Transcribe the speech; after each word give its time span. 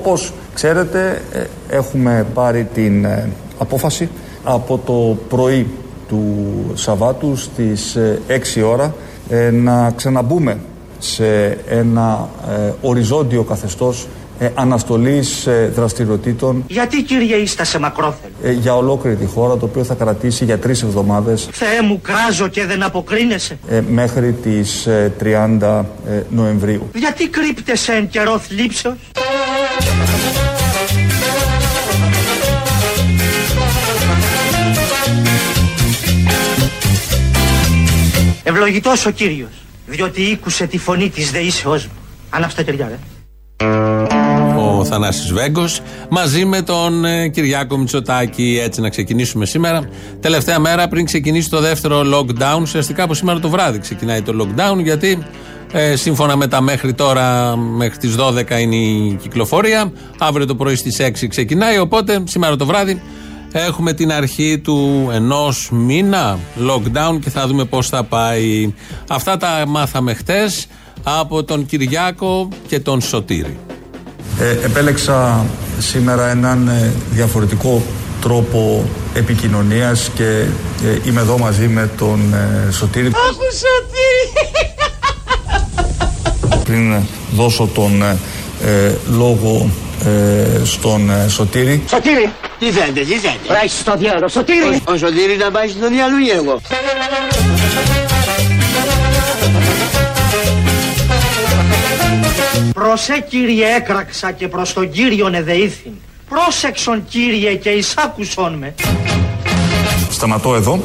Όπως 0.00 0.32
ξέρετε 0.54 1.22
ε, 1.32 1.44
έχουμε 1.68 2.26
πάρει 2.34 2.68
την 2.74 3.04
ε, 3.04 3.28
απόφαση 3.58 4.08
από 4.44 4.80
το 4.84 5.16
πρωί 5.28 5.66
του 6.08 6.24
Σαββάτου 6.74 7.36
στις 7.36 7.98
6 8.58 8.62
ώρα 8.64 8.94
να 9.52 9.90
ξαναμπούμε 9.90 10.58
σε 10.98 11.58
ένα 11.68 12.28
οριζόντιο 12.80 13.42
καθεστώς 13.42 14.06
ε, 14.42 14.50
αναστολής 14.54 15.46
ε, 15.46 15.72
δραστηριοτήτων. 15.74 16.64
Γιατί 16.66 17.02
κύριε 17.02 17.36
είστε 17.36 17.64
σε 17.64 17.78
μακρόθελο. 17.78 18.32
Ε, 18.42 18.52
για 18.52 18.76
ολόκληρη 18.76 19.16
τη 19.16 19.26
χώρα 19.26 19.56
το 19.56 19.64
οποίο 19.64 19.84
θα 19.84 19.94
κρατήσει 19.94 20.44
για 20.44 20.58
τρεις 20.58 20.82
εβδομάδες. 20.82 21.48
Θεέ 21.52 21.82
μου 21.82 22.00
κράζω 22.00 22.48
και 22.48 22.66
δεν 22.66 22.82
αποκρίνεσαι. 22.82 23.58
Ε, 23.68 23.80
μέχρι 23.88 24.32
τις 24.32 24.88
30 25.60 25.84
ε, 26.08 26.22
Νοεμβρίου. 26.30 26.90
Γιατί 26.94 27.28
κρύπτεσαι 27.28 27.92
εν 27.92 28.08
καιρό 28.08 28.38
θλίψεως; 28.38 28.94
Ευλογητός 38.42 39.06
ο 39.06 39.10
Κύριος, 39.10 39.50
διότι 39.86 40.22
ήκουσε 40.22 40.66
τη 40.66 40.78
φωνή 40.78 41.08
της 41.10 41.30
δεήσεώς 41.30 41.86
μου. 41.86 41.92
Ανάψτε 42.30 42.62
κεριά, 42.62 42.88
ρε 42.88 42.98
ο 44.80 44.84
Θανάσης 44.84 45.32
Βέγκος 45.32 45.80
μαζί 46.08 46.44
με 46.44 46.62
τον 46.62 47.04
ε, 47.04 47.28
Κυριάκο 47.28 47.76
Μητσοτάκη. 47.76 48.60
Έτσι 48.62 48.80
να 48.80 48.88
ξεκινήσουμε 48.88 49.46
σήμερα. 49.46 49.88
Τελευταία 50.20 50.58
μέρα 50.58 50.88
πριν 50.88 51.04
ξεκινήσει 51.04 51.50
το 51.50 51.60
δεύτερο 51.60 52.02
lockdown 52.14 52.60
ουσιαστικά 52.60 53.02
από 53.02 53.14
σήμερα 53.14 53.40
το 53.40 53.48
βράδυ 53.48 53.78
ξεκινάει 53.78 54.22
το 54.22 54.32
lockdown 54.40 54.82
γιατί 54.82 55.18
ε, 55.72 55.96
σύμφωνα 55.96 56.36
με 56.36 56.46
τα 56.46 56.60
μέχρι 56.60 56.92
τώρα 56.92 57.56
μέχρι 57.56 57.98
τις 57.98 58.14
12 58.18 58.60
είναι 58.60 58.76
η 58.76 59.18
κυκλοφορία. 59.22 59.92
Αύριο 60.18 60.46
το 60.46 60.54
πρωί 60.54 60.74
στις 60.74 60.96
6 61.00 61.26
ξεκινάει 61.28 61.78
οπότε 61.78 62.22
σήμερα 62.26 62.56
το 62.56 62.66
βράδυ 62.66 63.02
έχουμε 63.52 63.92
την 63.92 64.12
αρχή 64.12 64.58
του 64.58 65.08
ενός 65.12 65.68
μήνα 65.72 66.38
lockdown 66.68 67.18
και 67.20 67.30
θα 67.30 67.46
δούμε 67.46 67.64
πώς 67.64 67.88
θα 67.88 68.04
πάει. 68.04 68.74
Αυτά 69.08 69.36
τα 69.36 69.64
μάθαμε 69.66 70.14
χτες 70.14 70.66
από 71.02 71.44
τον 71.44 71.66
Κυριάκο 71.66 72.48
και 72.66 72.80
τον 72.80 73.00
Σωτήρη 73.00 73.58
ε, 74.40 74.50
επέλεξα 74.50 75.46
σήμερα 75.78 76.28
έναν 76.28 76.68
ε, 76.68 76.92
διαφορετικό 77.10 77.82
τρόπο 78.20 78.84
επικοινωνίας 79.14 80.10
και 80.14 80.24
ε, 80.24 80.98
είμαι 81.04 81.20
εδώ 81.20 81.38
μαζί 81.38 81.68
με 81.68 81.90
τον 81.98 82.34
ε, 82.68 82.72
Σωτήρη. 82.72 83.06
Αχ, 83.06 83.36
Σωτήρη! 83.62 84.22
Πριν 86.64 87.02
δώσω 87.34 87.68
τον 87.74 88.02
λόγο 89.18 89.70
στον 90.64 91.10
Σωτήρη. 91.28 91.82
Σωτήρη! 91.90 92.32
Τι 92.58 92.70
θέλετε, 92.70 93.00
τι 93.00 93.14
θέλετε. 93.14 93.46
Ράχεις 93.48 93.78
στο 93.78 93.96
διάλογο, 93.96 94.28
Σωτήρη! 94.28 94.82
Ο, 94.88 94.92
ο 94.92 94.96
Σωτήρη 94.96 95.36
να 95.36 95.50
πάει 95.50 95.68
στο 95.68 95.88
διάλογο 95.88 96.32
εγώ; 96.40 96.60
Προσέ 102.72 103.24
κύριε 103.28 103.74
έκραξα 103.76 104.32
και 104.32 104.48
προς 104.48 104.72
τον 104.72 104.90
κύριον 104.90 105.34
εδεήθην. 105.34 105.92
Πρόσεξον 106.28 107.04
κύριε 107.08 107.54
και 107.54 107.70
εισάκουσον 107.70 108.54
με. 108.54 108.74
Σταματώ 110.10 110.54
εδώ. 110.54 110.80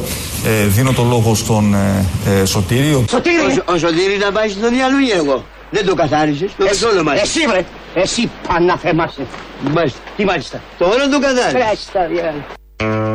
Ε, 0.46 0.66
δίνω 0.66 0.94
το 0.94 1.04
λόγο 1.04 1.36
στον 1.36 1.74
ε, 1.74 2.06
ε, 2.42 2.46
Σωτήριο. 2.46 3.06
Σωτήρη! 3.10 3.36
Ο, 3.68 3.74
ο 3.74 3.78
Σωτήρη 3.78 4.18
να 4.20 4.32
πάει 4.32 4.50
στο 4.50 4.70
διάλογο 4.70 5.16
εγώ; 5.16 5.46
Δεν 5.70 5.86
το 5.86 5.96
καθάρισες, 5.96 6.52
το 6.58 6.66
Εσύ, 6.70 6.86
όλο 6.86 7.04
μας. 7.04 7.22
εσύ 7.22 7.40
βρε, 7.48 7.66
εσύ 7.94 8.30
παναθεμάσαι. 8.48 9.26
Μάλιστα. 9.74 10.00
Τι 10.18 10.26
μάλιστα. 10.26 10.62
Το 10.78 10.86
όλο 10.86 11.10
το 11.10 11.20
καθάρισες. 11.20 11.62
Κράσι 11.62 11.92
τα 11.94 12.08
διάλογο. 12.08 13.15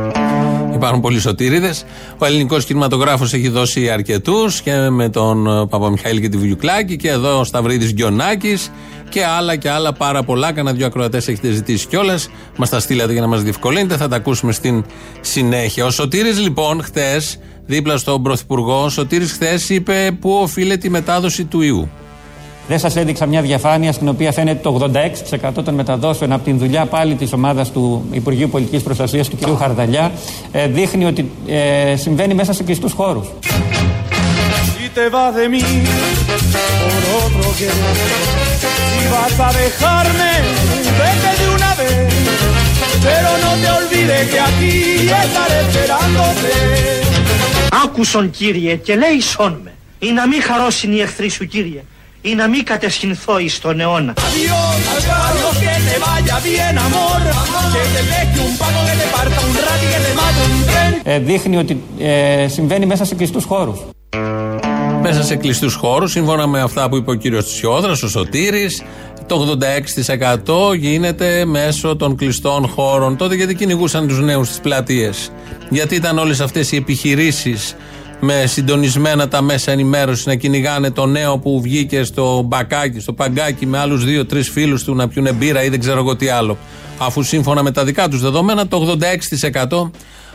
Υπάρχουν 0.81 1.01
πολλοί 1.01 1.21
σωτήριδε. 1.21 1.75
Ο 2.19 2.25
ελληνικός 2.25 2.65
κινηματογράφος 2.65 3.33
έχει 3.33 3.49
δώσει 3.49 3.91
αρκετούς 3.91 4.61
και 4.61 4.73
με 4.91 5.09
τον 5.09 5.69
Παπαμιχαήλ 5.69 6.21
και 6.21 6.29
τη 6.29 6.37
Βιουκλάκη 6.37 6.97
και 6.97 7.09
εδώ 7.09 7.39
ο 7.39 7.45
Σταυρίδης 7.45 7.93
Γκιονάκη 7.93 8.59
και 9.09 9.25
άλλα 9.25 9.57
και 9.57 9.71
άλλα 9.71 9.93
πάρα 9.93 10.23
πολλά. 10.23 10.53
Κάνα 10.53 10.73
δύο 10.73 10.87
ακροατές 10.87 11.29
έχετε 11.29 11.51
ζητήσει 11.51 11.87
κιόλας. 11.87 12.29
Μας 12.57 12.69
τα 12.69 12.81
στείλατε 12.81 13.13
για 13.13 13.21
να 13.21 13.27
μας 13.27 13.43
διευκολύνετε. 13.43 13.97
Θα 13.97 14.09
τα 14.09 14.17
ακούσουμε 14.17 14.53
στην 14.53 14.85
συνέχεια. 15.21 15.85
Ο 15.87 15.91
Σωτήρης 15.91 16.41
λοιπόν 16.41 16.83
χτε, 16.83 17.21
δίπλα 17.67 17.97
στον 17.97 18.23
Πρωθυπουργό, 18.23 18.85
ο 18.85 18.89
Σωτήρης 18.89 19.33
χθες 19.33 19.69
είπε 19.69 20.17
πού 20.21 20.31
οφείλεται 20.43 20.87
η 20.87 20.91
μετάδοση 20.91 21.45
του 21.45 21.61
ιού; 21.61 21.91
Δεν 22.71 22.79
σας 22.79 22.97
έδειξα 22.97 23.27
μια 23.27 23.43
διαφάνεια 23.43 23.93
στην 23.93 24.09
οποία 24.09 24.33
φαίνεται 24.33 24.61
το 24.63 24.91
86% 25.61 25.65
των 25.65 25.75
μεταδόσεων 25.75 26.33
από 26.33 26.45
την 26.45 26.59
δουλειά 26.59 26.87
πάλι 26.87 27.15
της 27.15 27.33
ομάδας 27.33 27.73
του 27.73 28.05
Υπουργείου 28.13 28.49
Πολιτικής 28.49 28.83
Προστασίας 28.83 29.29
του 29.29 29.37
κ. 29.37 29.59
Χαρδαλιά 29.59 30.13
ε, 30.53 30.67
δείχνει 30.67 31.05
ότι 31.05 31.31
ε, 31.47 31.97
συμβαίνει 31.97 32.35
μέσα 32.35 32.53
σε 32.53 32.63
κλειστούς 32.63 32.93
χώρους. 32.93 33.27
Άκουσον 47.85 48.31
κύριε 48.31 48.77
και 48.77 48.95
λέει 48.95 49.21
σών 49.21 49.61
με. 49.65 49.73
Ή 49.99 50.13
να 50.13 50.27
μην 50.27 50.43
χαρώσουν 50.43 50.93
οι 50.93 51.01
εχθροί 51.01 51.29
σου 51.29 51.47
κύριε 51.47 51.83
ή 52.23 52.35
να 52.35 52.49
μην 52.49 52.65
κατεσχυνθώ 52.65 53.39
εις 53.39 53.59
τον 53.59 53.81
αιώνα. 53.81 54.15
Ε, 61.03 61.19
δείχνει 61.19 61.57
ότι 61.57 61.83
ε, 61.99 62.49
συμβαίνει 62.49 62.87
μέσα 62.87 63.05
σε 63.05 63.15
κλειστούς 63.15 63.45
χώρους. 63.45 63.81
Μέσα 65.03 65.23
σε 65.23 65.37
κλειστούς 65.37 65.75
χώρους, 65.75 66.11
σύμφωνα 66.11 66.47
με 66.47 66.61
αυτά 66.61 66.89
που 66.89 66.97
είπε 66.97 67.11
ο 67.11 67.15
κύριος 67.15 67.45
Τσιόδρας, 67.45 68.03
ο 68.03 68.09
Σωτήρης, 68.09 68.83
το 69.27 69.59
86% 70.71 70.75
γίνεται 70.77 71.45
μέσω 71.45 71.97
των 71.97 72.17
κλειστών 72.17 72.69
χώρων. 72.69 73.17
Τότε 73.17 73.35
γιατί 73.35 73.55
κυνηγούσαν 73.55 74.09
τους 74.09 74.21
νέους 74.21 74.47
στις 74.47 74.61
πλατείες; 74.61 75.33
Γιατί 75.69 75.95
ήταν 75.95 76.19
όλες 76.19 76.41
αυτές 76.41 76.73
οι 76.73 76.77
επιχειρήσεις 76.77 77.77
με 78.21 78.47
συντονισμένα 78.47 79.29
τα 79.29 79.43
μέσα 79.43 79.73
ενημέρωσης 79.73 80.27
να 80.27 80.35
κυνηγάνε 80.35 80.91
το 80.91 81.07
νέο 81.07 81.39
που 81.39 81.61
βγήκε 81.61 82.03
στο 82.03 82.43
μπακάκι, 82.43 83.01
στο 83.01 83.13
παγκάκι 83.13 83.67
με 83.67 83.79
άλλους 83.79 84.05
δύο-τρει 84.05 84.43
φίλους 84.43 84.85
του 84.85 84.95
να 84.95 85.09
πιούνε 85.09 85.33
μπύρα 85.33 85.63
ή 85.63 85.69
δεν 85.69 85.81
ξέρω 85.81 85.99
εγώ 85.99 86.17
τι 86.17 86.29
άλλο. 86.29 86.59
Αφού 86.99 87.23
σύμφωνα 87.23 87.63
με 87.63 87.71
τα 87.71 87.85
δικά 87.85 88.09
τους 88.09 88.21
δεδομένα 88.21 88.69
το 88.69 88.99
86% 89.69 89.91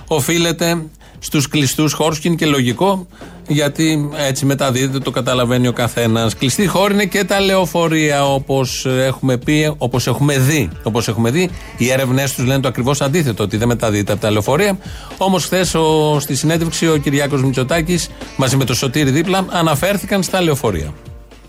οφείλεται 0.07 0.81
στους 1.25 1.47
κλειστούς 1.47 1.93
χώρου 1.93 2.15
και 2.15 2.27
είναι 2.27 2.35
και 2.35 2.45
λογικό 2.45 3.07
γιατί 3.47 4.09
έτσι 4.27 4.45
μεταδίδεται, 4.45 4.99
το 4.99 5.11
καταλαβαίνει 5.11 5.67
ο 5.67 5.73
καθένας. 5.73 6.35
Κλειστή 6.35 6.67
χώρη 6.67 6.93
είναι 6.93 7.05
και 7.05 7.23
τα 7.23 7.39
λεωφορεία 7.39 8.33
όπως 8.33 8.85
έχουμε 8.85 9.37
πει, 9.37 9.73
όπως 9.77 10.07
έχουμε 10.07 10.37
δει. 10.37 10.69
Όπως 10.83 11.07
έχουμε 11.07 11.31
δει, 11.31 11.49
οι 11.77 11.91
έρευνές 11.91 12.33
τους 12.33 12.45
λένε 12.45 12.59
το 12.59 12.67
ακριβώς 12.67 13.01
αντίθετο, 13.01 13.43
ότι 13.43 13.57
δεν 13.57 13.67
μεταδίδεται 13.67 14.11
από 14.11 14.21
τα 14.21 14.31
λεωφορεία. 14.31 14.77
Όμως 15.17 15.45
χθες 15.45 15.75
στη 16.17 16.35
συνέντευξη 16.35 16.89
ο 16.89 16.97
Κυριάκος 16.97 17.43
Μητσοτάκης 17.43 18.09
μαζί 18.37 18.57
με 18.57 18.63
το 18.63 18.73
Σωτήρι 18.73 19.11
δίπλα 19.11 19.45
αναφέρθηκαν 19.49 20.23
στα 20.23 20.41
λεωφορεία. 20.41 20.93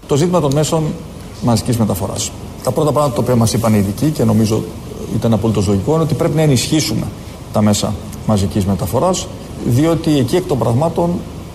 Το 0.06 0.16
ζήτημα 0.16 0.40
των 0.40 0.52
μέσων 0.54 0.84
μαζικής 1.42 1.76
μεταφοράς. 1.76 2.30
Τα 2.62 2.70
πρώτα 2.70 2.92
πράγματα 2.92 3.14
τα 3.14 3.22
οποία 3.22 3.36
μας 3.36 3.52
είπαν 3.52 3.74
οι 3.74 3.78
ειδικοί 3.78 4.10
και 4.10 4.24
νομίζω 4.24 4.64
ήταν 5.14 5.32
απολύτως 5.32 5.66
λογικό 5.66 5.92
είναι 5.92 6.02
ότι 6.02 6.14
πρέπει 6.14 6.34
να 6.34 6.42
ενισχύσουμε 6.42 7.06
τα 7.52 7.62
μέσα 7.62 7.94
μαζικής 8.26 8.66
μεταφοράς, 8.66 9.26
διότι 9.66 10.18
εκεί 10.18 10.36
εκ 10.36 10.46
των 10.46 10.58
πραγμάτων 10.58 11.10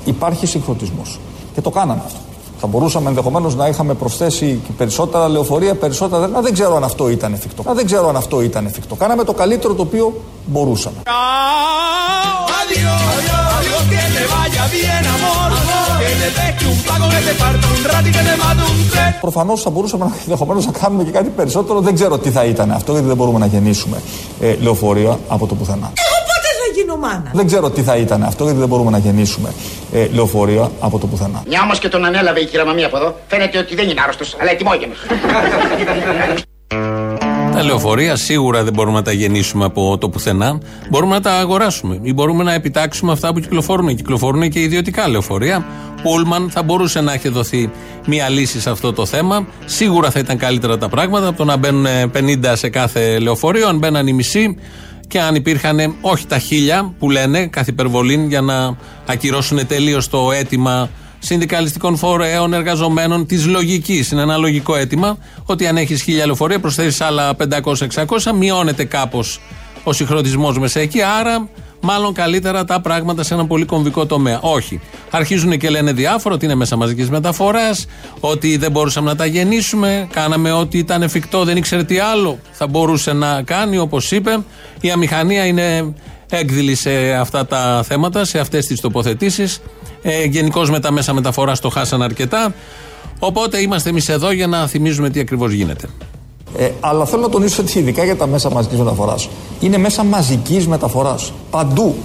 υπάρχει 0.06 0.46
συγχρονισμός. 0.46 1.20
Και 1.54 1.62
το 1.62 1.70
κάναμε 1.70 2.02
αυτό. 2.06 2.20
Θα 2.60 2.68
μπορούσαμε 2.68 3.10
ενδεχομένως 3.10 3.56
να 3.56 3.68
είχαμε 3.68 3.94
προσθέσει 3.94 4.62
περισσότερα 4.78 5.28
λεωφορεία, 5.28 5.76
περισσότερα. 5.76 6.28
Να 6.28 6.42
δεν 6.42 6.54
ξέρω 6.54 6.76
αν 6.76 6.84
αυτό 6.84 7.10
ήταν 7.10 7.34
εφικτό. 7.34 7.64
Να 7.66 7.74
δεν 7.74 7.86
ξέρω 7.86 8.10
αν 8.10 8.16
αυτό 8.16 8.42
ήταν 8.42 8.66
εφικτό. 8.66 8.96
Κάναμε 8.96 9.24
το 9.24 9.34
καλύτερο 9.34 9.74
το 9.74 9.82
οποίο 9.82 10.22
μπορούσαμε. 10.46 10.96
Προφανώς 19.22 19.62
θα 19.62 19.70
μπορούσαμε 19.70 20.12
ενδεχομένως 20.24 20.66
να 20.66 20.72
κάνουμε 20.72 21.04
και 21.04 21.12
κάτι 21.12 21.30
περισσότερο. 21.30 21.80
Δεν 21.80 21.94
ξέρω 21.96 22.18
τι 22.18 22.30
θα 22.30 22.44
ήταν 22.46 22.72
αυτό, 22.72 22.92
γιατί 22.92 23.08
δεν 23.08 23.16
μπορούμε 23.16 23.40
να 23.40 23.46
γεννήσουμε 23.46 24.02
ε, 24.40 24.56
λεωφορεία 24.62 25.20
από 25.28 25.48
το 25.48 25.56
πουθενά. 25.56 25.92
Δεν 27.34 27.46
ξέρω 27.46 27.70
τι 27.70 27.82
θα 27.82 27.96
ήταν 27.96 28.24
αυτό, 28.24 28.44
γιατί 28.44 28.60
δεν 28.60 28.68
μπορούμε 28.68 28.92
να 28.92 28.98
γεννήσουμε 28.98 29.54
ε, 29.94 30.08
λεωφορεία 30.14 30.72
από 30.80 31.00
το 31.00 31.08
πουθενά. 31.08 31.44
Μια 31.48 31.62
όμως 31.64 31.80
και 31.80 31.90
τον 31.90 32.06
ανέλαβε 32.06 32.40
η 32.40 32.46
κυρία 32.46 32.66
Μαμία 32.66 32.86
από 32.86 32.98
εδώ. 32.98 33.16
Φαίνεται 33.28 33.58
ότι 33.58 33.76
δεν 33.76 33.90
είναι 33.90 34.02
άρρωστος, 34.04 34.36
αλλά 34.40 34.52
ετοιμόγενο. 34.52 34.94
Τα 37.54 37.64
λεωφορεία 37.64 38.16
σίγουρα 38.16 38.64
δεν 38.64 38.74
μπορούμε 38.74 38.98
να 38.98 39.04
τα 39.04 39.12
γεννήσουμε 39.12 39.66
από 39.66 39.98
το 39.98 40.10
πουθενά. 40.10 40.60
Μπορούμε 40.90 41.14
να 41.14 41.22
τα 41.22 41.32
αγοράσουμε 41.32 42.00
ή 42.02 42.14
μπορούμε 42.14 42.44
να 42.44 42.54
επιτάξουμε 42.54 43.12
αυτά 43.12 43.34
που 43.34 43.40
κυκλοφορούν. 43.40 43.96
Κυκλοφορούν 43.96 44.50
και 44.50 44.60
ιδιωτικά 44.60 45.08
λεωφορεία. 45.08 45.66
Πούλμαν 46.04 46.50
θα 46.50 46.64
μπορούσε 46.64 47.02
να 47.02 47.14
έχει 47.14 47.30
δοθεί 47.30 47.70
μια 48.06 48.30
λύση 48.30 48.62
σε 48.62 48.70
αυτό 48.70 48.94
το 48.94 49.06
θέμα. 49.06 49.48
Σίγουρα 49.66 50.12
θα 50.12 50.20
ήταν 50.20 50.38
καλύτερα 50.38 50.78
τα 50.78 50.90
πράγματα 50.90 51.28
από 51.28 51.38
το 51.38 51.46
να 51.46 51.58
μπαίνουν 51.58 51.86
50 52.14 52.52
σε 52.54 52.70
κάθε 52.70 53.20
λεωφορείο. 53.20 53.68
Αν 53.68 53.78
μπαίναν 53.78 54.08
οι 54.08 54.14
μισοί, 54.14 54.58
και 55.12 55.22
αν 55.22 55.36
υπήρχαν 55.36 55.96
όχι 56.02 56.26
τα 56.26 56.40
χίλια 56.40 56.94
που 57.00 57.10
λένε 57.10 57.48
καθ' 57.48 57.68
υπερβολή 57.68 58.26
για 58.28 58.42
να 58.42 58.78
ακυρώσουν 59.06 59.68
τελείως 59.68 60.10
το 60.10 60.32
αίτημα 60.32 60.90
συνδικαλιστικών 61.20 61.98
φορέων, 61.98 62.54
εργαζομένων, 62.54 63.26
της 63.26 63.48
λογικής. 63.48 64.12
Είναι 64.12 64.22
ένα 64.22 64.38
λογικό 64.38 64.76
αίτημα 64.76 65.18
ότι 65.46 65.68
αν 65.68 65.78
έχεις 65.78 66.02
χίλια 66.02 66.26
λεωφορεία, 66.26 66.60
προσθέσεις 66.60 67.02
άλλα 67.02 67.36
500-600, 67.36 68.32
μειώνεται 68.36 68.84
κάπως 68.84 69.40
ο 69.84 69.94
συγχρονισμός 69.94 70.60
μέσα 70.60 70.80
εκεί. 70.80 71.02
Άρα, 71.02 71.50
μάλλον 71.82 72.14
καλύτερα 72.14 72.66
τα 72.66 72.82
πράγματα 72.82 73.24
σε 73.24 73.34
ένα 73.34 73.46
πολύ 73.46 73.66
κομβικό 73.66 74.06
τομέα. 74.06 74.40
Όχι. 74.42 74.80
Αρχίζουν 75.10 75.58
και 75.58 75.70
λένε 75.70 75.92
διάφορα 75.94 76.36
ότι 76.36 76.46
είναι 76.46 76.56
μέσα 76.56 76.76
μαζικής 76.76 77.10
μεταφοράς, 77.10 77.86
ότι 78.20 78.58
δεν 78.58 78.72
μπορούσαμε 78.72 79.10
να 79.10 79.16
τα 79.16 79.26
γεννήσουμε, 79.26 80.08
κάναμε 80.12 80.52
ό,τι 80.52 80.78
ήταν 80.78 81.02
εφικτό, 81.02 81.44
δεν 81.44 81.58
ήξερε 81.58 81.84
τι 81.84 82.00
άλλο 82.00 82.40
θα 82.52 82.68
μπορούσε 82.68 83.14
να 83.14 83.42
κάνει, 83.42 83.78
όπως 83.78 84.12
είπε. 84.12 84.38
Η 84.82 84.92
αμηχανία 84.92 85.46
είναι 85.46 85.94
έκδηλη 86.30 86.76
σε 86.76 87.14
αυτά 87.14 87.46
τα 87.46 87.84
θέματα, 87.88 88.26
σε 88.26 88.40
αυτές 88.40 88.66
τις 88.66 88.82
τοποθετήσεις. 88.82 89.62
Ε, 90.02 90.24
Γενικώς 90.24 90.70
με 90.70 90.80
τα 90.80 90.92
μέσα 90.92 91.14
μεταφοράς 91.14 91.60
το 91.60 91.70
χάσαν 91.70 92.02
αρκετά. 92.02 92.54
Οπότε 93.20 93.62
είμαστε 93.62 93.90
εμείς 93.90 94.10
εδώ 94.10 94.32
για 94.32 94.48
να 94.48 94.68
θυμίζουμε 94.68 95.10
τι 95.10 95.20
ακριβώς 95.20 95.52
γίνεται. 95.52 95.88
Ε, 96.58 96.70
αλλά 96.80 97.06
θέλω 97.06 97.22
να 97.22 97.30
τονίσω 97.30 97.62
ότι 97.62 97.80
ειδικά 97.80 98.04
για 98.04 98.16
τα 98.16 98.28
μέσα 98.28 98.50
μαζικής 98.50 98.78
μεταφοράς 98.78 99.30
είναι 99.60 99.78
μέσα 99.78 100.04
μαζικής 100.04 100.68
μεταφοράς. 100.68 101.34
Παντού, 101.50 101.96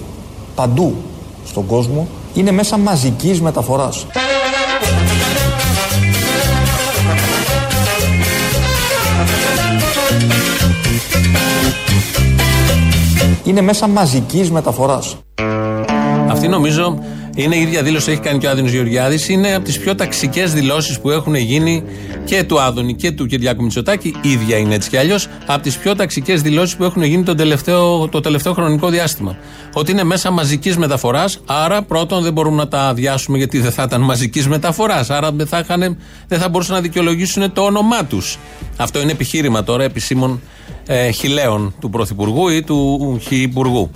παντού 0.54 0.94
στον 1.46 1.66
κόσμο 1.66 2.06
είναι 2.34 2.52
μέσα 2.52 2.76
μαζικής 2.78 3.40
μεταφοράς. 3.40 4.06
Είναι 13.44 13.60
μέσα 13.60 13.86
μαζικής 13.88 14.50
μεταφοράς. 14.50 15.16
Αυτή 16.36 16.48
νομίζω 16.48 16.98
είναι 17.34 17.56
η 17.56 17.60
ίδια 17.60 17.82
δήλωση 17.82 18.04
που 18.04 18.10
έχει 18.10 18.20
κάνει 18.20 18.38
και 18.38 18.46
ο 18.46 18.50
Άδωνης 18.50 18.72
Γεωργιάδης. 18.72 19.28
Είναι 19.28 19.54
από 19.54 19.64
τις 19.64 19.78
πιο 19.78 19.94
ταξικές 19.94 20.52
δηλώσεις 20.52 21.00
που 21.00 21.10
έχουν 21.10 21.34
γίνει 21.34 21.82
και 22.24 22.44
του 22.44 22.60
Άδωνη 22.60 22.94
και 22.94 23.10
του 23.10 23.26
Κυριάκου 23.26 23.62
Μητσοτάκη. 23.62 24.14
ίδια 24.22 24.56
είναι 24.56 24.74
έτσι 24.74 24.88
κι 24.88 24.96
αλλιώς. 24.96 25.28
Από 25.46 25.62
τις 25.62 25.76
πιο 25.76 25.94
ταξικές 25.94 26.42
δηλώσεις 26.42 26.76
που 26.76 26.84
έχουν 26.84 27.02
γίνει 27.02 27.22
το 27.22 27.34
τελευταίο, 27.34 28.08
το 28.08 28.20
τελευταίο 28.20 28.52
χρονικό 28.52 28.88
διάστημα. 28.88 29.36
Ότι 29.72 29.90
είναι 29.90 30.04
μέσα 30.04 30.30
μαζικής 30.30 30.76
μεταφοράς. 30.76 31.40
Άρα, 31.46 31.82
πρώτον, 31.82 32.22
δεν 32.22 32.32
μπορούμε 32.32 32.56
να 32.56 32.68
τα 32.68 32.80
αδειάσουμε 32.80 33.38
γιατί 33.38 33.58
δεν 33.58 33.72
θα 33.72 33.82
ήταν 33.82 34.00
μαζικής 34.00 34.48
μεταφοράς. 34.48 35.10
Άρα, 35.10 35.32
δεν 35.32 35.46
θα, 35.46 35.58
είχαν, 35.58 35.96
δεν 36.28 36.38
θα 36.38 36.48
μπορούσαν 36.48 36.74
να 36.74 36.80
δικαιολογήσουν 36.80 37.52
το 37.52 37.62
όνομά 37.62 38.04
τους. 38.04 38.38
Αυτό 38.76 39.00
είναι 39.00 39.12
επιχείρημα 39.12 39.64
τώρα 39.64 39.84
επισήμων 39.84 40.40
ε, 40.86 41.10
χιλέων 41.10 41.74
του 41.80 41.90
Πρωθυπουργού 41.90 42.48
ή 42.48 42.62
του 42.62 43.18
Χιυπουργού. 43.22 43.90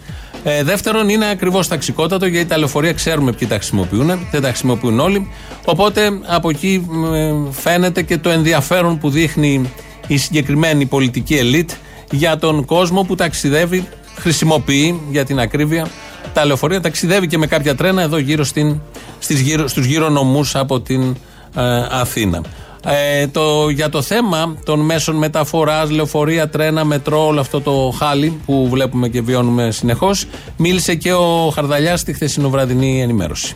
Ε, 0.45 0.63
δεύτερον, 0.63 1.09
είναι 1.09 1.29
ακριβώς 1.31 1.69
ταξικότατο 1.69 2.27
γιατί 2.27 2.49
τα 2.49 2.59
λεωφορεία 2.59 2.93
ξέρουμε 2.93 3.33
ποιοι 3.33 3.49
τα 3.49 3.55
χρησιμοποιούν. 3.55 4.07
Δεν 4.31 4.43
τα 4.43 4.49
χρησιμοποιούν 4.49 5.01
όλοι. 5.01 5.31
Οπότε 5.65 6.11
από 6.27 6.51
εκεί 6.51 6.89
ε, 7.15 7.33
φαίνεται 7.51 8.03
και 8.03 8.19
το 8.19 8.31
ενδιαφέρον 8.31 8.99
που 8.99 9.11
δείχνει 9.11 9.71
η 10.07 10.17
συγκεκριμένη 10.17 10.87
πολιτική 10.87 11.35
ελίτ 11.35 11.71
για 12.11 12.39
τον 12.39 12.65
κόσμο 12.65 13.03
που 13.03 13.15
ταξιδεύει, 13.15 13.89
χρησιμοποιεί 14.17 15.01
για 15.11 15.25
την 15.25 15.41
ακρίβεια 15.41 15.87
τα 16.33 16.45
λεωφορεία. 16.45 16.81
Ταξιδεύει 16.81 17.27
και 17.27 17.39
με 17.39 17.47
κάποια 17.47 17.75
τρένα 17.75 18.03
εδώ 18.03 18.19
γύρω, 18.19 18.45
στην, 18.45 18.81
στις 19.19 19.41
γύρω, 19.41 19.69
στους 19.69 19.85
γύρω 19.85 20.09
νομούς 20.09 20.55
από 20.57 20.81
την 20.81 21.17
ε, 21.57 21.87
Αθήνα. 21.91 22.43
Ε, 22.85 23.27
το, 23.27 23.69
για 23.69 23.89
το 23.89 24.03
θέμα 24.03 24.57
των 24.65 24.81
μέσων 24.81 25.17
μεταφοράς, 25.17 25.91
λεωφορεία, 25.91 26.49
τρένα, 26.49 26.85
μετρό, 26.85 27.27
όλο 27.27 27.41
αυτό 27.41 27.61
το 27.61 27.95
χάλι 27.99 28.41
που 28.47 28.69
βλέπουμε 28.69 29.09
και 29.09 29.21
βιώνουμε 29.21 29.71
συνεχώς, 29.71 30.27
μίλησε 30.57 30.95
και 30.95 31.13
ο 31.13 31.51
Χαρδαλιάς 31.55 32.01
στη 32.01 32.13
χθεσινοβραδινή 32.13 33.03
ενημέρωση. 33.03 33.55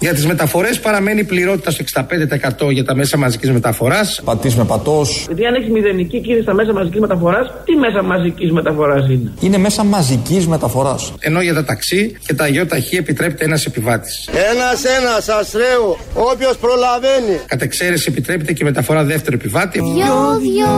Για 0.00 0.14
τις 0.14 0.26
μεταφορές 0.26 0.80
παραμένει 0.80 1.24
πληρότητα 1.24 1.70
στο 1.70 1.84
65% 2.68 2.70
για 2.70 2.84
τα 2.84 2.94
μέσα 2.94 3.16
μαζικής 3.16 3.50
μεταφοράς. 3.50 4.20
Πατής 4.24 4.54
με 4.56 4.64
πατός. 4.64 5.24
Γιατί 5.26 5.46
αν 5.46 5.54
έχεις 5.54 5.70
μηδενική 5.70 6.20
κίνηση 6.20 6.42
στα 6.42 6.54
μέσα 6.54 6.72
μαζικής 6.72 7.00
μεταφοράς, 7.00 7.52
τι 7.64 7.76
μέσα 7.76 8.02
μαζικής 8.02 8.52
μεταφοράς 8.52 9.08
είναι; 9.08 9.32
Είναι 9.40 9.58
μέσα 9.58 9.84
μαζικής 9.84 10.46
μεταφοράς. 10.46 11.12
Ενώ 11.18 11.40
για 11.40 11.54
τα 11.54 11.64
ταξί 11.64 12.16
και 12.26 12.34
τα 12.34 12.44
ταχύ 12.68 12.96
επιτρέπεται 12.96 13.44
ένας 13.44 13.64
επιβάτης. 13.66 14.28
Ένα-ένα, 14.50 15.38
αστρέου, 15.40 15.96
όποιος 16.14 16.56
προλαβαίνει. 16.56 17.40
Κατ' 17.46 17.62
εξαίρεση 17.62 18.06
επιτρέπεται 18.08 18.52
και 18.52 18.64
μεταφορά 18.64 19.04
δεύτερο 19.04 19.36
επιβάτη. 19.40 19.80
Δυο-δυο, 19.80 20.74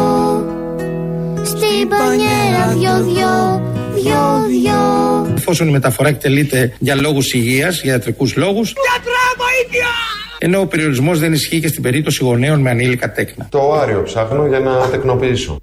στην 1.44 1.88
πανιέρα 1.88 2.66
δυο-δυο, 2.78 3.62
δυο-δυο. 4.02 5.35
Εφόσον 5.37 5.69
η 5.69 5.70
μεταφορά 5.70 6.08
εκτελείται 6.08 6.73
για 6.79 6.94
λόγους 6.94 7.32
υγείας, 7.32 7.82
για 7.82 7.93
ιατρικούς 7.93 8.37
λόγους. 8.37 8.75
Ενώ 10.38 10.61
ο 10.61 10.67
περιορισμός 10.67 11.19
δεν 11.19 11.32
ισχύει 11.32 11.61
και 11.61 11.69
στην 11.69 11.82
περίπτωση 11.82 12.25
γονέων 12.25 12.61
με 12.61 12.70
ανήλικα 12.70 13.12
τέκνα. 13.12 13.47
Το 13.50 13.73
άριο 13.73 14.02
ψάχνω 14.02 14.47
για 14.47 14.58
να 14.58 14.88
τεκνοποιήσω. 14.91 15.56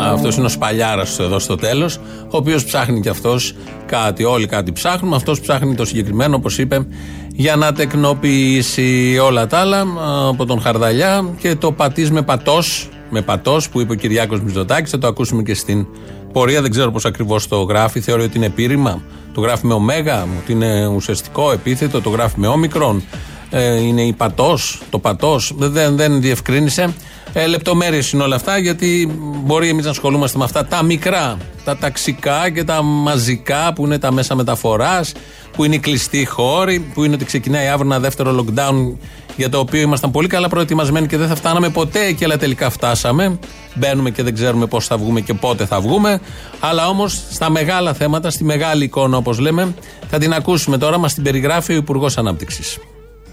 Αυτός 0.00 0.36
είναι 0.36 0.46
ο 0.46 0.48
Σπαλιάρας 0.48 1.18
εδώ 1.18 1.38
στο 1.38 1.56
τέλος, 1.56 1.96
ο 2.24 2.36
οποίος 2.36 2.64
ψάχνει 2.64 3.00
κι 3.00 3.08
αυτός 3.08 3.54
κάτι. 3.86 4.24
Όλοι 4.24 4.46
κάτι 4.46 4.72
ψάχνουμε. 4.72 5.16
Αυτός 5.16 5.40
ψάχνει 5.40 5.74
το 5.74 5.84
συγκεκριμένο, 5.84 6.36
όπως 6.36 6.58
είπε, 6.58 6.86
για 7.32 7.56
να 7.56 7.72
τεκνοποιήσει 7.72 9.18
όλα 9.22 9.46
τα 9.46 9.58
άλλα 9.58 9.84
από 10.28 10.44
τον 10.44 10.60
Χαρδαλιά 10.60 11.34
και 11.38 11.54
το 11.54 11.72
πατής 11.72 12.10
με 12.10 12.22
πατός, 12.22 12.88
με 13.10 13.22
πατός 13.22 13.68
που 13.68 13.80
είπε 13.80 13.92
ο 13.92 13.94
Κυριάκος 13.94 14.40
Μιζωτάκη. 14.40 14.90
Θα 14.90 14.98
το 14.98 15.06
ακούσουμε 15.06 15.42
και 15.42 15.54
στην 15.54 15.86
πορεία. 16.34 16.62
Δεν 16.62 16.70
ξέρω 16.70 16.90
πώς 16.90 17.04
ακριβώς 17.04 17.48
το 17.48 17.62
γράφει. 17.62 18.00
Θεωρεί 18.00 18.22
ότι 18.22 18.36
είναι 18.36 18.46
επίρρημα. 18.46 19.02
Το 19.34 19.40
γράφει 19.40 19.66
με 19.66 19.74
ωμέγα, 19.74 20.26
ότι 20.38 20.52
είναι 20.52 20.86
ουσιαστικό 20.86 21.52
επίθετο. 21.52 22.00
Το 22.00 22.10
γράφει 22.10 22.34
με 22.40 22.46
όμικρον. 22.46 23.02
Ε, 23.50 23.80
είναι 23.80 24.02
η 24.02 24.12
πατός, 24.12 24.82
το 24.90 24.98
πατός. 24.98 25.52
Δεν, 25.56 25.96
δεν 25.96 26.20
διευκρίνησε. 26.20 26.94
Ε, 27.32 27.46
Λεπτομέρειες 27.46 28.10
είναι 28.10 28.22
όλα 28.22 28.36
αυτά, 28.36 28.58
γιατί 28.58 29.18
μπορεί 29.44 29.68
εμείς 29.68 29.84
να 29.84 29.90
ασχολούμαστε 29.90 30.38
με 30.38 30.44
αυτά 30.44 30.66
τα 30.66 30.82
μικρά, 30.82 31.36
τα 31.64 31.76
ταξικά 31.76 32.50
και 32.50 32.64
τα 32.64 32.82
μαζικά 32.82 33.72
που 33.72 33.84
είναι 33.84 33.98
τα 33.98 34.12
μέσα 34.12 34.34
μεταφοράς, 34.34 35.12
που 35.52 35.64
είναι 35.64 35.74
οι 35.74 35.78
κλειστοί 35.78 36.24
χώροι, 36.24 36.80
που 36.94 37.04
είναι 37.04 37.14
ότι 37.14 37.24
ξεκινάει 37.24 37.66
αύριο 37.66 37.90
ένα 37.90 38.00
δεύτερο 38.00 38.44
lockdown 38.44 38.96
για 39.36 39.48
το 39.48 39.58
οποίο 39.58 39.80
ήμασταν 39.80 40.10
πολύ 40.10 40.28
καλά 40.28 40.48
προετοιμασμένοι 40.48 41.06
και 41.06 41.16
δεν 41.16 41.28
θα 41.28 41.34
φτάναμε 41.34 41.68
ποτέ 41.68 42.06
εκεί, 42.06 42.24
αλλά 42.24 42.36
τελικά 42.36 42.70
φτάσαμε. 42.70 43.38
Μπαίνουμε 43.74 44.10
και 44.10 44.22
δεν 44.22 44.34
ξέρουμε 44.34 44.66
πώς 44.66 44.86
θα 44.86 44.96
βγούμε 44.96 45.20
και 45.20 45.34
πότε 45.34 45.66
θα 45.66 45.80
βγούμε. 45.80 46.20
Αλλά 46.60 46.88
όμως 46.88 47.22
στα 47.30 47.50
μεγάλα 47.50 47.92
θέματα, 47.92 48.30
στη 48.30 48.44
μεγάλη 48.44 48.84
εικόνα 48.84 49.16
όπως 49.16 49.38
λέμε, 49.38 49.74
θα 50.10 50.18
την 50.18 50.32
ακούσουμε 50.32 50.78
τώρα, 50.78 50.98
μας 50.98 51.14
την 51.14 51.22
περιγράφει 51.22 51.72
ο 51.72 51.76
Υπουργός 51.76 52.18
Ανάπτυξης. 52.18 52.78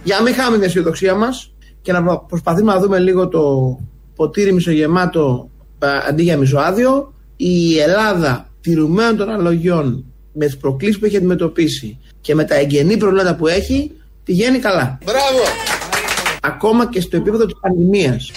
Για 0.04 0.16
να 0.16 0.22
μην 0.22 0.34
χάμε 0.34 0.58
την 0.58 0.66
αισιοδοξία 0.66 1.16
μας 1.16 1.52
και 1.82 1.92
να 1.92 2.18
προσπαθούμε 2.18 2.74
να 2.74 2.80
δούμε 2.80 3.00
λίγο 3.00 3.28
το 3.28 3.42
ποτήρι 4.16 4.54
μισογεμάτο 4.54 5.50
αντί 6.10 6.24
για 6.24 6.38
μισοάδιο, 6.38 7.14
η 7.36 7.80
Ελλάδα 7.80 8.50
τηρουμένων 8.62 9.18
των 9.18 9.30
αναλογιών 9.30 10.06
με 10.34 10.46
τις 10.46 10.58
προκλήσεις 10.58 11.00
που 11.00 11.06
έχει 11.06 11.18
αντιμετωπίσει 11.18 11.98
και 12.22 12.36
με 12.36 12.44
τα 12.44 12.56
εγγενή 12.56 12.98
προβλήματα 12.98 13.36
που 13.36 13.48
έχει, 13.48 13.92
πηγαίνει 14.24 14.60
καλά. 14.60 14.98
Μπράβο! 15.06 15.81
Ακόμα 16.44 16.90
και 16.90 17.02
στο 17.02 17.18
επίπεδο 17.18 17.46
της 17.46 17.56
πανδημίας. 17.60 18.32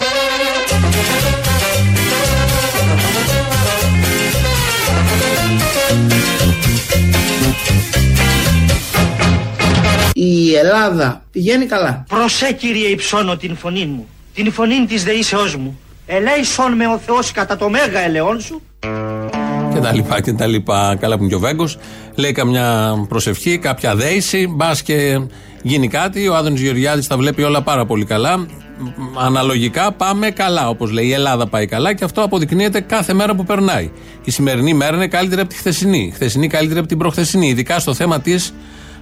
Η 10.13 10.55
Ελλάδα 10.55 11.25
πηγαίνει 11.31 11.67
καλά. 11.67 12.05
Προσέ 12.09 12.53
κύριε 12.53 12.89
υψώνω 12.89 13.37
την 13.37 13.57
φωνή 13.57 13.87
μου, 13.87 14.09
την 14.35 14.53
φωνή 14.53 14.87
της 14.87 15.05
δεήσεώς 15.05 15.57
μου. 15.57 15.79
Ελέησον 16.07 16.73
με 16.73 16.87
ο 16.87 16.99
Θεός 16.99 17.33
κατά 17.33 17.57
το 17.57 17.69
μέγα 17.69 18.01
ελαιόν 18.01 18.41
σου. 18.41 18.63
Και 19.85 19.91
τα 19.91 20.03
λοιπά 20.03 20.21
και 20.21 20.33
τα 20.33 20.47
λοιπά. 20.47 20.97
Καλά 21.01 21.17
που 21.17 21.23
είναι 21.23 21.31
και 21.31 21.37
ο 21.37 21.39
Βέγκος. 21.39 21.79
Λέει 22.15 22.33
καμιά 22.33 22.95
προσευχή, 23.09 23.59
κάποια 23.59 23.95
δέηση. 23.95 24.47
Μπας 24.47 24.83
και 24.83 25.21
γίνει 25.63 25.89
κάτι. 25.89 26.29
Ο 26.29 26.35
Άδωνης 26.35 26.61
Γεωργιάδης 26.61 27.07
τα 27.07 27.17
βλέπει 27.17 27.43
όλα 27.43 27.63
πάρα 27.63 27.87
πολύ 27.87 28.05
καλά. 28.05 28.47
Αναλογικά 29.15 29.93
πάμε 29.93 30.31
καλά, 30.31 30.69
όπως 30.69 30.91
λέει. 30.91 31.07
Η 31.07 31.13
Ελλάδα 31.13 31.47
πάει 31.47 31.67
καλά 31.67 31.95
και 31.95 32.05
αυτό 32.05 32.23
αποδεικνύεται 32.23 32.81
κάθε 32.81 33.13
μέρα 33.13 33.35
που 33.35 33.45
περνάει. 33.45 33.91
Η 34.25 34.31
σημερινή 34.31 34.75
μέρα 34.75 34.97
είναι 34.97 35.09
καλύτερη 35.09 35.41
από 35.41 35.51
τη 35.51 35.57
χθεσινή. 35.57 36.05
Η 36.05 36.11
χθεσινή 36.11 36.49
καλύτερη 36.49 36.79
από 36.79 36.89
την 36.89 36.99
προχθεσινή. 36.99 37.49
Ειδικά 37.49 37.79
στο 37.79 37.95
θέμα 37.95 38.21
της 38.21 38.55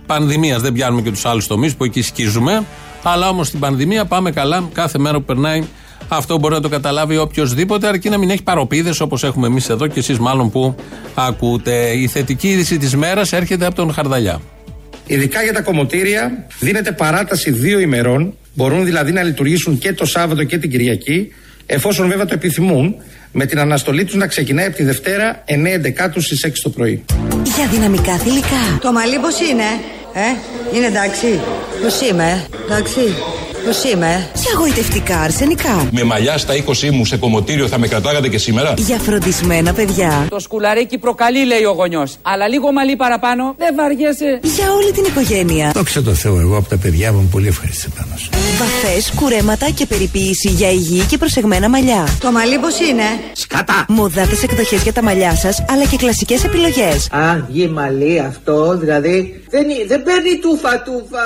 πανδημίας. 0.07 0.62
Δεν 0.62 0.73
πιάνουμε 0.73 1.03
και 1.03 1.11
τους 1.11 1.25
άλλους 1.25 1.47
τομείς 1.47 1.75
που 1.75 1.85
εκεί 1.85 2.03
σκίζουμε. 2.03 2.65
Αλλά 3.03 3.29
όμως 3.29 3.47
στην 3.47 3.59
πανδημία 3.61 4.05
πάμε 4.05 4.31
καλά 4.31 4.69
κάθε 4.73 4.99
μέρα 4.99 5.17
που 5.17 5.25
περνάει 5.25 5.62
Αυτό 6.14 6.38
μπορεί 6.38 6.54
να 6.54 6.61
το 6.61 6.69
καταλάβει 6.69 7.16
οποιοδήποτε, 7.16 7.87
αρκεί 7.87 8.09
να 8.09 8.19
μην 8.19 8.31
έχει 8.31 8.42
παροπίδες 8.42 9.00
όπως 9.00 9.25
έχουμε 9.25 9.47
εμείς 9.47 9.69
εδώ 9.69 9.87
και 9.87 9.99
εσείς 9.99 10.19
μάλλον 10.19 10.50
που 10.50 10.75
ακούτε. 11.14 11.90
Η 11.97 12.07
θετική 12.07 12.49
είδηση 12.49 12.78
της 12.78 12.97
μέρας 12.97 13.33
έρχεται 13.33 13.66
από 13.66 13.75
τον 13.75 13.92
Χαρδαλιά. 13.92 14.40
Ειδικά 15.07 15.42
για 15.42 15.52
τα 15.52 15.62
κομμωτήρια 15.62 16.47
δίνεται 16.61 16.92
παράταση 16.92 17.50
δύο 17.50 17.78
ημερών. 17.78 18.35
Μπορούν 18.54 18.85
δηλαδή 18.85 19.12
να 19.12 19.23
λειτουργήσουν 19.23 19.78
και 19.78 19.92
το 19.92 20.04
Σάββατο 20.04 20.45
και 20.45 20.59
την 20.59 20.71
Κυριακή, 20.71 21.33
εφόσον 21.66 22.09
βέβαια 22.09 22.25
το 22.25 22.35
επιθυμούν, 22.35 22.95
με 23.33 23.47
την 23.47 23.59
αναστολή 23.59 24.04
τους 24.04 24.14
να 24.14 24.26
ξεκινάει 24.26 24.66
από 24.66 24.76
τη 24.76 24.83
Δευτέρα 24.83 25.45
9 25.47 25.81
Δεκάτου 25.81 26.21
στις 26.21 26.45
6 26.47 26.50
το 26.62 26.71
πρωί. 26.71 27.04
Για 27.57 27.66
δυναμικά 27.66 28.16
θηλυκά. 28.16 28.78
Το 28.81 28.92
μαλλί 28.92 29.19
πώς 29.19 29.40
είναι, 29.40 29.69
ε, 30.14 30.76
είναι 30.76 30.87
εντάξει. 30.87 31.40
Πώς 31.83 32.00
είμαι, 32.00 32.47
εντάξει. 32.64 33.00
Πώς 33.64 33.85
είμαι. 33.85 34.28
Για 34.35 34.52
γοητευτικά 34.59 35.19
αρσενικά. 35.21 35.88
Με 35.92 36.02
μαλλιά 36.04 36.38
στα 36.38 36.54
20 36.54 36.90
μου 36.90 37.04
σε 37.04 37.16
κομμωτήριο 37.16 37.69
θα 37.69 37.78
με 37.78 37.87
κρατάγατε 37.88 38.28
και 38.28 38.38
σήμερα; 38.38 38.75
Για 38.76 38.99
φροντισμένα 38.99 39.73
παιδιά. 39.73 40.26
Το 40.31 40.38
σκουλαρίκι 40.38 40.99
προκαλεί, 40.99 41.45
λέει 41.47 41.64
ο 41.64 41.73
γονιός. 41.73 42.16
Αλλά 42.23 42.49
λίγο 42.49 42.73
μαλλί 42.73 42.97
παραπάνω 42.97 43.54
δεν 43.59 43.75
βαριέσαι. 43.76 44.40
Για 44.42 44.73
όλη 44.73 44.92
την 44.92 45.04
οικογένεια. 45.04 45.71
Δόξα 45.75 46.02
τω 46.02 46.14
Θεώ, 46.14 46.40
εγώ 46.40 46.57
από 46.57 46.69
τα 46.69 46.76
παιδιά 46.76 47.12
μου 47.12 47.28
πολύ 47.33 47.49
ευχαριστημένο. 47.49 48.14
Βαφές, 48.59 49.12
κουρέματα 49.16 49.71
και 49.71 49.87
περιποίηση 49.87 50.49
για 50.49 50.71
υγιή 50.71 51.00
και 51.04 51.19
προσεγμένα 51.19 51.69
μαλλιά. 51.69 52.09
Το 52.21 52.31
μαλλί 52.33 52.59
πώς 52.59 52.78
είναι; 52.81 53.02
Σκατά! 53.33 53.85
Μοδάτες 53.88 54.42
εκδοχέ 54.42 54.76
για 54.76 54.92
τα 54.92 55.02
μαλλιά 55.02 55.35
σας, 55.37 55.64
αλλά 55.71 55.85
και 55.85 55.97
κλασικές 55.97 56.45
επιλογές. 56.45 57.09
Α, 57.11 57.37
γη 57.49 57.69
μαλλί 57.69 58.19
αυτό, 58.21 58.76
δηλαδή 58.78 59.42
δεν, 59.50 59.62
είναι- 59.71 59.85
δεν 59.87 60.02
παίρνει 60.02 60.38
τούφα 60.42 60.83
τούφα. 60.83 61.25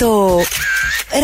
Το 0.00 0.40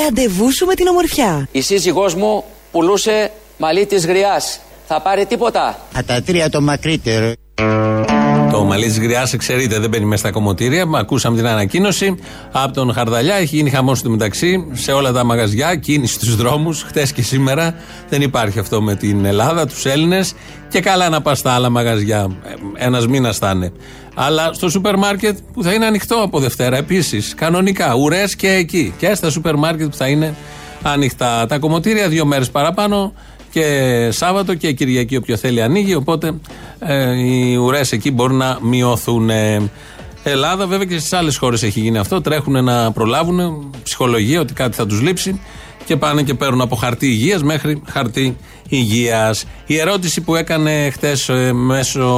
ραντεβού 0.04 0.52
σου 0.54 0.66
με 0.66 0.74
την 0.74 0.86
ομορφιά. 0.86 1.48
Η 1.52 1.60
σύζυγός 1.60 2.14
μου 2.14 2.44
πουλούσε 2.72 3.30
μαλλί 3.58 3.86
της 3.86 4.06
γριάς. 4.06 4.60
Θα 4.88 5.00
πάρει 5.00 5.26
τίποτα. 5.26 5.66
Α, 5.66 6.00
τα 6.06 6.22
τρία 6.22 6.50
το 6.50 6.60
μακρύτερο. 6.60 7.32
Το 8.66 8.72
μαλλί 8.72 8.90
τη 8.90 9.00
γριάς, 9.00 9.32
εξαιρείται, 9.32 9.78
δεν 9.78 9.90
μπαίνει 9.90 10.04
μέσα 10.04 10.20
στα 10.20 10.30
κομμωτήρια. 10.30 10.86
Μα 10.86 10.98
Ακούσαμε 10.98 11.36
την 11.36 11.46
ανακοίνωση 11.46 12.14
από 12.52 12.72
τον 12.72 12.92
Χαρδαλιά. 12.92 13.34
Έχει 13.34 13.56
γίνει 13.56 13.70
χαμός 13.70 14.02
του 14.02 14.10
μεταξύ 14.10 14.66
σε 14.72 14.92
όλα 14.92 15.12
τα 15.12 15.24
μαγαζιά, 15.24 15.76
κίνηση 15.76 16.14
στους 16.14 16.36
δρόμους, 16.36 16.82
χτες 16.82 17.12
και 17.12 17.22
σήμερα. 17.22 17.74
Δεν 18.08 18.22
υπάρχει 18.22 18.58
αυτό 18.58 18.82
με 18.82 18.94
την 18.94 19.24
Ελλάδα, 19.24 19.66
τους 19.66 19.84
Έλληνες. 19.84 20.34
Και 20.68 20.80
καλά 20.80 21.08
να 21.08 21.20
πας 21.22 21.38
στα 21.38 21.52
άλλα 21.52 21.70
μαγαζιά. 21.70 22.30
Ένας 22.74 23.06
μήνας 23.06 23.38
θα 23.38 23.50
είναι. 23.54 23.72
Αλλά 24.14 24.52
στο 24.52 24.68
σούπερ 24.68 24.96
μάρκετ 24.96 25.38
που 25.52 25.62
θα 25.62 25.72
είναι 25.72 25.86
ανοιχτό 25.86 26.16
από 26.16 26.40
Δευτέρα 26.40 26.76
επίσης. 26.76 27.34
Κανονικά. 27.34 27.94
Ουρές 27.94 28.36
και 28.36 28.48
εκεί. 28.48 28.94
Και 28.98 29.14
στα 29.14 29.30
σούπερ 29.30 29.56
μάρκετ 29.56 29.90
που 29.90 29.96
θα 29.96 30.08
είναι 30.08 30.34
ανοιχτά. 30.82 31.46
Τα 31.46 31.58
κομμωτήρια 31.58 32.08
δύο 32.08 32.24
μέρες 32.24 32.50
παραπάνω 32.50 33.12
και 33.60 34.08
Σάββατο 34.10 34.54
και 34.54 34.72
Κυριακή 34.72 35.16
όποιο 35.16 35.36
θέλει 35.36 35.62
ανοίγει 35.62 35.94
οπότε 35.94 36.32
ε, 36.78 37.12
οι 37.20 37.56
ουρές 37.56 37.92
εκεί 37.92 38.10
μπορούν 38.10 38.36
να 38.36 38.58
μειωθούν 38.62 39.30
Ε, 39.30 39.70
Ελλάδα 40.22 40.66
βέβαια 40.66 40.86
και 40.86 40.98
στις 40.98 41.12
άλλες 41.12 41.36
χώρες 41.36 41.62
έχει 41.62 41.80
γίνει 41.80 41.98
αυτό. 41.98 42.20
Τρέχουν 42.20 42.64
να 42.64 42.92
προλάβουν 42.92 43.70
ψυχολογία 43.82 44.40
ότι 44.40 44.52
κάτι 44.52 44.76
θα 44.76 44.86
τους 44.86 45.00
λείψει 45.00 45.40
και 45.86 45.96
πάνε 45.96 46.22
και 46.22 46.34
παίρνουν 46.34 46.60
από 46.60 46.76
χαρτί 46.76 47.06
υγείας 47.06 47.42
μέχρι 47.42 47.82
χαρτί 47.86 48.36
υγείας 48.68 49.44
η 49.66 49.78
ερώτηση 49.78 50.20
που 50.20 50.34
έκανε 50.34 50.90
χτες 50.90 51.28
ε, 51.28 51.52
μέσω 51.52 52.08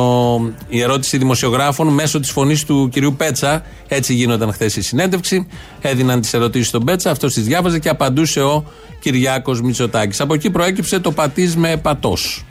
η 0.69 0.81
ερώτηση 0.81 1.19
δημοσιογράφων 1.19 1.89
μέσω 1.89 2.21
της 2.21 2.31
φωνής 2.31 2.65
του 2.65 2.89
κυρίου 2.93 3.15
Πέτσα 3.17 3.63
έτσι 3.89 4.15
γίνονταν 4.15 4.53
χθες 4.53 4.77
η 4.77 4.83
συνέντευξη 4.83 5.47
έδιναν 5.81 6.21
τις 6.21 6.35
ερωτήσεις 6.35 6.69
στον 6.69 6.85
Πέτσα 6.85 7.11
αυτός 7.11 7.35
τις 7.35 7.45
διάβαζε 7.45 7.79
και 7.79 7.89
απαντούσε 7.89 8.43
ο 8.43 8.65
Κυριάκος 9.01 9.61
Μητσοτάκης 9.61 10.21
από 10.21 10.35
εκεί 10.35 10.51
προέκυψε 10.51 11.01
το 11.01 11.13
πατής 11.13 11.57
με 11.57 11.77
πατός 11.77 12.45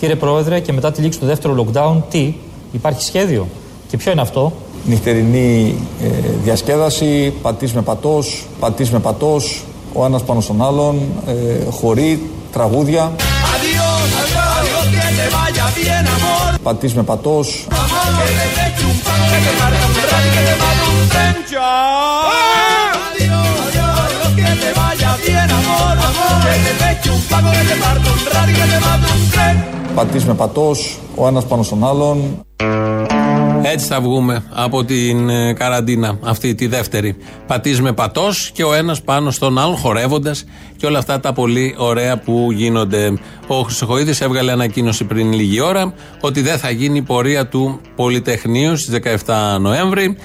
Κύριε 0.00 0.16
Πρόεδρε, 0.16 0.60
και 0.60 0.72
μετά 0.72 0.92
τη 0.92 1.02
λήξη 1.02 1.18
του 1.18 1.26
δεύτερου 1.26 1.54
lockdown, 1.54 2.02
τι, 2.10 2.34
υπάρχει 2.72 3.02
σχέδιο; 3.02 3.48
Και 3.88 3.96
ποιο 3.96 4.12
είναι 4.12 4.20
αυτό; 4.20 4.52
Νυχτερινή 4.86 5.74
ε, 6.02 6.06
διασκέδαση, 6.42 7.32
πατής 7.42 7.72
με 7.72 7.82
πατός, 7.82 8.46
πατής 8.60 8.90
με 8.90 8.98
πατός, 8.98 9.64
ο 9.92 10.04
ένας 10.04 10.22
πάνω 10.22 10.40
στον 10.40 10.62
άλλον, 10.62 11.00
ε, 11.26 11.70
χορή, 11.70 12.30
τραγούδια. 12.52 13.12
Πατής 16.62 16.94
με 16.94 17.02
πατός, 17.02 17.66
πατής 29.94 30.24
με 30.24 30.34
πατός, 30.34 30.98
ο 31.14 31.26
ένας 31.26 31.44
πάνω 31.44 31.62
στον 31.62 31.84
άλλον. 31.86 32.44
Έτσι 33.62 33.86
θα 33.86 34.00
βγούμε 34.00 34.42
από 34.50 34.84
την 34.84 35.28
ε, 35.28 35.52
καραντίνα 35.52 36.18
αυτή 36.22 36.54
τη 36.54 36.66
δεύτερη. 36.66 37.16
Πατής 37.46 37.80
με 37.80 37.92
πατός 37.92 38.50
και 38.54 38.64
ο 38.64 38.74
ένας 38.74 39.02
πάνω 39.02 39.30
στον 39.30 39.58
άλλον 39.58 39.76
χορεύοντας 39.76 40.44
και 40.76 40.86
όλα 40.86 40.98
αυτά 40.98 41.20
τα 41.20 41.32
πολύ 41.32 41.74
ωραία 41.78 42.18
που 42.18 42.48
γίνονται. 42.52 43.18
Ο 43.46 43.60
Χρυσοχοίδης 43.60 44.20
έβγαλε 44.20 44.52
ανακοίνωση 44.52 45.04
πριν 45.04 45.32
λίγη 45.32 45.60
ώρα 45.60 45.94
ότι 46.20 46.40
δεν 46.40 46.58
θα 46.58 46.70
γίνει 46.70 46.98
η 46.98 47.02
πορεία 47.02 47.46
του 47.46 47.80
Πολυτεχνείου 47.96 48.76
στις 48.76 48.98
17 49.26 49.58
Νοέμβρη. 49.60 50.16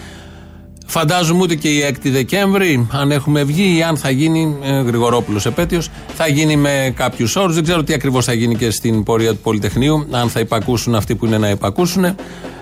Φαντάζομαι 0.88 1.42
ούτε 1.42 1.56
και 1.56 1.70
η 1.70 1.84
6η 1.88 2.10
Δεκέμβρη, 2.10 2.88
αν 2.92 3.12
έχουμε 3.12 3.44
βγει 3.44 3.78
ή 3.78 3.84
αν 3.84 3.98
θα 3.98 4.10
γίνει, 4.10 4.58
ε, 4.64 4.82
Γρηγορόπουλος 4.82 5.46
επέτειος, 5.46 5.90
θα 6.16 6.28
γίνει 6.28 6.56
με 6.56 6.94
κάποιους 6.96 7.36
όρους. 7.36 7.56
Δεν 7.56 7.64
ξέρω 7.64 7.84
τι 7.84 7.94
ακριβώς 7.94 8.26
θα 8.26 8.34
γίνει 8.34 8.56
και 8.56 8.70
στην 8.70 9.04
πορεία 9.04 9.32
του 9.32 9.40
Πολυτεχνείου, 9.44 10.08
αν 10.12 10.30
θα 10.30 10.40
υπακούσουν 10.40 10.96
αυτοί 10.96 11.16
που 11.16 11.26
είναι 11.26 11.38
να 11.38 11.50
υπακούσουν. 11.50 12.16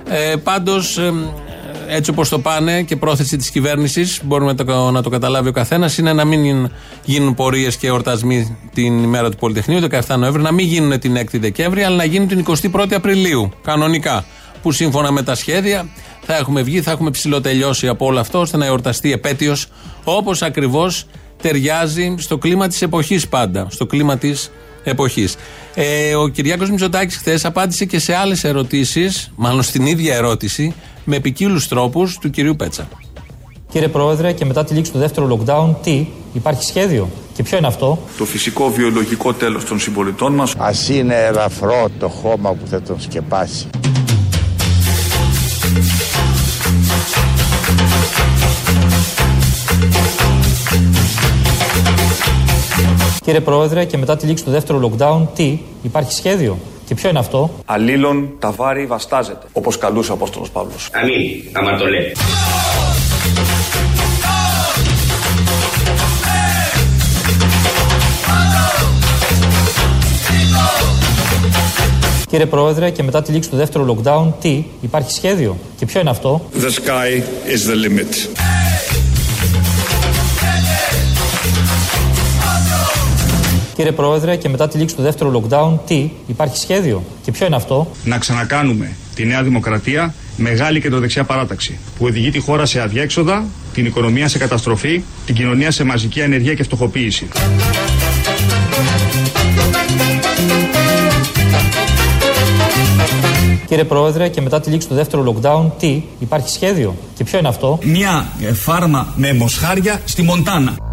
Ε, 0.09 0.35
Πάντως, 0.35 0.99
έτσι 1.87 2.11
όπως 2.11 2.29
το 2.29 2.39
πάνε 2.39 2.81
και 2.83 2.95
πρόθεση 2.95 3.37
της 3.37 3.49
κυβέρνησης, 3.49 4.19
μπορούμε 4.23 4.53
να 4.53 4.65
το, 4.65 4.91
να 4.91 5.01
το 5.01 5.09
καταλάβει 5.09 5.49
ο 5.49 5.51
καθένας, 5.51 5.97
είναι 5.97 6.13
να 6.13 6.25
μην 6.25 6.69
γίνουν 7.03 7.33
πορείες 7.35 7.77
και 7.77 7.87
εορτασμοί 7.87 8.57
την 8.73 9.03
ημέρα 9.03 9.29
του 9.29 9.37
Πολυτεχνείου, 9.37 9.79
17 10.07 10.17
Νοέμβρη, 10.17 10.41
να 10.41 10.51
μην 10.51 10.65
γίνουν 10.65 10.99
την 10.99 11.17
6η 11.17 11.39
Δεκέμβρη, 11.39 11.83
αλλά 11.83 11.95
να 11.95 12.03
γίνουν 12.03 12.27
την 12.27 12.45
21η 12.47 12.93
Απριλίου, 12.93 13.51
κανονικά. 13.63 14.25
Που 14.61 14.71
σύμφωνα 14.71 15.11
με 15.11 15.23
τα 15.23 15.35
σχέδια 15.35 15.89
θα 16.21 16.37
έχουμε 16.37 16.61
βγει, 16.61 16.81
θα 16.81 16.91
έχουμε 16.91 17.09
ψηλοτελειώσει 17.09 17.87
από 17.87 18.05
όλο 18.05 18.19
αυτό, 18.19 18.39
ώστε 18.39 18.57
να 18.57 18.65
εορταστεί 18.65 19.11
επέτειος 19.11 19.67
όπως 20.03 20.41
ακριβώς 20.41 21.05
ταιριάζει 21.41 22.15
στο 22.17 22.37
κλίμα 22.37 22.67
της 22.67 22.81
εποχής 22.81 23.27
πάντα. 23.27 23.67
Στο 23.69 23.85
κλίμα 23.85 24.17
της 24.17 24.51
εποχής. 24.83 25.35
Ε, 25.73 26.15
ο 26.15 26.27
Κυριάκος 26.27 26.69
Μητσοτάκης 26.69 27.17
χθες 27.17 27.45
απάντησε 27.45 27.85
και 27.85 27.99
σε 27.99 28.15
άλλες 28.15 28.43
ερωτήσεις, 28.43 29.31
μάλλον 29.35 29.63
στην 29.63 29.85
ίδια 29.85 30.15
ερώτηση, 30.15 30.73
με 31.03 31.19
ποικίλους 31.19 31.67
τρόπους 31.67 32.17
του 32.17 32.29
κυρίου 32.29 32.55
Πέτσα. 32.55 32.87
Κύριε 33.71 33.87
Πρόεδρε, 33.87 34.31
και 34.31 34.45
μετά 34.45 34.63
τη 34.63 34.73
λήξη 34.73 34.91
του 34.91 34.97
δεύτερου 34.97 35.27
lockdown, 35.27 35.75
τι, 35.83 36.07
υπάρχει 36.33 36.63
σχέδιο; 36.63 37.09
Και 37.33 37.43
ποιο 37.43 37.57
είναι 37.57 37.67
αυτό; 37.67 37.99
Το 38.17 38.25
φυσικό 38.25 38.71
βιολογικό 38.71 39.33
τέλος 39.33 39.65
των 39.65 39.79
συμπολιτών 39.79 40.33
μας. 40.33 40.53
Ας 40.57 40.89
είναι 40.89 41.15
ελαφρό 41.15 41.89
το 41.99 42.07
χώμα 42.07 42.53
που 42.53 42.67
θα 42.67 42.81
τον 42.81 43.01
σκεπάσει. 43.01 43.67
Κύριε 53.21 53.39
Πρόεδρε, 53.39 53.85
και 53.85 53.97
μετά 53.97 54.15
τη 54.17 54.25
λήξη 54.25 54.43
του 54.43 54.51
δεύτερου 54.51 54.91
lockdown, 54.91 55.27
τι, 55.35 55.59
υπάρχει 55.81 56.13
σχέδιο; 56.13 56.57
Και 56.85 56.95
ποιο 56.95 57.09
είναι 57.09 57.19
αυτό; 57.19 57.49
Αλλήλων 57.65 58.29
τα 58.39 58.51
βάρη 58.51 58.85
βαστάζεται, 58.85 59.47
όπως 59.53 59.77
καλούσε 59.77 60.11
ο 60.11 60.13
Απόστολος 60.13 60.49
Παύλος. 60.49 60.89
Αμήν, 60.93 61.43
άμα 61.51 61.77
το 61.77 61.85
λέει. 61.85 62.11
Κύριε 72.29 72.45
Πρόεδρε, 72.45 72.89
και 72.89 73.03
μετά 73.03 73.21
τη 73.21 73.31
λήξη 73.31 73.49
του 73.49 73.55
δεύτερου 73.55 73.85
lockdown, 73.85 74.27
τι, 74.41 74.63
υπάρχει 74.81 75.11
σχέδιο; 75.11 75.57
Και 75.77 75.85
ποιο 75.85 75.99
είναι 75.99 76.09
αυτό; 76.09 76.41
The 76.61 76.69
sky 76.69 77.21
is 77.47 77.71
the 77.71 77.75
limit. 77.85 78.42
Κύριε 83.75 83.91
Πρόεδρε, 83.91 84.35
και 84.35 84.49
μετά 84.49 84.67
τη 84.67 84.77
λήξη 84.77 84.95
του 84.95 85.01
δεύτερου 85.01 85.31
lockdown, 85.31 85.79
τι, 85.87 86.09
υπάρχει 86.27 86.57
σχέδιο; 86.57 87.03
Και 87.23 87.31
ποιο 87.31 87.45
είναι 87.45 87.55
αυτό; 87.55 87.91
Να 88.03 88.17
ξανακάνουμε 88.17 88.95
τη 89.15 89.25
Νέα 89.25 89.43
Δημοκρατία 89.43 90.13
μεγάλη 90.37 90.81
κεντροδεξιά 90.81 91.23
παράταξη 91.23 91.77
που 91.97 92.05
οδηγεί 92.05 92.31
τη 92.31 92.39
χώρα 92.39 92.65
σε 92.65 92.81
αδιέξοδα, 92.81 93.45
την 93.73 93.85
οικονομία 93.85 94.27
σε 94.27 94.37
καταστροφή, 94.37 95.03
την 95.25 95.35
κοινωνία 95.35 95.71
σε 95.71 95.83
μαζική 95.83 96.21
ανεργία 96.21 96.53
και 96.53 96.63
φτωχοποίηση. 96.63 97.27
Κύριε 103.67 103.83
Πρόεδρε, 103.83 104.27
και 104.27 104.41
μετά 104.41 104.59
τη 104.59 104.69
λήξη 104.69 104.87
του 104.87 104.93
δεύτερου 104.93 105.23
lockdown, 105.23 105.71
τι, 105.79 106.03
υπάρχει 106.19 106.49
σχέδιο; 106.49 106.95
Και 107.15 107.23
ποιο 107.23 107.39
είναι 107.39 107.47
αυτό; 107.47 107.79
Μια 107.83 108.27
ε, 108.41 108.53
φάρμα 108.53 109.13
με 109.15 109.33
μοσχάρια 109.33 110.01
στη 110.05 110.21
Μοντάνα. 110.21 110.92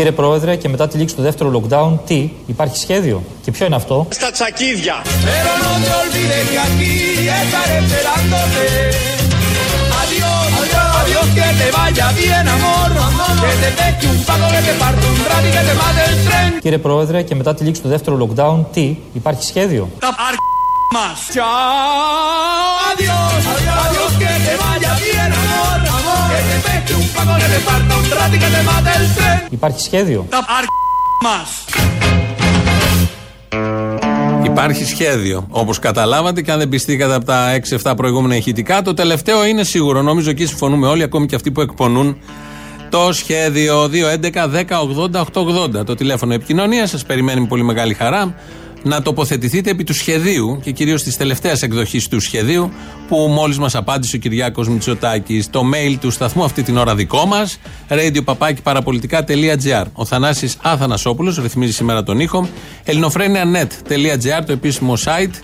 Κύριε 0.00 0.14
Πρόεδρε, 0.14 0.56
και 0.56 0.68
μετά 0.68 0.88
τη 0.88 0.98
λήξη 0.98 1.14
του 1.14 1.22
δεύτερου 1.22 1.50
lockdown, 1.56 1.98
τι, 2.06 2.30
υπάρχει 2.46 2.76
σχέδιο; 2.76 3.22
Και 3.42 3.50
ποιο 3.50 3.66
είναι 3.66 3.74
αυτό, 3.74 4.06
κύριε 16.60 16.78
Πρόεδρε, 16.78 17.22
και 17.22 17.34
μετά 17.34 17.54
τη 17.54 17.64
λήξη 17.64 17.82
του 17.82 17.88
δεύτερου 17.88 18.16
lockdown, 18.22 18.64
τι, 18.72 18.96
υπάρχει 19.12 19.44
σχέδιο; 19.44 19.88
Αρ... 20.90 20.96
μας. 20.96 21.18
Chao, 21.34 22.72
adiós, 22.90 23.40
adiós, 23.84 24.12
que 24.22 24.32
te 24.46 24.54
vaya 24.64 24.92
bien, 25.04 25.30
amor. 25.42 25.76
Que 26.32 26.40
te 26.48 26.56
peche 26.66 26.94
un 27.00 27.06
pago, 27.14 27.32
que 27.40 27.48
te 27.54 27.60
parte 27.68 27.92
un 28.00 28.06
rato 28.18 28.34
y 28.36 28.38
que 28.42 28.50
te 28.54 28.62
mate 28.68 28.90
el 28.98 29.06
tren. 29.16 29.38
Υπάρχει 29.50 29.80
σχέδιο; 29.80 30.26
Τα 30.30 30.36
αρ... 30.36 30.64
μας. 31.22 31.64
Υπάρχει 34.44 34.84
σχέδιο. 34.84 35.46
Όπως 35.50 35.78
καταλάβατε 35.78 36.42
και 36.42 36.52
αν 36.52 36.58
δεν 36.58 36.68
πιστήκατε 36.68 37.14
από 37.14 37.24
τα 37.24 37.60
6-7 37.82 37.92
προηγούμενα 37.96 38.36
ηχητικά, 38.36 38.82
το 38.82 38.94
τελευταίο 38.94 39.44
είναι 39.44 39.64
σίγουρο. 39.64 40.02
Νομίζω 40.02 40.30
εκεί 40.30 40.46
συμφωνούμε 40.46 40.86
όλοι, 40.86 41.02
ακόμη 41.02 41.26
και 41.26 41.34
αυτοί 41.34 41.50
που 41.50 41.60
εκπονούν 41.60 42.16
το 42.90 43.12
σχέδιο 43.12 43.90
2.11.10.80.880. 43.92 45.84
Το 45.86 45.94
τηλέφωνο 45.94 46.34
επικοινωνίας 46.34 46.90
σας 46.90 47.04
περιμένει 47.04 47.40
με 47.40 47.46
πολύ 47.46 47.62
μεγάλη 47.62 47.94
χαρά 47.94 48.34
να 48.82 49.02
τοποθετηθείτε 49.02 49.70
επί 49.70 49.84
του 49.84 49.94
σχεδίου 49.94 50.60
και 50.62 50.70
κυρίως 50.70 51.02
της 51.02 51.16
τελευταίας 51.16 51.62
εκδοχής 51.62 52.08
του 52.08 52.20
σχεδίου 52.20 52.72
που 53.08 53.16
μόλις 53.16 53.58
μας 53.58 53.74
απάντησε 53.74 54.16
ο 54.16 54.18
Κυριάκος 54.18 54.68
Μητσοτάκης. 54.68 55.50
Το 55.50 55.62
mail 55.74 55.96
του 56.00 56.10
σταθμού 56.10 56.44
αυτή 56.44 56.62
την 56.62 56.76
ώρα 56.76 56.94
δικό 56.94 57.26
μας, 57.26 57.58
radiopapakiparapolitica.gr. 57.88 59.84
Ο 59.92 60.04
Θανάσης 60.04 60.56
Αθανασόπουλος 60.62 61.38
ρυθμίζει 61.38 61.72
σήμερα 61.72 62.02
τον 62.02 62.20
ήχο. 62.20 62.48
ελληνοφρένια.net.gr, 62.84 64.44
το 64.46 64.52
επίσημο 64.52 64.94
site. 65.04 65.34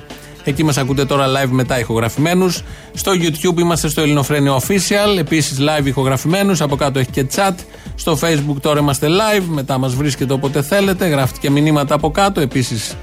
Εκεί 0.44 0.64
μας 0.64 0.76
ακούτε 0.76 1.04
τώρα 1.04 1.26
live 1.26 1.50
μετά 1.50 1.78
ηχογραφημένους. 1.78 2.62
Στο 2.94 3.12
YouTube 3.12 3.58
είμαστε 3.58 3.88
στο 3.88 4.00
Ελληνοφρένιο 4.00 4.60
Official, 4.60 5.18
επίσης 5.18 5.58
live 5.60 5.86
ηχογραφημένους. 5.86 6.60
Από 6.60 6.76
κάτω 6.76 6.98
έχει 6.98 7.10
και 7.10 7.26
chat. 7.36 7.54
Στο 7.94 8.18
Facebook 8.22 8.56
τώρα 8.60 8.80
είμαστε 8.80 9.06
live. 9.06 9.44
Μετά 9.48 9.78
μας 9.78 9.94
βρίσκεται 9.94 10.32
όποτε 10.32 10.62
θέλετε. 10.62 11.06
Γράφετε 11.06 11.38
και 11.40 11.50
μηνύματα 11.50 11.94
από 11.94 12.10
κάτω. 12.10 12.40
Επίσης 12.40 12.96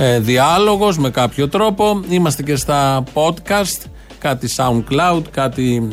ε, 0.00 0.18
διάλογος 0.18 0.98
με 0.98 1.10
κάποιο 1.10 1.48
τρόπο. 1.48 2.00
Είμαστε 2.08 2.42
και 2.42 2.56
στα 2.56 3.04
podcast, 3.14 3.86
κάτι 4.18 4.48
SoundCloud, 4.56 5.22
κάτι 5.30 5.88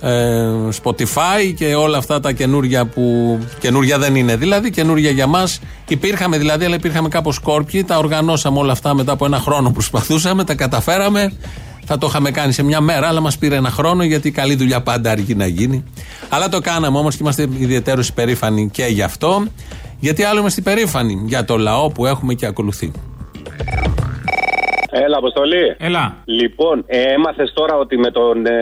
ε, 0.00 0.46
Spotify 0.82 1.54
και 1.56 1.74
όλα 1.74 1.98
αυτά 1.98 2.20
τα 2.20 2.32
καινούργια 2.32 2.86
που 2.86 3.38
καινούργια 3.60 3.98
δεν 3.98 4.14
είναι 4.14 4.36
δηλαδή, 4.36 4.70
καινούργια 4.70 5.10
για 5.10 5.26
μας. 5.26 5.60
Υπήρχαμε 5.88 6.38
δηλαδή, 6.38 6.64
αλλά 6.64 6.74
υπήρχαμε 6.74 7.08
κάπως 7.08 7.34
σκόρπιοι, 7.34 7.84
τα 7.84 7.98
οργανώσαμε 7.98 8.58
όλα 8.58 8.72
αυτά 8.72 8.94
μετά 8.94 9.12
από 9.12 9.24
ένα 9.24 9.38
χρόνο 9.38 9.70
προσπαθούσαμε, 9.70 10.44
τα 10.44 10.54
καταφέραμε. 10.54 11.32
Θα 11.90 11.98
το 11.98 12.06
είχαμε 12.06 12.30
κάνει 12.30 12.52
σε 12.52 12.62
μια 12.62 12.80
μέρα, 12.80 13.08
αλλά 13.08 13.20
μας 13.20 13.38
πήρε 13.38 13.56
ένα 13.56 13.70
χρόνο 13.70 14.02
γιατί 14.02 14.30
καλή 14.30 14.54
δουλειά 14.54 14.82
πάντα 14.82 15.10
αργεί 15.10 15.34
να 15.34 15.46
γίνει. 15.46 15.84
Αλλά 16.28 16.48
το 16.48 16.60
κάναμε 16.60 16.98
όμως 16.98 17.14
και 17.14 17.22
είμαστε 17.22 17.48
ιδιαίτερως 17.58 18.08
υπερήφανοι 18.08 18.68
και 18.72 18.84
γι' 18.84 19.02
αυτό. 19.02 19.46
Γιατί 20.00 20.22
άλλο 20.22 20.40
είμαστε 20.40 20.60
υπερήφανοι 20.60 21.22
για 21.26 21.44
το 21.44 21.56
λαό 21.56 21.90
που 21.90 22.06
έχουμε 22.06 22.34
και 22.34 22.46
ακολουθεί. 22.46 22.92
Έλα, 25.18 25.26
Αποστολή. 25.26 25.64
Έλα. 25.88 26.04
Λοιπόν, 26.40 26.76
ε, 26.86 26.98
έμαθες 27.16 27.48
τώρα 27.58 27.74
ότι 27.84 27.94
με 28.04 28.10
τον. 28.18 28.34
Ε, 28.46 28.56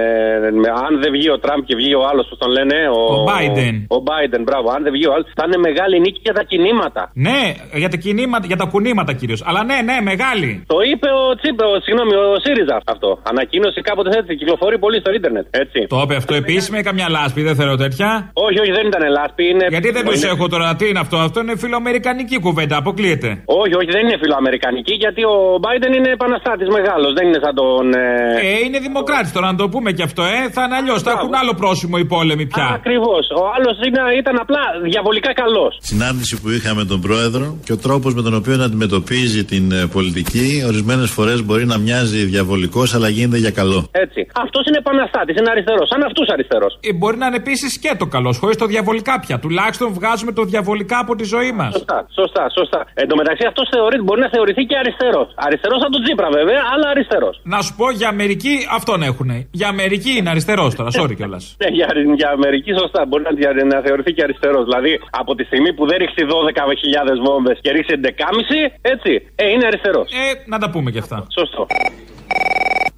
με, 0.63 0.69
αν 0.87 0.93
δεν 1.03 1.11
βγει 1.17 1.29
ο 1.37 1.39
Τραμπ 1.45 1.61
και 1.69 1.75
βγει 1.81 1.93
ο 2.01 2.03
άλλος, 2.11 2.25
που 2.31 2.37
τον 2.43 2.51
λένε. 2.57 2.77
Ο, 2.99 3.01
Ο 3.15 3.25
Biden. 3.31 3.75
Ο 3.97 3.99
Biden, 4.11 4.43
μπράβο. 4.49 4.67
Αν 4.77 4.81
δεν 4.85 4.93
βγει 4.97 5.07
ο 5.11 5.13
άλλος, 5.15 5.27
θα 5.39 5.45
είναι 5.47 5.59
μεγάλη 5.69 5.95
νίκη 6.05 6.21
για 6.29 6.35
τα 6.39 6.43
κινήματα. 6.51 7.03
Ναι, 7.29 7.43
για 7.83 7.89
τα, 7.93 7.97
κινήματα, 8.05 8.45
για 8.51 8.59
τα 8.63 8.67
κουνήματα 8.73 9.13
κυρίως. 9.21 9.41
Αλλά 9.49 9.61
ναι, 9.71 9.79
ναι, 9.89 9.97
μεγάλη. 10.11 10.51
Το 10.73 10.79
είπε 10.91 11.09
ο 11.23 11.25
Τσίπ, 11.41 11.57
ο, 11.69 11.69
συγγνώμη, 11.87 12.15
ο 12.25 12.27
ΣΥΡΙΖΑ 12.45 12.77
αυτό. 12.95 13.11
Ανακοίνωσε 13.31 13.81
κάποτε 13.89 14.11
έτσι. 14.21 14.33
Κυκλοφορεί 14.41 14.77
πολύ 14.85 14.99
στο 15.05 15.11
ίντερνετ. 15.19 15.47
Έτσι. 15.63 15.79
Το 15.95 15.99
είπε 16.05 16.15
αυτό 16.23 16.33
επίσημα 16.43 16.77
ή 16.79 16.83
καμιά 16.89 17.07
λάσπη, 17.17 17.41
δεν 17.49 17.55
θέλω 17.61 17.75
τέτοια. 17.85 18.09
Όχι, 18.47 18.59
όχι, 18.63 18.73
δεν 18.79 18.87
ήταν 18.91 19.03
λάσπη. 19.19 19.43
Είναι... 19.53 19.67
Γιατί 19.75 19.89
δεν 19.97 20.05
τους 20.07 20.23
είναι- 20.23 20.33
έχω 20.35 20.45
τώρα, 20.55 20.67
τι 20.79 20.85
είναι 20.91 20.99
αυτό, 21.07 21.17
αυτό 21.29 21.39
είναι 21.41 21.55
φιλοαμερικανική 21.63 22.37
κουβέντα, 22.47 22.77
αποκλείεται. 22.83 23.31
Όχι, 23.63 23.75
όχι, 23.81 23.91
δεν 23.97 24.03
είναι 24.07 24.19
φιλοαμερικανική 24.23 24.95
γιατί 25.05 25.23
ο 25.35 25.37
Biden 25.65 25.93
είναι 25.99 26.11
επαναστάτη 26.47 26.65
μεγάλος. 26.79 27.11
Δεν 27.19 27.25
είναι 27.29 27.41
σαν 27.45 27.55
τον. 27.61 27.85
Ε... 27.95 28.05
Ε, 28.51 28.59
είναι 28.65 28.79
δημοκράτης 28.79 29.33
τώρα, 29.33 29.47
να 29.53 29.57
το 29.63 29.69
πούμε 29.69 29.91
και 29.97 30.03
αυτό, 30.09 30.23
ε. 30.23 30.39
Θα 30.55 30.63
είναι 30.65 30.77
αλλιώς. 30.81 31.03
Θα 31.03 31.11
έχουν 31.17 31.35
άλλο 31.41 31.55
πρόσημο 31.63 31.97
οι 32.03 32.07
πόλεμοι 32.15 32.47
πια. 32.47 32.67
Ακριβώς. 32.81 33.25
Ο 33.41 33.43
άλλος 33.57 33.77
ήταν 34.21 34.37
απλά 34.45 34.63
διαβολικά 34.91 35.31
καλός. 35.43 35.73
Συνάντηση 35.81 36.35
που 36.41 36.49
είχαμε 36.57 36.85
τον 36.85 37.01
πρόεδρο 37.07 37.47
και 37.65 37.73
ο 37.73 37.79
τρόπος 37.87 38.15
με 38.15 38.23
τον 38.23 38.35
οποίο 38.41 38.55
αντιμετωπίζει 38.69 39.45
την 39.45 39.65
ε, 39.73 39.87
πολιτική 39.97 40.47
ορισμένες 40.67 41.11
φορές 41.11 41.39
μπορεί 41.47 41.65
να 41.67 41.79
μοιάζει 41.79 42.21
διαβολικός, 42.25 42.95
αλλά 42.95 43.09
γίνεται 43.09 43.39
για 43.45 43.51
καλό. 43.51 43.81
Έτσι. 43.91 44.21
Αυτός 44.45 44.63
είναι 44.67 44.79
επαναστάτης, 44.85 45.35
είναι 45.39 45.51
αριστερός. 45.51 45.89
Σαν 45.93 46.03
αυτούς 46.03 46.27
αριστερός. 46.29 46.73
Ε, 46.81 46.93
μπορεί 46.93 47.17
να 47.17 47.27
είναι 47.27 47.37
επίσης 47.45 47.79
και 47.79 47.93
το 47.99 48.07
καλός, 48.07 48.39
χωρίς 48.39 48.57
το 48.57 48.67
διαβολικά 48.67 49.15
πια. 49.21 49.39
Τουλάχιστον 49.39 49.89
βγάζουμε 49.99 50.33
το 50.33 50.43
διαβολικά 50.43 50.99
από 50.99 51.13
τη 51.17 51.25
ζωή 51.25 51.53
μας. 51.53 51.73
Σωστά, 51.73 51.99
σωστά, 52.19 52.45
σωστά. 52.59 52.81
Εν 52.95 53.09
τω 53.09 53.17
μεταξύ 53.17 53.45
αυτός 53.51 53.67
μπορεί 54.05 54.21
να 54.21 54.31
θεωρηθεί 54.35 54.63
και 54.71 54.77
αριστερός. 54.83 55.29
Αριστερός 55.47 55.79
σαν 55.83 55.91
τον 55.95 56.03
Τζίπρα 56.05 56.26
βέβαια, 56.39 56.63
αλλά 56.73 56.87
αριστερός. 56.95 57.41
Να 57.43 57.59
σου 57.63 57.75
πω 57.77 57.91
για 57.91 58.09
Αμερική 58.09 58.55
αυτόν 58.79 59.03
έχουν. 59.03 59.31
Για 59.51 59.69
Αμερική 59.69 60.11
είναι 60.19 60.31
αριστερός 60.31 60.75
τώρα, 60.75 60.91
sorry 61.01 61.15
κιόλας. 61.17 61.57
Ναι, 61.63 61.69
για, 61.79 61.87
για 62.17 62.29
Αμερική 62.31 62.71
σωστά. 62.81 63.07
Μπορεί 63.09 63.23
να, 63.23 63.31
για- 63.43 63.65
να 63.73 63.81
θεωρηθεί 63.87 64.13
και 64.13 64.23
αριστερός. 64.23 64.65
Δηλαδή 64.65 64.93
από 65.11 65.35
τη 65.35 65.45
στιγμή 65.45 65.71
που 65.75 65.87
δεν 65.87 65.99
ρίξει 65.99 66.23
12.000 66.35 67.19
βόμβες 67.27 67.59
και 67.63 67.71
ρίξει 67.71 67.93
11,5, 67.95 68.73
έτσι. 68.81 69.13
Ε, 69.35 69.45
είναι 69.53 69.67
αριστερός. 69.67 70.07
Ε, 70.11 70.43
να 70.47 70.59
τα 70.59 70.71
πούμε 70.71 70.91
κι 70.91 70.99
αυτά. 70.99 71.27
Σωστό. 71.39 71.67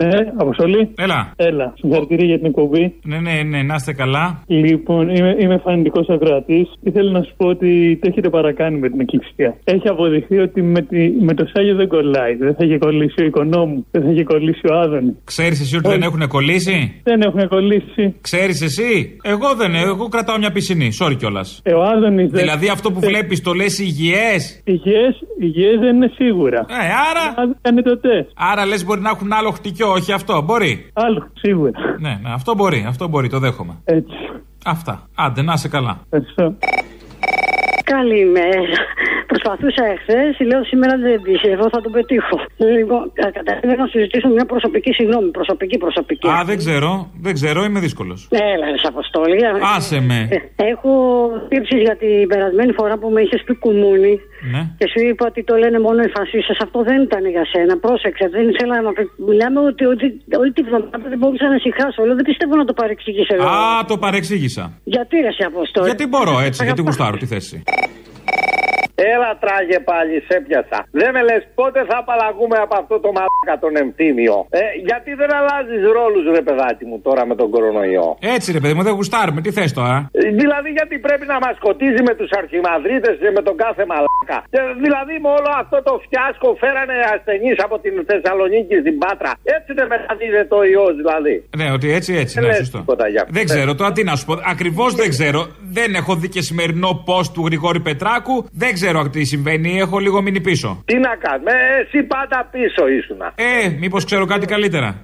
Ε, 0.00 0.08
Αποστολή. 0.36 0.90
Έλα. 0.96 1.32
Έλα. 1.36 1.72
Συγχαρητήρια 1.80 2.26
για 2.26 2.36
την 2.36 2.46
εκπομπή. 2.46 2.94
Ναι, 3.02 3.18
ναι, 3.18 3.42
ναι, 3.42 3.62
να 3.62 3.74
είστε 3.74 3.92
καλά. 3.92 4.42
Λοιπόν, 4.46 5.08
είμαι, 5.08 5.36
είμαι 5.38 5.58
φανητικό 5.64 6.00
ακροατής. 6.08 6.68
Ήθελα 6.82 7.10
να 7.10 7.22
σου 7.22 7.32
πω 7.36 7.46
ότι 7.46 7.98
το 8.00 8.08
έχετε 8.10 8.28
παρακάνει 8.28 8.78
με 8.78 8.88
την 8.88 9.00
εκκλησία. 9.00 9.56
Έχει 9.64 9.88
αποδειχθεί 9.88 10.38
ότι 10.38 10.62
με, 10.62 10.80
τη, 10.82 11.10
με 11.10 11.34
το 11.34 11.44
Σάγιο 11.52 11.74
δεν 11.74 11.88
κολλάει. 11.88 12.34
Δεν 12.34 12.54
θα 12.54 12.64
είχε 12.64 12.78
κολλήσει 12.78 13.22
ο 13.22 13.24
οικονόμου. 13.24 13.86
Δεν 13.90 14.02
θα 14.02 14.10
είχε 14.10 14.24
κολλήσει 14.24 14.60
ο 14.72 14.74
Άδωνη. 14.78 15.16
Ξέρεις 15.24 15.60
εσύ 15.60 15.76
ότι 15.76 15.88
δεν 15.88 16.02
έχουν 16.02 16.28
κολλήσει; 16.28 17.00
Δεν 17.02 17.20
έχουν 17.20 17.48
κολλήσει. 17.48 18.14
Ξέρεις 18.20 18.62
εσύ; 18.62 19.16
Εγώ 19.22 19.54
δεν 19.54 19.74
Εγώ 19.74 20.08
κρατάω 20.08 20.38
μια 20.38 20.52
πισινή. 20.52 20.88
Sorry 21.00 21.16
κιόλας. 21.18 21.60
Ε, 21.64 21.72
ο 21.74 21.82
Άδωνης 21.82 22.30
δεν. 22.30 22.40
Δηλαδή 22.40 22.68
αυτό 22.68 22.92
που 22.92 23.00
βλέπεις 23.00 23.42
το 23.42 23.52
λες 23.52 23.78
υγιές; 23.78 24.62
Υγιές 24.64 25.14
υγιές 25.40 25.78
δεν 25.80 25.96
είναι 25.96 26.10
σίγουρα. 26.14 26.58
Ε, 26.58 26.88
άρα; 27.10 27.54
Κάνει 27.60 27.82
το 27.82 27.98
τεστ. 27.98 28.28
Άρα 28.50 28.66
λες 28.66 28.84
μπορεί 28.84 29.00
να 29.00 29.10
έχουν 29.10 29.32
άλλο 29.32 29.50
χτυκιό, 29.50 29.87
όχι 29.90 30.12
αυτό. 30.12 30.42
Μπορεί. 30.42 30.90
Άλλο, 30.92 31.30
σίγουρα. 31.34 31.78
Ναι, 31.98 32.18
ναι, 32.22 32.32
αυτό 32.32 32.54
μπορεί. 32.54 32.84
Αυτό 32.88 33.08
μπορεί, 33.08 33.28
το 33.28 33.38
δέχομαι. 33.38 33.76
Έτσι. 33.84 34.14
Αυτά. 34.64 35.08
Άντε, 35.14 35.42
να 35.42 35.52
είσαι 35.52 35.68
καλά. 35.68 36.00
Ευχαριστώ. 36.10 36.54
Καλημέρα. 37.84 38.60
Προσπαθούσα 39.32 39.82
εχθές, 39.94 40.30
λέω 40.50 40.62
σήμερα 40.70 40.94
δεν 41.06 41.20
πιστεύω, 41.28 41.64
θα 41.74 41.80
το 41.84 41.90
πετύχω. 41.96 42.36
Λοιπόν, 42.76 43.02
κα- 43.20 43.30
καταρχήν 43.38 43.68
θέλω 43.70 43.82
να 43.86 43.90
συζητήσω 43.94 44.28
μια 44.36 44.44
προσωπική 44.52 44.92
συγγνώμη. 44.98 45.28
Προσωπική, 45.38 45.76
προσωπική. 45.84 46.28
Α, 46.28 46.42
δεν 46.50 46.56
ξέρω. 46.62 46.90
Δεν 47.26 47.32
ξέρω, 47.38 47.58
είμαι 47.64 47.80
δύσκολος. 47.86 48.18
Έλα, 48.30 48.66
ρε 48.74 48.78
Αποστόλη. 48.92 49.36
Άσε 49.76 50.00
με. 50.00 50.18
Ε, 50.30 50.38
Έχω 50.72 50.92
τύψει 51.48 51.76
για 51.86 51.96
την 52.02 52.26
περασμένη 52.32 52.72
φορά 52.72 52.94
που 52.98 53.08
με 53.14 53.20
είχες 53.24 53.42
πει 53.46 53.54
κουμούνι 53.64 54.14
Ναι. 54.52 54.62
και 54.78 54.86
σου 54.92 55.00
είπα 55.08 55.24
ότι 55.30 55.40
το 55.44 55.54
λένε 55.62 55.78
μόνο 55.86 56.00
οι 56.06 56.10
φασίστες. 56.16 56.56
Αυτό 56.66 56.78
δεν 56.88 56.98
ήταν 57.02 57.22
για 57.34 57.44
σένα. 57.52 57.78
Πρόσεξε, 57.78 58.28
δεν 58.36 58.48
ήθελα 58.48 58.74
να. 58.86 58.90
Μιλάμε 59.28 59.58
ότι, 59.70 59.84
ότι 59.84 60.06
όλη 60.42 60.52
τη 60.52 60.62
βδομάδα 60.62 61.06
δεν 61.12 61.18
μπορούσα 61.18 61.48
να 61.48 61.54
ησυχάσω. 61.54 62.04
Λέω, 62.06 62.14
δεν 62.20 62.24
πιστεύω 62.30 62.54
να 62.56 62.64
το 62.64 62.72
παρεξηγήσει 62.80 63.30
εδώ. 63.36 63.44
Α, 63.48 63.84
το 63.90 63.96
παρεξήγησα. 64.04 64.64
Γιατί 64.94 65.14
ρε 65.24 65.32
σε 65.32 65.44
Αποστόλη. 65.52 65.86
Γιατί 65.86 66.06
μπορώ 66.06 66.34
έτσι, 66.48 66.64
γιατί 66.64 66.80
γουστάρω 66.86 67.16
τη 67.16 67.26
θέση. 67.26 67.62
Έλα 69.14 69.30
τράγε 69.42 69.78
πάλι, 69.90 70.14
σε 70.28 70.36
πιασα. 70.46 70.78
Δεν 71.00 71.10
με 71.14 71.20
λες 71.28 71.42
πότε 71.58 71.78
θα 71.90 71.96
απαλλαγούμε 72.02 72.56
από 72.64 72.74
αυτό 72.82 72.94
το 73.04 73.08
μαλάκα 73.16 73.54
τον 73.64 73.72
εμφύμιο. 73.84 74.36
Ε, 74.60 74.62
γιατί 74.88 75.10
δεν 75.20 75.30
αλλάζεις 75.38 75.80
ρόλους, 75.98 76.24
ρε 76.36 76.42
παιδάκι 76.46 76.84
μου, 76.88 76.96
τώρα 77.06 77.22
με 77.30 77.34
τον 77.40 77.48
κορονοϊό; 77.54 78.08
Έτσι 78.36 78.48
ρε 78.56 78.60
παιδί 78.62 78.74
μου, 78.76 78.82
δεν 78.88 78.94
γουστάρουμε. 78.98 79.40
Τι 79.44 79.50
θες 79.56 79.70
τώρα; 79.80 79.96
Ε, 80.12 80.20
Δηλαδή, 80.40 80.68
γιατί 80.78 80.94
πρέπει 81.06 81.26
να 81.32 81.38
μας 81.44 81.54
σκοτίζει 81.60 82.00
με 82.08 82.14
τους 82.18 82.30
αρχιμανδρίτε 82.40 83.10
και 83.22 83.30
με 83.36 83.42
τον 83.48 83.56
κάθε 83.64 83.82
μαλάκα; 83.90 84.38
Και 84.54 84.60
δηλαδή, 84.84 85.14
με 85.24 85.30
όλο 85.38 85.50
αυτό 85.62 85.76
το 85.88 85.92
φιάσκο 86.08 86.48
φέρανε 86.62 86.96
ασθενείς 87.14 87.56
από 87.66 87.76
την 87.84 87.94
Θεσσαλονίκη 88.10 88.74
στην 88.84 88.94
Πάτρα. 89.02 89.32
Έτσι 89.56 89.70
δεν 89.78 89.86
μεταδίδεται 89.92 90.46
το 90.54 90.58
ιός, 90.74 90.92
δηλαδή. 91.02 91.34
Ναι, 91.60 91.66
ότι 91.76 91.86
έτσι, 91.98 92.10
έτσι. 92.22 92.34
Δεν 92.34 92.42
Ναι, 92.44 92.48
λες 92.50 92.58
σωστό. 92.62 92.78
τίποτα 92.78 93.04
γι' 93.12 93.20
αυτό. 93.22 93.32
Δεν 93.38 93.44
ξέρω 93.50 93.70
τώρα 93.80 93.92
τι 93.96 94.02
να 94.10 94.14
σου 94.18 94.24
πω. 94.28 94.34
Ακριβώς 94.54 94.90
δεν 95.00 95.08
ξέρω. 95.14 95.40
Δεν 95.78 95.88
έχω 96.00 96.12
δει 96.20 96.28
και 96.34 96.42
σημερινό 96.50 96.90
post 97.08 97.28
του 97.34 97.42
Γρηγόρη 97.48 97.80
Πετράκου. 97.88 98.36
Δεν 98.62 98.72
ξέρω 98.78 98.86
τι 99.12 99.24
συμβαίνει. 99.24 99.78
Έχω 99.78 99.98
λίγο 99.98 100.22
μείνει 100.22 100.40
πίσω. 100.40 100.82
Τι 100.84 100.94
να 100.98 101.16
κάνουμε, 101.16 101.50
ε, 101.50 101.80
εσύ 101.82 102.02
πάντα 102.02 102.48
πίσω 102.50 102.88
ήσουνα. 102.88 103.32
Ε, 103.34 103.68
μήπως 103.78 104.04
ξέρω 104.04 104.24
κάτι 104.26 104.46
καλύτερα. 104.46 105.02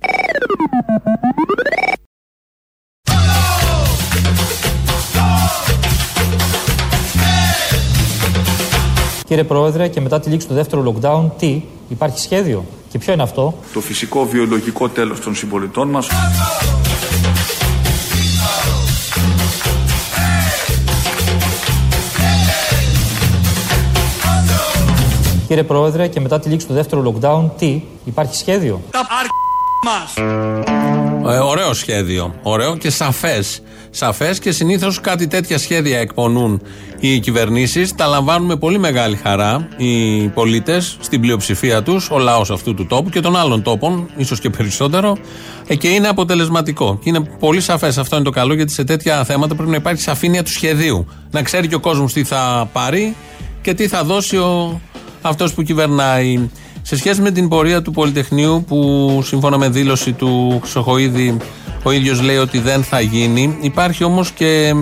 Κύριε 9.26 9.44
Πρόεδρε, 9.44 9.88
και 9.88 10.00
μετά 10.00 10.20
τη 10.20 10.30
λήξη 10.30 10.46
του 10.48 10.54
δεύτερου 10.54 10.82
lockdown, 10.82 11.30
τι, 11.38 11.62
υπάρχει 11.88 12.18
σχέδιο; 12.18 12.64
Και 12.88 12.98
ποιο 12.98 13.12
είναι 13.12 13.22
αυτό; 13.22 13.54
Το 13.72 13.80
φυσικό 13.80 14.24
βιολογικό 14.24 14.88
τέλος 14.88 15.20
των 15.20 15.34
συμπολιτών 15.34 15.88
μας. 15.88 16.08
Κύριε 25.54 25.68
Πρόεδρε, 25.68 26.06
και 26.06 26.20
μετά 26.20 26.40
τη 26.40 26.48
λήξη 26.48 26.66
του 26.66 26.72
δεύτερου 26.72 27.02
lockdown, 27.02 27.50
τι, 27.58 27.82
υπάρχει 28.04 28.36
σχέδιο; 28.36 28.80
Τα 28.90 29.06
μας. 29.84 30.14
Ε, 31.34 31.38
ωραίο 31.38 31.72
σχέδιο. 31.72 32.34
Ωραίο 32.42 32.76
και 32.76 32.90
σαφές. 32.90 33.62
Σαφές 33.90 34.38
και 34.38 34.52
συνήθως 34.52 35.00
κάτι 35.00 35.26
τέτοια 35.26 35.58
σχέδια 35.58 35.98
εκπονούν 35.98 36.62
οι 37.00 37.18
κυβερνήσεις. 37.18 37.94
Τα 37.94 38.06
λαμβάνουν 38.06 38.46
με 38.46 38.56
πολύ 38.56 38.78
μεγάλη 38.78 39.16
χαρά 39.16 39.68
οι 39.76 40.28
πολίτες, 40.28 40.96
στην 41.00 41.20
πλειοψηφία 41.20 41.82
τους, 41.82 42.10
ο 42.10 42.18
λαός 42.18 42.50
αυτού 42.50 42.74
του 42.74 42.86
τόπου 42.86 43.10
και 43.10 43.20
των 43.20 43.36
άλλων 43.36 43.62
τόπων, 43.62 44.08
ίσως 44.16 44.40
και 44.40 44.50
περισσότερο. 44.50 45.16
Ε, 45.66 45.74
και 45.74 45.88
είναι 45.88 46.08
αποτελεσματικό. 46.08 46.98
Και 47.02 47.08
είναι 47.08 47.20
πολύ 47.38 47.60
σαφές. 47.60 47.98
Αυτό 47.98 48.16
είναι 48.16 48.24
το 48.24 48.30
καλό, 48.30 48.54
γιατί 48.54 48.72
σε 48.72 48.84
τέτοια 48.84 49.24
θέματα 49.24 49.54
πρέπει 49.54 49.70
να 49.70 49.76
υπάρχει 49.76 50.02
σαφήνεια 50.02 50.42
του 50.42 50.50
σχεδίου. 50.50 51.06
Να 51.30 51.42
ξέρει 51.42 51.68
και 51.68 51.74
ο 51.74 51.80
κόσμος 51.80 52.12
τι 52.12 52.24
θα 52.24 52.68
πάρει 52.72 53.16
και 53.62 53.74
τι 53.74 53.88
θα 53.88 54.04
δώσει 54.04 54.36
ο, 54.36 54.80
αυτός 55.28 55.54
που 55.54 55.62
κυβερνάει. 55.62 56.48
Σε 56.82 56.96
σχέση 56.96 57.20
με 57.20 57.30
την 57.30 57.48
πορεία 57.48 57.82
του 57.82 57.90
Πολυτεχνείου, 57.90 58.64
που 58.68 59.20
σύμφωνα 59.24 59.58
με 59.58 59.68
δήλωση 59.68 60.12
του 60.12 60.58
Χρυσοχοίδη, 60.62 61.36
ο 61.82 61.90
ίδιος 61.90 62.22
λέει 62.22 62.36
ότι 62.36 62.58
δεν 62.58 62.82
θα 62.82 63.00
γίνει, 63.00 63.58
υπάρχει 63.60 64.04
όμως 64.04 64.30
και 64.30 64.74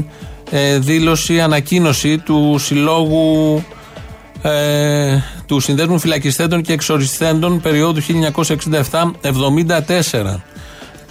ε, 0.50 0.78
δήλωση, 0.78 1.40
ανακοίνωση 1.40 2.18
του 2.18 2.56
Συλλόγου 2.58 3.62
ε, 4.42 5.18
του 5.46 5.60
Συνδέσμου 5.60 5.98
Φυλακιστέντων 5.98 6.62
και 6.62 6.72
Εξοριστέντων 6.72 7.60
περίοδου 7.60 8.00
1967-74. 8.02 8.02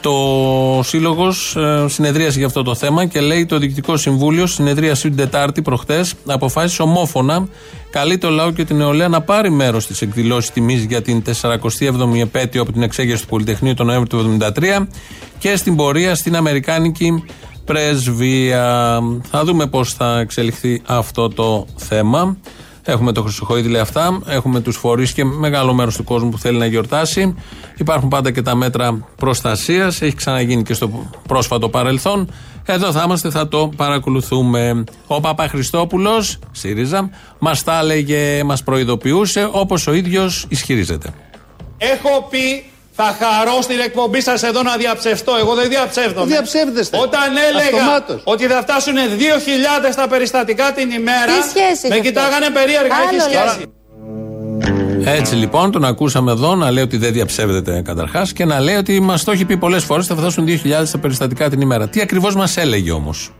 Το 0.01 0.81
Σύλλογος 0.83 1.55
ε, 1.55 1.85
συνεδρίασε 1.87 2.37
για 2.37 2.47
αυτό 2.47 2.63
το 2.63 2.75
θέμα 2.75 3.05
και 3.05 3.21
λέει 3.21 3.45
το 3.45 3.57
Διοικητικό 3.57 3.97
Συμβούλιο, 3.97 4.45
συνεδρίαση 4.45 5.07
την 5.07 5.17
Τετάρτη 5.17 5.61
προχτές, 5.61 6.13
αποφάσισε 6.25 6.81
ομόφωνα, 6.81 7.47
καλεί 7.89 8.17
το 8.17 8.29
λαό 8.29 8.51
και 8.51 8.65
την 8.65 8.75
νεολαία 8.77 9.07
να 9.07 9.21
πάρει 9.21 9.49
μέρος 9.51 9.83
στις 9.83 10.01
εκδηλώσεις 10.01 10.51
τιμής 10.51 10.83
για 10.83 11.01
την 11.01 11.23
47η 11.41 12.19
επέτειο 12.21 12.61
από 12.61 12.71
την 12.71 12.81
εξέγερση 12.81 13.23
του 13.23 13.29
Πολυτεχνείου 13.29 13.73
τον 13.73 13.85
Νοέμβριο 13.85 14.23
του 14.23 14.37
1973 14.79 14.87
και 15.37 15.55
στην 15.55 15.75
πορεία 15.75 16.15
στην 16.15 16.35
Αμερικάνικη 16.35 17.23
Πρεσβεία. 17.65 18.99
Θα 19.29 19.43
δούμε 19.43 19.67
πώς 19.67 19.93
θα 19.93 20.19
εξελιχθεί 20.19 20.81
αυτό 20.85 21.29
το 21.29 21.65
θέμα. 21.75 22.37
Έχουμε 22.83 23.11
το 23.11 23.21
Χρυσοχοίδη 23.21 23.69
λέει 23.69 23.81
αυτά. 23.81 24.21
Έχουμε 24.25 24.59
τους 24.59 24.77
φορείς 24.77 25.13
και 25.13 25.23
μεγάλο 25.23 25.73
μέρος 25.73 25.95
του 25.95 26.03
κόσμου 26.03 26.29
που 26.29 26.37
θέλει 26.37 26.57
να 26.57 26.65
γιορτάσει. 26.65 27.35
Υπάρχουν 27.77 28.09
πάντα 28.09 28.31
και 28.31 28.41
τα 28.41 28.55
μέτρα 28.55 29.07
προστασίας. 29.15 30.01
Έχει 30.01 30.15
ξαναγίνει 30.15 30.63
και 30.63 30.73
στο 30.73 31.09
πρόσφατο 31.27 31.69
παρελθόν. 31.69 32.31
Εδώ 32.65 32.91
θα 32.91 33.03
είμαστε, 33.05 33.29
θα 33.29 33.47
το 33.47 33.71
παρακολουθούμε. 33.75 34.83
Ο 35.07 35.19
Παπαχριστόπουλο, 35.19 36.23
ΣΥΡΙΖΑ, 36.51 37.09
μας 37.39 37.63
τα 37.63 37.79
έλεγε, 37.79 38.43
μας 38.43 38.63
προειδοποιούσε 38.63 39.49
όπως 39.51 39.87
ο 39.87 39.93
ίδιος 39.93 40.45
ισχυρίζεται. 40.49 41.09
Έχω 41.77 42.27
πει 42.29 42.70
θα 42.91 43.17
χαρώ 43.19 43.61
στην 43.61 43.79
εκπομπή 43.79 44.21
σας 44.21 44.43
εδώ 44.43 44.61
να 44.63 44.75
διαψευστώ. 44.77 45.35
Εγώ 45.39 45.53
δεν 45.55 45.69
διαψεύδομαι. 45.69 46.25
Διαψεύδεστε. 46.25 46.97
Όταν 46.97 47.37
έλεγα 47.49 47.77
Αυτομάτως. 47.77 48.21
ότι 48.23 48.45
θα 48.45 48.61
φτάσουν 48.61 48.95
2.000 48.95 49.95
τα 49.95 50.07
περιστατικά 50.07 50.71
την 50.71 50.91
ημέρα. 50.91 51.31
Τι 51.41 51.49
σχέση 51.49 51.87
Με 51.87 51.95
έχει 51.95 52.03
κοιτάγανε 52.03 52.45
αυτό; 52.45 52.59
περίεργα. 52.59 52.95
Έχει 52.95 53.21
Άλλο 53.21 53.21
σχέση. 53.21 53.65
Έτσι 55.05 55.35
λοιπόν, 55.35 55.71
τον 55.71 55.85
ακούσαμε 55.85 56.31
εδώ 56.31 56.55
να 56.55 56.71
λέει 56.71 56.83
ότι 56.83 56.97
δεν 56.97 57.13
διαψεύδεται 57.13 57.81
καταρχάς 57.81 58.33
και 58.33 58.45
να 58.45 58.59
λέει 58.59 58.75
ότι 58.75 58.99
μας 58.99 59.23
το 59.23 59.31
έχει 59.31 59.45
πει 59.45 59.57
πολλές 59.57 59.83
φορές 59.83 60.07
θα 60.07 60.15
φτάσουν 60.15 60.45
2.000 60.47 60.89
τα 60.91 60.97
περιστατικά 60.97 61.49
την 61.49 61.61
ημέρα. 61.61 61.87
Τι 61.87 62.01
ακριβώς 62.01 62.35
μας 62.35 62.57
έλεγε 62.57 62.91
όμως; 62.91 63.31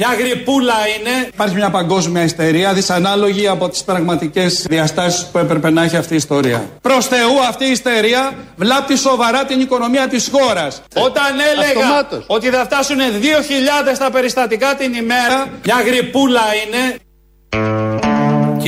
Μια 0.00 0.14
γρυπούλα 0.18 0.74
είναι; 0.98 1.28
Υπάρχει 1.32 1.54
μια 1.54 1.70
παγκόσμια 1.70 2.22
ιστερία 2.22 2.72
δυσανάλογη 2.72 3.48
από 3.48 3.68
τις 3.68 3.84
πραγματικές 3.84 4.66
διαστάσεις 4.68 5.26
που 5.26 5.38
έπρεπε 5.38 5.70
να 5.70 5.82
έχει 5.82 5.96
αυτή 5.96 6.12
η 6.12 6.16
ιστορία. 6.16 6.68
Προς 6.80 7.06
Θεού 7.06 7.40
αυτή 7.48 7.64
η 7.64 7.70
ιστερία 7.70 8.32
βλάπτει 8.56 8.96
σοβαρά 8.96 9.44
την 9.44 9.60
οικονομία 9.60 10.08
της 10.08 10.28
χώρας. 10.32 10.82
Όταν 10.94 11.32
έλεγα 11.52 11.80
Αυτομάτως. 11.80 12.24
ότι 12.26 12.48
θα 12.48 12.64
φτάσουν 12.64 12.96
2.000 12.98 13.98
τα 13.98 14.10
περιστατικά 14.10 14.74
την 14.74 14.94
ημέρα. 14.94 15.46
Μια 15.64 15.82
γρυπούλα 15.86 16.42
είναι; 16.66 16.96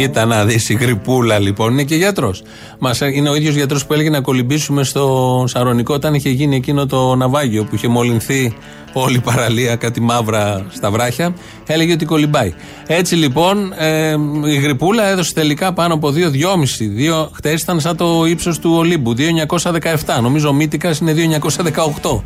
Κοίτα 0.00 0.24
να 0.24 0.44
δεις 0.44 0.68
η 0.68 0.74
γρυπούλα 0.74 1.38
λοιπόν. 1.38 1.72
Είναι 1.72 1.82
και 1.82 1.94
γιατρός. 1.94 2.42
Είναι 3.14 3.28
ο 3.28 3.34
ίδιος 3.34 3.54
γιατρός 3.54 3.86
που 3.86 3.92
έλεγε 3.92 4.10
να 4.10 4.20
κολυμπήσουμε 4.20 4.84
στο 4.84 5.44
Σαρονικό 5.48 5.94
όταν 5.94 6.14
είχε 6.14 6.30
γίνει 6.30 6.56
εκείνο 6.56 6.86
το 6.86 7.14
ναυάγιο 7.14 7.64
που 7.64 7.74
είχε 7.74 7.88
μολυνθεί 7.88 8.56
όλη 8.92 9.16
η 9.16 9.20
παραλία, 9.20 9.76
κάτι 9.76 10.00
μαύρα 10.00 10.66
στα 10.70 10.90
βράχια. 10.90 11.34
Έλεγε 11.66 11.92
ότι 11.92 12.04
κολυμπάει. 12.04 12.54
Έτσι 12.86 13.14
λοιπόν 13.14 13.72
ε, 13.78 14.16
η 14.44 14.56
γρυπούλα 14.56 15.06
έδωσε 15.06 15.34
τελικά 15.34 15.72
πάνω 15.72 15.94
από 15.94 16.08
2-2,5. 16.08 16.14
Δύο, 16.78 17.30
χτες 17.34 17.62
ήταν 17.62 17.80
σαν 17.80 17.96
το 17.96 18.24
ύψος 18.24 18.58
του 18.58 18.72
Ολύμπου. 18.74 19.14
2,917. 19.48 20.20
Νομίζω 20.22 20.48
ο 20.48 20.52
Μύτικας 20.52 20.98
είναι 20.98 21.14
2,918. 22.02 22.20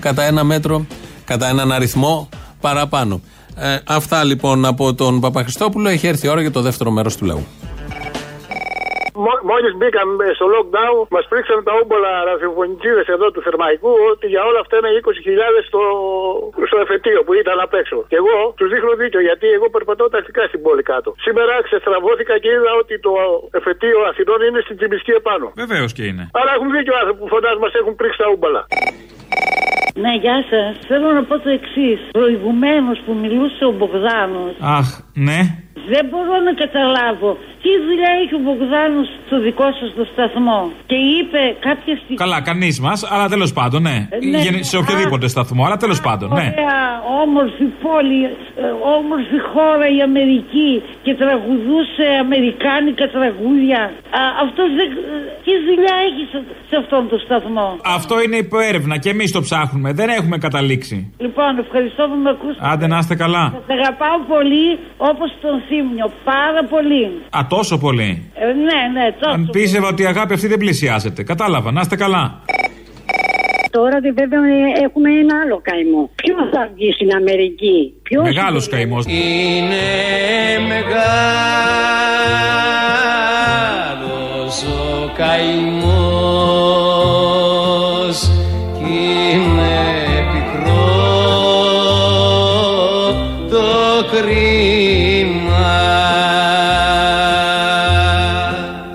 Κατά 0.00 0.22
ένα 0.22 0.44
μέτρο, 0.44 0.86
κατά 1.24 1.48
έναν 1.48 1.72
αριθμό 1.72 2.28
παραπάνω. 2.60 3.20
Ε, 3.60 3.78
αυτά 3.86 4.24
λοιπόν 4.24 4.64
από 4.64 4.94
τον 4.94 5.20
Παπαχριστόπουλο. 5.20 5.88
Έχει 5.88 6.06
έρθει 6.06 6.26
η 6.26 6.30
ώρα 6.30 6.40
για 6.40 6.50
το 6.50 6.60
δεύτερο 6.60 6.90
μέρος 6.90 7.16
του 7.16 7.24
λαού. 7.24 7.46
Μόλις 9.50 9.72
μπήκαμε 9.78 10.24
στο 10.38 10.46
lockdown, 10.54 10.96
μας 11.16 11.24
πρίξαν 11.30 11.58
τα 11.68 11.72
όμπολα 11.82 12.10
ραδιοφωνικίδε 12.30 13.02
εδώ 13.16 13.26
του 13.34 13.40
Θερμαϊκού 13.46 13.92
ότι 14.12 14.26
για 14.34 14.42
όλα 14.48 14.60
αυτά 14.64 14.74
είναι 14.78 14.90
20.000 15.02 15.68
στο, 15.68 15.82
στο 16.68 16.76
εφετείο 16.84 17.20
που 17.26 17.32
ήταν 17.42 17.56
απ' 17.66 17.74
έξω. 17.80 17.96
Και 18.10 18.18
εγώ 18.22 18.36
τους 18.58 18.68
δείχνω 18.72 18.92
δίκιο 19.02 19.20
γιατί 19.28 19.46
εγώ 19.56 19.66
περπατώ 19.74 20.04
τακτικά 20.14 20.42
στην 20.50 20.60
πόλη 20.64 20.82
κάτω. 20.92 21.08
Σήμερα 21.26 21.54
ξεστραβώθηκα 21.66 22.34
και 22.42 22.50
είδα 22.56 22.72
ότι 22.82 22.94
το 23.06 23.12
εφετείο 23.58 23.98
Αθηνών 24.10 24.40
είναι 24.46 24.60
στην 24.66 24.76
Τσιμπισκή 24.78 25.12
επάνω. 25.22 25.46
Βεβαίως 25.62 25.90
και 25.96 26.04
είναι. 26.10 26.24
Άρα 26.40 26.50
έχουν 26.56 26.68
δίκιο 26.76 26.92
οι 26.94 26.98
άνθρωποι 27.02 27.20
που 27.22 27.28
φωνάζουν 27.34 27.60
μας 27.64 27.74
έχουν 27.80 27.94
πρίξει 28.00 28.18
τα 28.22 28.26
όμπολα. 28.34 28.62
Ναι, 29.94 30.14
γεια 30.14 30.44
σας. 30.50 30.86
Θέλω 30.86 31.12
να 31.12 31.22
πω 31.24 31.38
το 31.38 31.48
εξής. 31.48 31.98
Προηγουμένως 32.10 33.02
που 33.06 33.14
μιλούσε 33.14 33.64
ο 33.64 33.72
Μπογδάνος, 33.72 34.54
Αχ, 34.60 35.00
ναι. 35.14 35.40
Δεν 35.92 36.04
μπορώ 36.10 36.34
να 36.48 36.52
καταλάβω 36.62 37.30
τι 37.62 37.70
δουλειά 37.86 38.10
έχει 38.22 38.34
ο 38.38 38.42
Μπογδάνος 38.44 39.06
στο 39.26 39.36
δικό 39.46 39.66
σας 39.78 39.88
το 39.98 40.04
σταθμό. 40.12 40.60
Και 40.90 40.98
είπε 41.16 41.40
κάποια 41.68 41.94
στιγμή. 42.02 42.16
Καλά, 42.24 42.38
κανείς 42.50 42.76
μας, 42.86 42.98
αλλά 43.12 43.26
τέλος 43.34 43.52
πάντων, 43.58 43.80
ναι. 43.88 43.96
Ε, 44.10 44.16
ναι. 44.32 44.38
Γενι- 44.44 44.64
Σε 44.70 44.76
οποιοδήποτε 44.82 45.26
σταθμό, 45.34 45.62
αλλά 45.66 45.76
τέλος 45.84 46.00
πάντων, 46.06 46.28
ναι. 46.38 46.46
Ωραία, 46.56 46.80
όμορφη 47.24 47.64
πόλη, 47.84 48.20
ε, 48.24 48.64
όμορφη 48.98 49.38
χώρα 49.52 49.86
η 49.96 50.00
Αμερική 50.08 50.70
και 51.04 51.12
τραγουδούσε 51.22 52.06
αμερικάνικα 52.24 53.06
τραγούδια. 53.16 53.80
Α, 54.20 54.20
αυτός 54.44 54.68
δεν, 54.78 54.88
ε, 54.90 55.16
τι 55.44 55.52
δουλειά 55.68 55.94
έχει 56.08 56.22
σε, 56.32 56.38
σε 56.70 56.76
αυτόν 56.82 57.02
τον 57.10 57.18
σταθμό; 57.26 57.68
Αυτό 57.98 58.14
είναι 58.24 58.36
υποέρευνα 58.46 58.94
και 59.02 59.10
εμείς 59.14 59.28
το 59.36 59.40
ψάχνουμε. 59.40 59.88
Δεν 60.00 60.08
έχουμε 60.18 60.36
καταλήξει. 60.46 60.96
Λοιπόν, 61.24 61.50
ευχαριστώ 61.64 62.02
που 62.10 62.16
με 62.24 62.30
ακούσατε. 62.34 62.68
Άντε 62.70 62.86
να 62.92 62.98
είστε 62.98 63.14
καλά. 63.24 63.44
Σας 63.56 63.68
αγαπάω 63.78 64.18
πολύ 64.34 64.68
όπως 65.10 65.30
τον 65.44 65.54
Θήμιο. 65.68 66.06
Πάρα 66.24 66.62
πολύ. 66.70 67.04
Α, 67.36 67.40
τόσο 67.48 67.78
πολύ. 67.78 68.30
Ε, 68.34 68.44
ναι, 68.46 69.00
ναι, 69.00 69.12
τόσο. 69.20 69.34
Αν 69.34 69.48
πίστευα 69.52 69.88
ότι 69.88 70.02
η 70.02 70.06
αγάπη 70.06 70.32
αυτή 70.34 70.46
δεν 70.46 70.58
πλησιάζεται. 70.58 71.22
Κατάλαβα, 71.22 71.72
να 71.72 71.80
είστε 71.80 71.96
καλά. 71.96 72.40
Τώρα 73.70 74.00
δε- 74.00 74.12
βέβαια 74.12 74.40
ε, 74.44 74.84
έχουμε 74.84 75.10
ένα 75.10 75.34
άλλο 75.44 75.60
καημό. 75.62 76.10
Ποιος 76.14 76.48
θα 76.52 76.70
βγει 76.74 76.92
στην 76.92 77.10
Αμερική, 77.14 77.92
ποιος. 78.02 78.22
Μεγάλος 78.22 78.68
καημός. 78.68 79.04
Είναι 79.06 79.86
μεγάλος 83.48 84.62
ο 84.62 85.12
καημός 85.16 86.17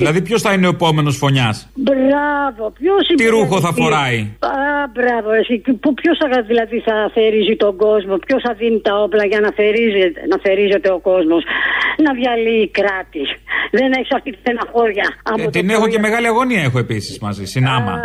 Δηλαδή, 0.04 0.22
ποιος 0.28 0.42
θα 0.46 0.52
είναι 0.54 0.68
ο 0.68 0.74
επόμενος 0.78 1.16
φωνιάς; 1.24 1.58
Μπράβο, 1.88 2.64
ποιος 2.80 3.02
Τι 3.20 3.26
ρούχο 3.36 3.56
θα 3.66 3.72
φοράει; 3.80 4.20
Α, 4.40 4.56
μπράβο, 4.96 5.30
εσύ. 5.40 5.54
Ποιος 6.02 6.18
θα, 6.22 6.28
δηλαδή 6.52 6.78
θα 6.88 6.96
θερίζει 7.16 7.56
τον 7.66 7.74
κόσμο, 7.86 8.14
ποιος 8.28 8.42
θα 8.46 8.54
δίνει 8.60 8.80
τα 8.88 8.94
όπλα 9.06 9.24
για 9.32 9.40
να, 9.46 9.50
θερίζεται, 9.60 10.20
να 10.32 10.38
θερίζεται 10.46 10.90
ο 10.98 11.00
κόσμος, 11.10 11.42
να 12.06 12.12
διαλύει 12.20 12.66
κράτη. 12.80 13.24
Δεν 13.80 13.90
έχεις 13.98 14.12
αυτή 14.18 14.30
τη 14.34 14.38
στεναχώρια. 14.44 15.08
από 15.32 15.42
Ε, 15.42 15.44
το 15.44 15.50
την 15.58 15.70
έχω 15.70 15.80
πρωί. 15.80 15.92
και 15.92 16.00
μεγάλη 16.08 16.28
αγωνία 16.34 16.62
έχω 16.68 16.80
επίσης 16.86 17.14
μαζί. 17.26 17.44
Συνάμα. 17.46 17.92
Α, 17.92 18.02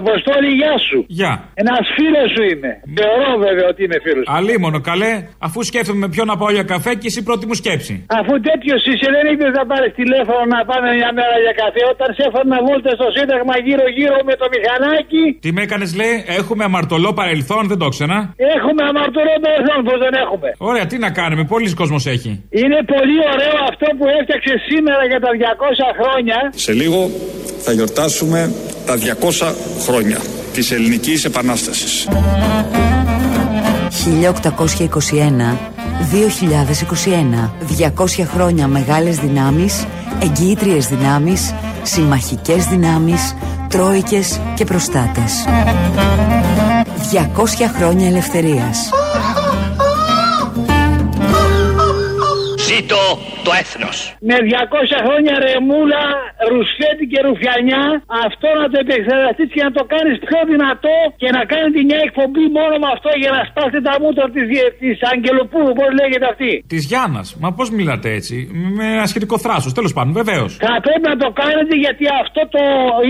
Αποστόλη, 0.00 0.50
γεια 0.60 0.74
σου. 0.88 0.98
Γεια. 1.20 1.32
Ένας 1.62 1.84
φίλος 1.96 2.28
σου 2.34 2.42
είμαι. 2.50 2.70
Θεωρώ 2.98 3.30
βέβαια 3.46 3.66
ότι 3.72 3.80
είμαι 3.86 3.98
φίλος. 4.06 4.24
Αλίμονο, 4.38 4.78
καλέ, 4.90 5.12
αφού 5.46 5.58
σκέφτομαι 5.70 6.00
με 6.04 6.08
ποιον 6.14 6.26
να 6.32 6.36
πάω 6.40 6.50
για 6.58 6.66
καφέ 6.72 6.92
και 7.00 7.08
εσύ 7.10 7.20
πρώτη 7.28 7.44
μου 7.48 7.56
σκέψη. 7.62 7.94
Αφού 8.18 8.32
τέτοιος 8.48 8.80
είσαι, 8.90 9.08
δεν 9.16 9.24
είπες 9.30 9.52
να 9.58 9.64
πάρεις 9.70 9.90
τηλέφωνο 10.00 10.42
να 10.54 10.60
πάμε 10.70 10.88
μια 11.00 11.10
μέρα 11.18 11.36
για 11.44 11.54
καφέ. 11.62 11.82
Όταν 11.94 12.08
σε 12.16 12.22
έφερνα 12.28 12.56
βόλτε 12.66 12.90
στο 12.98 13.08
Σύνταγμα 13.16 13.54
γύρω-γύρω 13.66 14.16
με 14.28 14.34
το 14.40 14.46
μηχανάκι. 14.54 15.24
Τι 15.44 15.48
με 15.56 15.60
έκανες, 15.66 15.90
λέει, 16.00 16.14
έχουμε 16.40 16.62
αμαρτωλό 16.68 17.10
παρελθόν, 17.20 17.62
δεν 17.70 17.78
το 17.82 17.88
ξένα. 17.94 18.18
Έχουμε 18.56 18.82
αμαρτωλό 18.90 19.34
παρελθόν, 19.44 19.78
πώς 19.88 19.98
δεν 20.04 20.14
έχουμε. 20.24 20.48
Ωραία, 20.70 20.84
τι 20.90 20.96
να 21.04 21.10
κάνουμε, 21.18 21.42
πολλοί 21.54 21.68
κόσμος 21.80 22.02
έχει. 22.14 22.30
Είναι 22.62 22.80
πολύ 22.94 23.18
ωραίο 23.32 23.56
αυτό 23.70 23.86
που 23.98 24.04
έφτιαξες 24.18 24.58
σήμερα 24.70 25.02
για 25.10 25.20
τα 25.24 25.30
200 25.42 25.88
χρόνια. 25.98 26.38
Σε 26.66 26.72
λίγο 26.80 26.98
θα 27.64 27.72
γιορτάσουμε 27.72 28.38
τα 28.86 28.96
200 28.96 29.54
χρόνια 29.84 30.20
της 30.52 30.70
Ελληνικής 30.70 31.24
Επανάστασης. 31.24 32.08
1821 34.04 35.58
2021 36.10 37.52
200 37.78 38.24
χρόνια 38.34 38.66
μεγάλες 38.66 39.16
δυνάμεις 39.16 39.84
εγγυήτριες 40.22 40.86
δυνάμεις 40.86 41.54
συμμαχικές 41.82 42.66
δυνάμεις 42.66 43.34
τρόικες 43.68 44.40
και 44.54 44.64
προστάτες 44.64 45.32
200 47.12 47.68
χρόνια 47.76 48.06
ελευθερίας 48.06 48.88
Ζήτω 52.66 53.03
το 53.46 53.50
έθνος. 53.62 53.96
Με 54.28 54.36
200 54.48 54.96
χρόνια 55.06 55.34
ρεμούλα, 55.46 56.02
ρουσφέτη 56.52 57.04
και 57.12 57.18
ρουφιανιά, 57.26 57.84
αυτό 58.26 58.48
να 58.60 58.66
το 58.72 58.76
επεξεργαστείς 58.84 59.48
και 59.54 59.62
να 59.66 59.72
το 59.78 59.82
κάνεις 59.94 60.16
πιο 60.26 60.40
δυνατό 60.52 60.96
και 61.20 61.28
να 61.36 61.42
κάνετε 61.52 61.78
μια 61.90 62.00
εκπομπή 62.06 62.44
μόνο 62.58 62.74
με 62.82 62.88
αυτό 62.96 63.10
για 63.22 63.30
να 63.36 63.40
σπάσετε 63.48 63.80
τα 63.88 63.94
μούτρα 64.02 64.26
της, 64.34 64.44
της 64.82 64.96
Αγγελοπούλου, 65.12 65.72
πώς 65.78 65.90
λέγεται 66.00 66.26
αυτή. 66.32 66.52
Της 66.74 66.82
Γιάννας. 66.90 67.26
Μα 67.42 67.48
πώς 67.56 67.68
μιλάτε 67.78 68.08
έτσι, 68.18 68.34
με 68.78 68.84
ένα 68.96 69.06
σχετικό 69.12 69.36
θράσος, 69.44 69.72
τέλος 69.78 69.92
πάντων, 69.96 70.12
βεβαίως. 70.20 70.50
Θα 70.68 70.74
πρέπει 70.86 71.06
να 71.12 71.16
το 71.22 71.28
κάνετε 71.40 71.74
γιατί 71.84 72.04
αυτό 72.22 72.40
το 72.54 72.62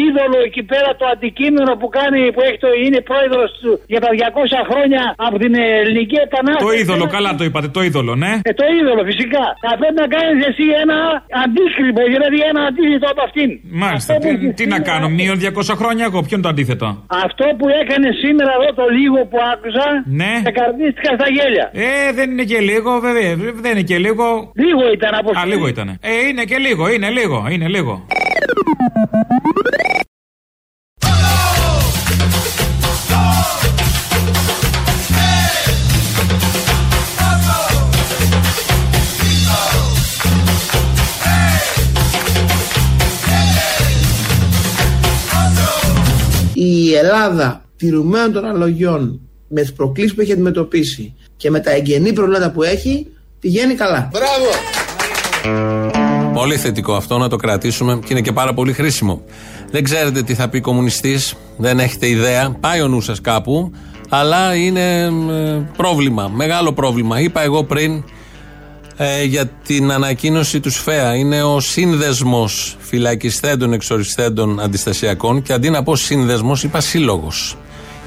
είδωλο 0.03 0.39
εκεί 0.49 0.63
πέρα, 0.73 0.91
το 1.01 1.07
αντικείμενο 1.15 1.73
που 1.81 1.89
κάνει, 1.99 2.21
που 2.35 2.41
έχει 2.47 2.59
το, 2.65 2.71
είναι 2.85 3.01
πρόεδρος 3.11 3.49
του 3.61 3.71
για 3.93 4.01
τα 4.05 4.11
200 4.21 4.61
χρόνια 4.71 5.03
από 5.27 5.37
την 5.43 5.53
ελληνική 5.81 6.19
επανάσταση. 6.29 6.65
Το 6.69 6.73
είδωλο, 6.81 7.07
καλά 7.17 7.31
το 7.41 7.45
είπατε, 7.49 7.69
το 7.77 7.81
είδωλο, 7.87 8.15
ναι. 8.25 8.33
Ε, 8.51 8.53
το 8.61 8.65
είδωλο, 8.77 9.03
φυσικά. 9.11 9.45
Θα 9.65 9.73
πρέπει 9.81 9.94
να 10.01 10.07
κάνεις 10.15 10.39
εσύ 10.51 10.65
ένα 10.85 10.99
αντίσκρυπο, 11.45 12.01
δηλαδή 12.15 12.39
ένα 12.51 12.61
αντίθετο 12.71 13.07
από 13.15 13.23
αυτήν. 13.29 13.51
Μάλιστα, 13.83 14.11
Αυτό 14.15 14.29
τι, 14.29 14.35
που- 14.41 14.53
τι 14.59 14.65
να 14.75 14.79
κάνω, 14.91 15.07
μείον 15.19 15.37
200 15.45 15.75
χρόνια 15.81 16.05
εγώ, 16.11 16.19
ποιο 16.27 16.35
είναι 16.37 16.47
το 16.49 16.53
αντίθετο; 16.55 16.87
Αυτό 17.27 17.45
που 17.59 17.67
έκανε 17.83 18.09
σήμερα 18.25 18.53
εδώ 18.59 18.69
το 18.81 18.85
λίγο 18.99 19.19
που 19.31 19.39
άκουσα, 19.53 19.87
Ναι. 20.21 20.33
σε 20.47 20.51
καρδίστηκα 20.59 21.11
στα 21.19 21.27
γέλια. 21.37 21.67
Ε, 21.87 22.13
δεν 22.19 22.27
είναι 22.33 22.47
και 22.53 22.61
λίγο, 22.71 22.91
βέβαια, 23.07 23.31
δεν 23.65 23.71
είναι 23.75 23.87
και 23.91 23.99
λίγο. 24.07 24.27
Λίγο 24.65 24.83
ήταν 24.97 25.13
από 25.21 25.31
Α, 25.41 25.47
λίγο 25.53 25.67
ήταν. 25.75 25.89
Ε, 26.11 26.13
είναι 26.29 26.45
και 26.51 26.57
λίγο, 26.67 26.83
είναι 26.95 27.09
λίγο, 27.19 27.39
είναι 27.55 27.69
λίγο. 27.77 27.95
Ελλάδα 47.05 47.65
τηρουμένων 47.77 48.33
των 48.33 48.45
αλογιών 48.45 49.21
με 49.49 49.61
τις 49.61 49.73
προκλήσεις 49.73 50.15
που 50.15 50.21
έχει 50.21 50.33
αντιμετωπίσει 50.33 51.15
και 51.37 51.51
με 51.51 51.61
τα 51.61 51.71
εγγενή 51.71 52.13
προβλήματα 52.13 52.51
που 52.51 52.63
έχει 52.63 53.07
πηγαίνει 53.41 53.75
καλά. 53.75 54.11
Μπράβο! 54.13 54.51
Πολύ 56.35 56.57
θετικό 56.57 56.95
αυτό 56.95 57.19
να 57.19 57.29
το 57.29 57.37
κρατήσουμε 57.37 57.99
και 58.05 58.07
είναι 58.11 58.21
και 58.21 58.33
πάρα 58.33 58.55
πολύ 58.55 58.73
χρήσιμο. 58.73 59.23
Δεν 59.71 59.85
ξέρετε 59.85 60.23
τι 60.23 60.35
θα 60.35 60.49
πει 60.49 60.61
κομμουνιστής, 60.61 61.35
δεν 61.57 61.79
έχετε 61.79 62.09
ιδέα. 62.09 62.57
Πάει 62.61 62.81
ο 62.81 62.89
νου 62.89 63.01
σας 63.01 63.21
κάπου, 63.21 63.73
αλλά 64.09 64.55
είναι 64.55 65.03
ε, 65.03 65.11
πρόβλημα, 65.77 66.29
μεγάλο 66.35 66.73
πρόβλημα. 66.73 67.21
Είπα 67.21 67.43
εγώ 67.43 67.65
πριν 67.65 68.05
ε, 68.97 69.25
για 69.25 69.47
την 69.47 69.93
ανακοίνωση 69.93 70.61
του 70.61 70.71
ΣΦΕΑ. 70.71 71.15
Είναι 71.15 71.43
ο 71.43 71.61
σύνδεσμος 71.61 72.77
φυλακισθέντων 72.79 73.73
εξοριστέντων 73.73 74.61
αντιστασιακών 74.61 75.43
και 75.43 75.53
αντί 75.53 75.71
να 75.71 75.83
πω 75.83 75.97
σύνδεσμος, 75.97 76.63
είπα 76.63 76.81
σύλλογος. 76.81 77.57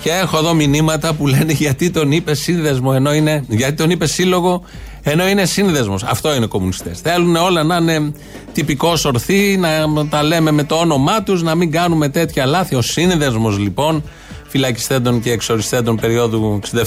Και 0.02 0.10
έχω 0.10 0.38
εδώ 0.38 0.54
μηνύματα 0.54 1.14
που 1.14 1.28
λένε 1.28 1.54
γιατί 1.54 1.90
τον 1.90 2.12
είπε 2.12 2.34
σύνδεσμο 2.34 2.92
ενώ 2.96 3.14
είναι. 3.14 3.44
Γιατί 3.48 3.74
τον 3.74 3.90
είπε 3.90 4.08
σύλλογο 4.08 4.64
ενώ 5.04 5.28
είναι 5.28 5.46
σύνδεσμος. 5.46 6.04
Αυτό 6.04 6.36
είναι 6.36 6.46
κομμουνιστές. 6.46 7.00
Θέλουν 7.00 7.36
όλα 7.36 7.64
να 7.64 7.76
είναι 7.76 8.12
τυπικός 8.54 9.06
ορθοί, 9.06 9.58
να 9.58 9.70
τα 10.10 10.24
λέμε 10.24 10.52
με 10.52 10.64
το 10.64 10.76
όνομά 10.76 11.24
τους, 11.24 11.44
να 11.44 11.56
μην 11.56 11.72
κάνουμε 11.72 12.10
τέτοια 12.10 12.46
λάθη. 12.46 12.76
Ο 12.76 12.82
σύνδεσμος 12.82 13.58
λοιπόν 13.58 14.04
φυλακιστέντων 14.48 15.22
και 15.22 15.32
εξοριστέντων 15.32 15.96
περίοδου 15.96 16.60
67 16.72 16.82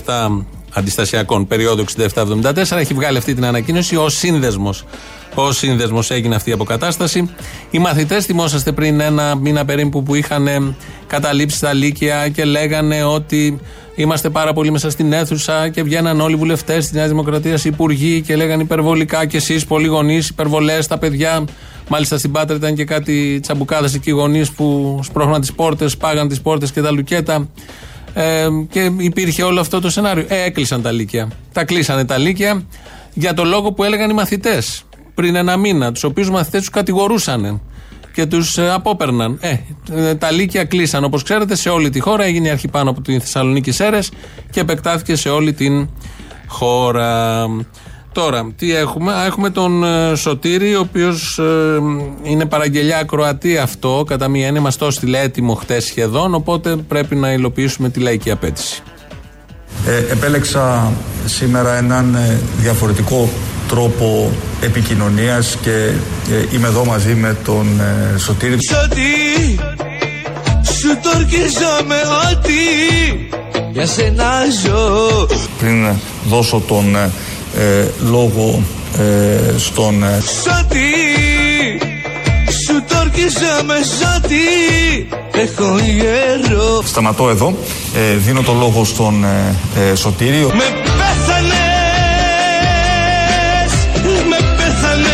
αντιστασιακών 0.75 1.47
περίοδου 1.47 1.85
67-74 2.15 2.55
έχει 2.71 2.95
βγάλει 2.95 3.19
αυτή 3.19 3.35
την 3.35 3.45
ανακοίνωση. 3.45 3.97
Ο 3.97 4.09
σύνδεσμος. 4.09 4.85
Ο 5.35 5.53
σύνδεσμος 5.53 6.11
έγινε 6.11 6.35
αυτή 6.35 6.51
η 6.51 6.53
αποκατάσταση. 6.53 7.35
Οι 7.71 7.79
μαθητές, 7.79 8.25
θυμόσαστε 8.25 8.73
πριν 8.73 9.01
ένα 9.01 9.37
μήνα 9.37 9.65
περίπου 9.65 10.03
που 10.03 10.15
είχαν 10.15 10.47
ε, 10.47 10.75
καταλήψει 11.07 11.61
τα 11.61 11.73
λύκεια 11.73 12.29
και 12.29 12.45
λέγανε 12.45 13.05
ότι 13.05 13.61
είμαστε 13.95 14.31
πάρα 14.31 14.53
πολύ 14.53 14.71
μέσα 14.71 14.91
στην 14.91 15.13
αίθουσα 15.13 15.69
και 15.69 15.83
βγαίναν 15.83 16.21
όλοι 16.21 16.35
οι 16.35 16.39
βουλευτές 16.39 16.85
της 16.85 16.93
Νέας 16.93 17.09
Δημοκρατίας, 17.09 17.65
υπουργοί 17.65 18.21
και 18.21 18.37
λέγανε 18.37 18.63
υπερβολικά 18.63 19.27
και 19.27 19.37
εσείς, 19.37 19.65
πολλοί 19.65 19.87
γονείς, 19.87 20.29
υπερβολές 20.29 20.85
στα 20.85 20.99
παιδιά. 20.99 21.45
Μάλιστα 21.89 22.19
στην 22.19 22.33
Πάτρα 22.33 22.57
ήταν 22.57 22.75
και 22.75 22.85
κάτι 22.85 23.41
τσαμπουκάδες 23.41 23.95
εκεί 23.95 24.11
γονείς 24.11 24.51
που 24.51 24.99
σπρώχναν 25.03 25.41
τις 25.41 25.53
πόρτες, 25.53 25.97
πάγαν 25.97 26.29
τις 26.29 26.41
πόρτες 26.41 26.73
και 26.73 26.81
τα 26.81 26.91
λουκέτα. 26.91 27.49
Ε, 28.15 28.49
και 28.71 28.93
υπήρχε 28.97 29.43
όλο 29.43 29.61
αυτό 29.61 29.81
το 29.81 29.91
σενάριο. 29.91 30.25
Ε, 30.29 30.43
έκλεισαν 30.43 30.83
τα 30.83 30.93
λύκεια. 30.93 31.29
Τα 31.53 31.65
κλείσανε 31.65 32.05
τα 32.05 32.19
λύκεια 32.19 32.63
για 33.15 33.35
το 33.35 33.45
λόγο 33.45 33.73
που 33.73 33.85
έλεγαν 33.85 34.11
οι 34.11 34.15
μαθητές 34.15 34.85
πριν 35.15 35.35
ένα 35.35 35.57
μήνα, 35.57 35.93
τους 35.93 36.05
οποίους 36.05 36.31
μαθητές 36.31 36.61
τους 36.61 36.71
κατηγορούσαν 36.71 37.61
και 38.13 38.27
τους 38.27 38.59
ε, 38.59 38.71
απόπερναν. 38.71 39.39
Ε, 39.41 39.57
ε, 39.93 40.15
τα 40.15 40.31
λύκεια 40.31 40.65
κλείσαν 40.65 41.05
όπως 41.05 41.23
ξέρετε 41.23 41.55
σε 41.55 41.69
όλη 41.69 41.91
τη 41.91 42.01
χώρα. 42.01 42.25
Έγινε 42.25 42.49
η 42.49 42.51
αρχή 42.51 42.69
πάνω 42.69 42.91
από 42.91 43.01
τη 43.01 43.19
Θεσσαλονίκη 43.19 43.71
Σέρες 43.71 44.11
και 44.51 44.61
επεκτάθηκε 44.61 45.17
σε 45.17 45.29
όλη 45.29 45.53
την 45.53 45.89
χώρα. 46.47 47.47
Τώρα, 48.13 48.53
τι 48.57 48.75
έχουμε; 48.75 49.13
Α, 49.13 49.25
έχουμε 49.25 49.51
τον 49.51 49.85
ε, 49.85 50.15
Σωτήρη, 50.15 50.75
ο 50.75 50.81
οποίος 50.81 51.41
είναι 52.23 52.47
παραγγελιά 52.47 52.99
ακροατή 52.99 53.59
αυτό. 53.59 54.05
Κατά 54.07 54.29
μία 54.29 54.47
έννοια, 54.47 54.61
μας 54.61 54.77
το 54.77 54.87
έστειλε 54.87 55.21
έτοιμο 55.21 55.55
χτες 55.55 55.85
σχεδόν. 55.85 56.35
Οπότε 56.35 56.77
πρέπει 56.77 57.17
να 57.17 57.33
υλοποιήσουμε 57.33 57.89
τη 57.89 58.01
λαϊκή 58.01 58.31
απέτηση. 58.31 58.83
Ε, 59.87 60.13
επέλεξα 60.13 60.93
σήμερα 61.25 61.77
έναν 61.77 62.15
ε, 62.15 62.41
διαφορετικό 62.59 63.29
τρόπο 63.69 64.31
επικοινωνίας 64.61 65.57
και 65.63 65.71
ε, 65.71 66.55
είμαι 66.55 66.67
εδώ 66.67 66.85
μαζί 66.85 67.15
με 67.15 67.37
τον 67.45 67.81
ε, 67.81 68.19
Σωτήρη. 68.19 68.59
Σωτή 68.71 69.59
Σου 70.73 70.99
το 71.03 71.11
ορκίζομαι 71.17 72.01
ότι 72.31 72.61
Για 73.73 73.87
σένα 73.87 74.31
ζω 74.65 75.27
Πριν 75.59 75.87
δώσω 76.29 76.63
τον 76.69 76.97
ε, 77.59 77.79
ε, 77.79 77.91
λόγο 78.11 78.63
ε, 78.99 79.59
στον 79.59 80.03
ε, 80.03 80.21
Σωτή 80.43 80.93
Σου 82.65 82.85
το 82.89 82.99
ορκίζομαι 82.99 83.75
Σωτή 83.99 85.09
Έχω 85.33 85.79
γέρο 85.79 86.83
Σταματώ 86.85 87.29
εδώ, 87.29 87.55
ε, 87.95 88.17
δίνω 88.17 88.43
το 88.43 88.53
λόγο 88.53 88.85
στον 88.85 89.25
ε, 89.25 89.55
ε, 89.91 89.95
Σωτήρη. 89.95 90.37
Με 90.37 90.65
πέθανες 90.85 91.61
Με 94.29 94.37
πέθανες. 94.57 95.11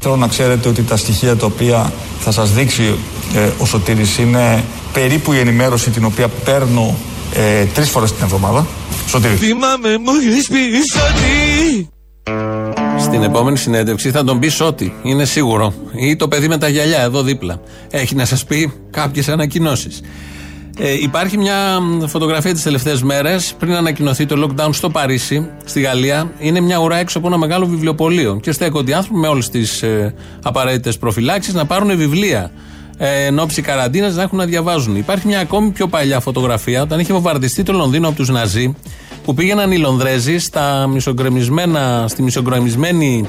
Θέλω 0.00 0.16
να 0.16 0.26
ξέρετε 0.26 0.68
ότι 0.68 0.82
τα 0.82 0.96
στοιχεία 0.96 1.36
τα 1.36 1.46
οποία 1.46 1.92
θα 2.20 2.30
σας 2.30 2.52
δείξει 2.52 2.98
ε, 3.34 3.48
ο 3.58 3.66
Σωτήρης 3.66 4.18
είναι 4.18 4.64
περίπου 4.92 5.32
η 5.32 5.38
ενημέρωση 5.38 5.90
την 5.90 6.04
οποία 6.04 6.28
παίρνω 6.28 6.96
ε, 7.36 7.64
τρεις 7.64 7.90
φορές 7.90 8.12
την 8.12 8.24
εβδομάδα. 8.24 8.66
Σωτήρη. 9.08 9.34
Θυμάμαι 9.34 9.98
μου 9.98 10.10
έχεις 10.30 10.48
πει 10.48 10.58
Σωτή 10.92 11.88
Στην 12.98 13.22
επόμενη 13.22 13.56
συνέντευξη 13.56 14.10
θα 14.10 14.24
τον 14.24 14.38
πει 14.38 14.62
ότι 14.62 14.94
είναι 15.02 15.24
σίγουρο. 15.24 15.74
Ή 15.94 16.16
το 16.16 16.28
παιδί 16.28 16.48
με 16.48 16.58
τα 16.58 16.68
γυαλιά 16.68 17.00
εδώ 17.00 17.22
δίπλα. 17.22 17.60
Έχει 17.90 18.14
να 18.14 18.24
σας 18.24 18.44
πει 18.44 18.72
κάποιες 18.90 19.28
ανακοινώσεις. 19.28 20.00
Ε, 20.78 20.92
υπάρχει 20.92 21.38
μια 21.38 21.80
μ, 21.80 22.06
φωτογραφία 22.06 22.52
τις 22.52 22.62
τελευταίες 22.62 23.02
μέρες 23.02 23.54
πριν 23.58 23.74
ανακοινωθεί 23.74 24.26
το 24.26 24.48
lockdown 24.48 24.68
στο 24.72 24.90
Παρίσι, 24.90 25.50
στη 25.64 25.80
Γαλλία. 25.80 26.32
Είναι 26.38 26.60
μια 26.60 26.78
ουρά 26.78 26.96
έξω 26.96 27.18
από 27.18 27.26
ένα 27.26 27.38
μεγάλο 27.38 27.66
βιβλιοπωλείο. 27.66 28.38
Και 28.42 28.52
στέκονται 28.52 28.90
οι 28.90 28.94
άνθρωποι 28.94 29.18
με 29.18 29.28
όλες 29.28 29.48
τις 29.48 29.82
ε, 29.82 30.14
απαραίτητες 30.42 30.98
προφυλάξεις 30.98 31.54
να 31.54 31.64
πάρουν 31.64 31.96
βιβλία. 31.96 32.50
Ε, 32.98 33.24
εν 33.24 33.38
ώψη 33.38 33.62
καραντίνας 33.62 34.14
να 34.14 34.22
έχουν 34.22 34.38
να 34.38 34.44
διαβάζουν. 34.44 34.96
Υπάρχει 34.96 35.26
μια 35.26 35.40
ακόμη 35.40 35.70
πιο 35.70 35.88
παλιά 35.88 36.20
φωτογραφία 36.20 36.82
όταν 36.82 37.00
είχε 37.00 37.12
βομβαρδιστεί 37.12 37.62
το 37.62 37.72
Λονδίνο 37.72 38.08
από 38.08 38.16
τους 38.16 38.28
Ναζί 38.28 38.74
που 39.26 39.34
πήγαιναν 39.34 39.72
οι 39.72 39.78
Λονδρέζοι 39.78 40.38
στα 40.38 40.88
στη 42.06 42.22
μισογκρεμισμένη 42.22 43.28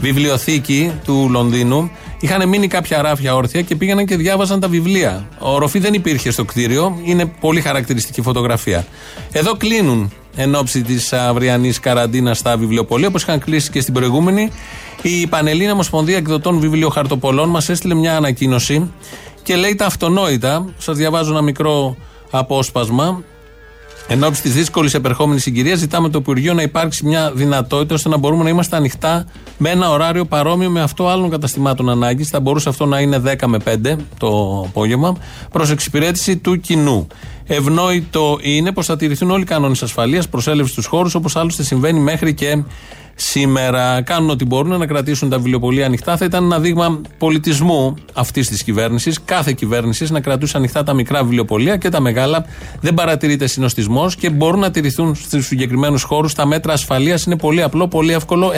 βιβλιοθήκη 0.00 0.92
του 1.04 1.28
Λονδίνου. 1.30 1.90
Είχαν 2.20 2.48
μείνει 2.48 2.66
κάποια 2.66 3.02
ράφια 3.02 3.34
όρθια 3.34 3.62
και 3.62 3.76
πήγαιναν 3.76 4.06
και 4.06 4.16
διάβαζαν 4.16 4.60
τα 4.60 4.68
βιβλία. 4.68 5.28
Ο 5.38 5.58
ροφή 5.58 5.78
δεν 5.78 5.94
υπήρχε 5.94 6.30
στο 6.30 6.44
κτίριο. 6.44 6.98
Είναι 7.04 7.26
πολύ 7.40 7.60
χαρακτηριστική 7.60 8.22
φωτογραφία. 8.22 8.86
Εδώ 9.32 9.56
κλείνουν 9.56 10.12
εν 10.36 10.54
ώψη 10.54 10.82
της 10.82 11.12
αυριανής 11.12 11.80
καραντίνας 11.80 12.38
στα 12.38 12.56
βιβλιοπολία, 12.56 13.08
όπως 13.08 13.22
είχαν 13.22 13.38
κλείσει 13.38 13.70
και 13.70 13.80
στην 13.80 13.94
προηγούμενη. 13.94 14.50
Η 15.02 15.26
Πανελλήνα 15.26 15.72
Ομοσπονδία 15.72 16.16
Εκδοτών 16.16 16.58
Βιβλιοχαρτοπολών 16.58 17.48
μας 17.48 17.68
έστειλε 17.68 17.94
μια 17.94 18.16
ανακοίνωση 18.16 18.90
και 19.42 19.56
λέει 19.56 19.74
τα 19.74 19.86
αυτονόητα. 19.86 20.64
Σας 20.78 20.96
διαβάζω 20.96 21.30
ένα 21.30 21.42
μικρό 21.42 21.96
απόσπασμα. 22.30 23.22
Εν 24.10 24.24
ώψη 24.24 24.42
της 24.42 24.52
δύσκολης 24.52 24.94
επερχόμενης 24.94 25.42
συγκυρίας, 25.42 25.78
ζητάμε 25.78 26.08
το 26.08 26.18
Υπουργείο 26.18 26.54
να 26.54 26.62
υπάρξει 26.62 27.06
μια 27.06 27.32
δυνατότητα 27.34 27.94
ώστε 27.94 28.08
να 28.08 28.16
μπορούμε 28.16 28.42
να 28.42 28.48
είμαστε 28.48 28.76
ανοιχτά 28.76 29.26
με 29.58 29.70
ένα 29.70 29.90
ωράριο 29.90 30.24
παρόμοιο 30.24 30.70
με 30.70 30.80
αυτό 30.80 31.08
άλλων 31.08 31.30
καταστημάτων 31.30 31.88
ανάγκης. 31.88 32.28
Θα 32.28 32.40
μπορούσε 32.40 32.68
αυτό 32.68 32.86
να 32.86 33.00
είναι 33.00 33.18
10 33.18 33.46
με 33.46 33.58
5 33.64 33.96
το 34.18 34.60
απόγευμα, 34.66 35.16
προς 35.52 35.70
εξυπηρέτηση 35.70 36.36
του 36.36 36.60
κοινού. 36.60 37.06
Ευνόητο 37.50 38.38
είναι 38.42 38.72
πως 38.72 38.86
θα 38.86 38.96
τηρηθούν 38.96 39.30
όλοι 39.30 39.42
οι 39.42 39.46
κανόνες 39.46 39.82
ασφαλείας, 39.82 40.28
προσέλευσης 40.28 40.72
στους 40.72 40.86
χώρους, 40.86 41.14
όπως 41.14 41.36
άλλωστε 41.36 41.62
συμβαίνει 41.62 42.00
μέχρι 42.00 42.34
και 42.34 42.62
σήμερα. 43.14 44.02
Κάνουν 44.02 44.30
ό,τι 44.30 44.44
μπορούν 44.44 44.78
να 44.78 44.86
κρατήσουν 44.86 45.28
τα 45.28 45.36
βιβλιοπολία 45.36 45.86
ανοιχτά. 45.86 46.16
Θα 46.16 46.24
ήταν 46.24 46.44
ένα 46.44 46.58
δείγμα 46.58 47.00
πολιτισμού 47.18 47.94
αυτής 48.12 48.48
της 48.48 48.62
κυβέρνησης, 48.62 49.20
κάθε 49.24 49.52
κυβέρνησης, 49.52 50.10
να 50.10 50.20
κρατούσε 50.20 50.56
ανοιχτά 50.56 50.82
τα 50.82 50.92
μικρά 50.92 51.22
βιβλιοπολία 51.22 51.76
και 51.76 51.88
τα 51.88 52.00
μεγάλα. 52.00 52.44
Δεν 52.80 52.94
παρατηρείται 52.94 53.46
συνοστισμός 53.46 54.16
και 54.16 54.30
μπορούν 54.30 54.60
να 54.60 54.70
τηρηθούν 54.70 55.14
στους 55.14 55.46
συγκεκριμένους 55.46 56.02
χώρους. 56.02 56.34
Τα 56.34 56.46
μέτρα 56.46 56.72
ασφαλείας 56.72 57.24
είναι 57.24 57.36
πολύ 57.36 57.62
απλό, 57.62 57.88
πολύ 57.88 58.12
εύκολο, 58.12 58.52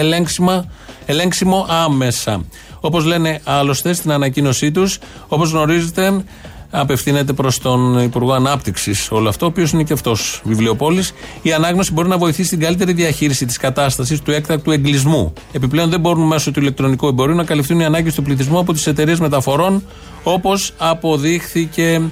ελέγξιμο 1.07 1.67
άμεσα. 1.69 2.45
Όπως 2.81 3.05
λένε 3.05 3.41
άλλωστε 3.45 3.93
στην 3.93 4.13
ανακοίνωσή 4.13 4.71
τους, 4.71 4.99
όπως 5.29 5.51
γνωρίζετε, 5.51 6.25
απευθύνεται 6.71 7.33
προς 7.33 7.59
τον 7.59 8.03
Υπουργό 8.03 8.33
Ανάπτυξης 8.33 9.11
όλο 9.11 9.29
αυτό, 9.29 9.47
ο 9.47 9.49
οποίος 9.49 9.73
είναι 9.73 9.83
και 9.83 9.93
αυτός 9.93 10.41
βιβλιοπόλης. 10.45 11.13
Η 11.43 11.53
ανάγνωση 11.53 11.93
μπορεί 11.93 12.09
να 12.09 12.19
βοηθήσει 12.19 12.47
στην 12.47 12.61
καλύτερη 12.61 12.93
διαχείριση 12.93 13.47
της 13.47 13.57
κατάστασης 13.57 14.21
του 14.21 14.31
έκτακτου 14.31 14.71
εγκλισμού. 14.71 15.33
Επιπλέον, 15.53 15.91
δεν 15.91 16.01
μπορούν 16.01 16.27
μέσω 16.27 16.51
του 16.51 16.61
ηλεκτρονικού 16.61 17.07
εμπορίου 17.07 17.35
να 17.35 17.45
καλυφθούν 17.45 17.81
οι 17.81 17.85
ανάγκες 17.85 18.15
του 18.15 18.23
πληθυσμού 18.23 18.59
από 18.59 18.73
τις 18.73 18.87
εταιρείες 18.87 19.21
μεταφορών, 19.21 19.83
όπως 20.23 20.73
αποδείχθηκε 20.79 22.03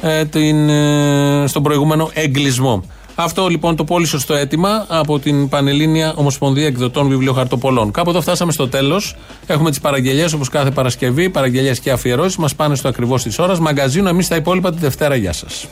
ε, 0.00 0.24
την, 0.24 0.68
ε, 0.68 1.44
στον 1.46 1.62
προηγούμενο 1.62 2.10
εγκλισμό. 2.14 2.82
Αυτό 3.20 3.48
λοιπόν 3.48 3.76
το 3.76 3.84
πολύ 3.84 4.06
σωστό 4.06 4.34
αίτημα 4.34 4.86
από 4.88 5.18
την 5.18 5.48
Πανελλήνια 5.48 6.12
Ομοσπονδία 6.16 6.66
Εκδοτών 6.66 7.08
Βιβλιοχαρτοπολών. 7.08 7.90
Κάποτε 7.90 8.20
φτάσαμε 8.20 8.52
στο 8.52 8.68
τέλος. 8.68 9.16
Έχουμε 9.46 9.70
τις 9.70 9.80
παραγγελίε 9.80 10.26
όπως 10.34 10.48
κάθε 10.48 10.70
Παρασκευή, 10.70 11.30
παραγγελίε 11.30 11.74
και 11.74 11.90
αφιερώσεις. 11.90 12.36
Μας 12.36 12.54
πάνε 12.54 12.74
στο 12.74 12.88
ακριβώς 12.88 13.22
της 13.22 13.38
ώρας. 13.38 13.58
Μαγκαζίνο, 13.58 14.08
εμείς 14.08 14.28
τα 14.28 14.36
υπόλοιπα 14.36 14.70
τη 14.70 14.78
Δευτέρα. 14.78 15.14
Γεια 15.14 15.32
σας. 15.32 15.66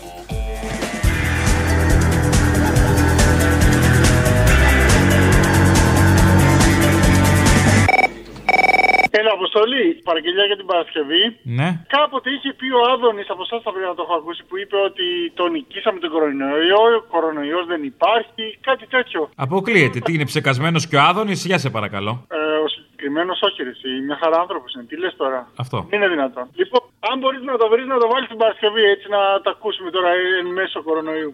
Αποστολή, 9.38 9.86
παραγγελιά 10.08 10.44
για 10.50 10.58
την 10.60 10.66
Παρασκευή. 10.70 11.22
Ναι. 11.58 11.68
Κάποτε 11.96 12.28
είχε 12.34 12.50
πει 12.58 12.68
ο 12.78 12.80
Άδωνης, 12.92 13.28
από 13.34 13.42
εσάς 13.46 13.60
θα 13.66 13.70
πρέπει 13.72 13.88
να 13.92 13.96
το 13.98 14.02
έχω 14.06 14.14
ακούσει, 14.20 14.42
που 14.48 14.56
είπε 14.62 14.76
ότι 14.88 15.06
τον 15.38 15.48
νικήσαμε 15.54 15.98
τον 16.04 16.10
κορονοϊό, 16.14 16.82
ο 17.00 17.02
κορονοϊός 17.14 17.64
δεν 17.72 17.82
υπάρχει, 17.92 18.44
κάτι 18.68 18.86
τέτοιο. 18.94 19.20
Αποκλείεται. 19.46 19.98
Τι 20.04 20.10
είναι 20.14 20.26
ψεκασμένος 20.32 20.82
και 20.88 20.96
ο 20.96 21.02
Άδωνης, 21.10 21.40
για 21.50 21.58
σε 21.64 21.68
παρακαλώ. 21.76 22.12
Ε, 22.36 22.36
ο 22.64 22.68
συγκεκριμένος 22.74 23.38
όχι, 23.48 23.58
ρε, 23.66 23.72
εσύ, 23.76 23.90
μια 24.08 24.18
χαρά 24.22 24.38
άνθρωπος 24.44 24.68
είναι. 24.74 24.84
Τι 24.90 24.96
λες 25.02 25.14
τώρα; 25.22 25.40
Αυτό. 25.56 25.76
Είναι 25.94 26.08
δυνατόν. 26.14 26.44
Λοιπόν, 26.60 26.82
αν 27.10 27.18
μπορείς 27.18 27.42
να 27.50 27.56
το 27.60 27.66
βρεις, 27.72 27.86
να 27.86 27.98
το 28.02 28.06
βάλεις 28.12 28.28
την 28.28 28.38
Παρασκευή 28.42 28.82
έτσι 28.94 29.06
να 29.16 29.20
τα 29.44 29.50
ακούσουμε 29.56 29.90
τώρα 29.96 30.10
εν 30.40 30.46
μέσω 30.58 30.82
κορονοϊού. 30.82 31.30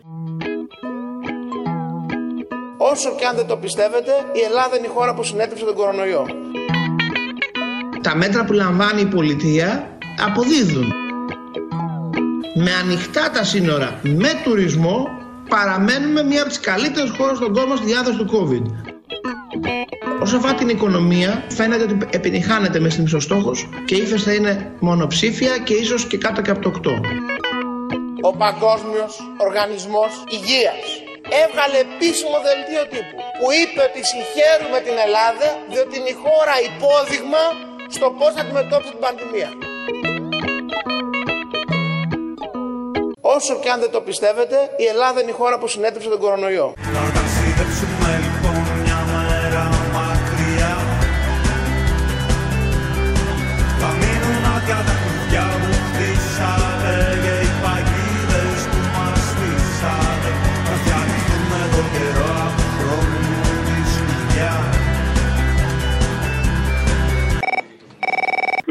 Όσο 2.92 3.08
και 3.18 3.24
αν 3.26 3.34
δεν 3.36 3.46
το 3.46 3.56
πιστεύετε, 3.56 4.12
η 4.40 4.40
Ελλάδα 4.48 4.76
είναι 4.76 4.86
η 4.86 4.94
χώρα 4.96 5.14
που 5.14 5.22
συνέτρεψε 5.22 5.64
τον 5.64 5.74
κορονοϊό 5.74 6.22
τα 8.02 8.16
μέτρα 8.16 8.44
που 8.44 8.52
λαμβάνει 8.52 9.00
η 9.00 9.06
πολιτεία 9.06 9.98
αποδίδουν. 10.26 10.92
Με 12.54 12.70
ανοιχτά 12.82 13.30
τα 13.30 13.44
σύνορα, 13.44 14.00
με 14.02 14.40
τουρισμό, 14.44 15.08
παραμένουμε 15.48 16.22
μία 16.22 16.40
από 16.40 16.48
τις 16.48 16.60
καλύτερες 16.60 17.10
χώρες 17.10 17.36
στον 17.36 17.52
κόσμο 17.52 17.76
στη 17.76 17.86
διάδοση 17.86 18.16
του 18.16 18.30
COVID. 18.34 18.64
Όσο 20.22 20.36
αφορά 20.36 20.54
την 20.54 20.68
οικονομία, 20.68 21.44
φαίνεται 21.48 21.82
ότι 21.82 21.96
επιτυχάνεται 22.10 22.80
μες 22.80 22.92
στην 22.92 23.20
στόχος 23.20 23.68
και 23.84 23.94
η 23.94 24.02
ύφεση 24.02 24.24
θα 24.24 24.32
είναι 24.32 24.72
μονοψήφια 24.80 25.58
και 25.58 25.74
ίσως 25.74 26.06
και 26.06 26.18
κάτω 26.18 26.42
και 26.42 26.50
από 26.50 26.60
το 26.60 26.72
8. 26.84 26.90
Ο 28.20 28.36
Παγκόσμιος 28.36 29.12
Οργανισμός 29.46 30.24
Υγείας 30.36 30.86
έβγαλε 31.42 31.78
επίσημο 31.86 32.36
δελτίο 32.46 32.84
τύπου 32.92 33.18
που 33.38 33.46
είπε 33.60 33.80
ότι 33.88 34.00
συγχαίρουμε 34.10 34.78
την 34.86 34.96
Ελλάδα 35.06 35.48
διότι 35.72 35.92
είναι 35.98 36.12
η 36.16 36.18
χώρα 36.24 36.54
υπόδειγμα 36.70 37.42
στο 37.92 38.10
πώς 38.18 38.32
θα 38.34 38.40
αντιμετώπισε 38.40 38.90
την 38.90 39.00
πανδημία. 39.00 39.50
Όσο 43.20 43.58
και 43.58 43.70
αν 43.70 43.80
δεν 43.80 43.90
το 43.90 44.00
πιστεύετε, 44.00 44.56
η 44.76 44.84
Ελλάδα 44.84 45.20
είναι 45.20 45.30
η 45.30 45.34
χώρα 45.34 45.58
που 45.58 45.68
συνέτρεψε 45.68 46.08
τον 46.08 46.18
κορονοϊό. 46.18 46.74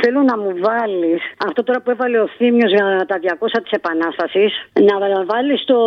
Θέλω 0.02 0.22
να 0.22 0.38
μου 0.38 0.52
βάλεις 0.68 1.22
αυτό 1.48 1.64
τώρα 1.64 1.82
που 1.82 1.92
έβαλε 1.92 2.20
ο 2.20 2.28
Θήμιος 2.38 2.72
για 2.72 3.06
τα 3.08 3.20
200 3.20 3.62
της 3.64 3.72
Επανάστασης, 3.72 4.52
να 4.74 5.26
βάλεις 5.26 5.64
το, 5.66 5.78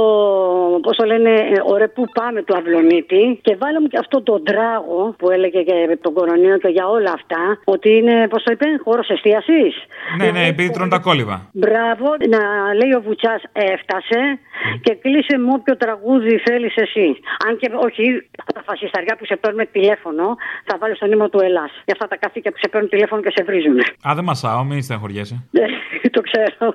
πώς 0.83 0.96
το 0.96 1.05
λένε, 1.05 1.33
ωραία 1.64 1.88
που 1.88 2.05
πάμε 2.12 2.42
του 2.42 2.57
Αυλονίτη 2.57 3.38
και 3.42 3.57
βάλε 3.57 3.81
μου 3.81 3.87
και 3.87 3.98
αυτό 3.98 4.22
το 4.22 4.40
τράγο 4.40 5.14
που 5.18 5.31
έλεγε 5.31 5.61
για 5.61 5.98
τον 6.00 6.12
κορονοϊό 6.12 6.59
και 6.59 6.68
για 6.68 6.87
όλα 6.88 7.12
αυτά, 7.12 7.59
ότι 7.64 7.96
είναι, 7.96 8.29
πώς 8.29 8.42
το 8.42 8.53
είπε, 8.53 8.66
χώρος 8.85 9.09
εστίασης. 9.09 9.74
Ναι, 10.18 10.31
ναι, 10.31 10.46
επειδή 10.46 10.70
τρώνε 10.70 10.90
τα 10.90 10.98
κόλληβα. 10.98 11.48
Μπράβο, 11.53 12.07
να 12.35 12.40
λέει 12.74 12.92
ο 12.98 13.00
Βουτσάς 13.00 13.42
έφτασε 13.53 14.38
και 14.81 14.94
κλείσε 14.94 15.38
μου 15.38 15.53
όποιο 15.59 15.77
τραγούδι 15.77 16.38
θέλεις 16.46 16.77
εσύ. 16.77 17.16
Αν 17.46 17.57
και 17.57 17.70
όχι 17.87 18.29
τα 18.55 18.62
φασισταριά 18.66 19.16
που 19.16 19.24
σε 19.24 19.37
παίρνουν 19.37 19.68
τηλέφωνο, 19.72 20.37
θα 20.64 20.77
βάλεις 20.81 20.96
στον 20.96 21.12
ύμο 21.12 21.29
του 21.29 21.40
Ελλάς. 21.42 21.70
Για 21.85 21.94
αυτά 21.96 22.07
τα 22.09 22.16
καθήκια 22.16 22.50
που 22.50 22.59
σε 22.61 22.68
παίρνουν 22.68 22.90
τηλέφωνο 22.90 23.22
και 23.22 23.33
σε 23.37 23.42
βρίζουν. 23.44 23.79
Α, 24.08 24.14
δεν 24.14 24.24
μασάω, 24.24 24.64
μην 24.64 24.82
στεναχωριέσαι. 24.82 25.44
Ναι, 25.50 25.62
το 26.10 26.20
ξέρω. 26.20 26.74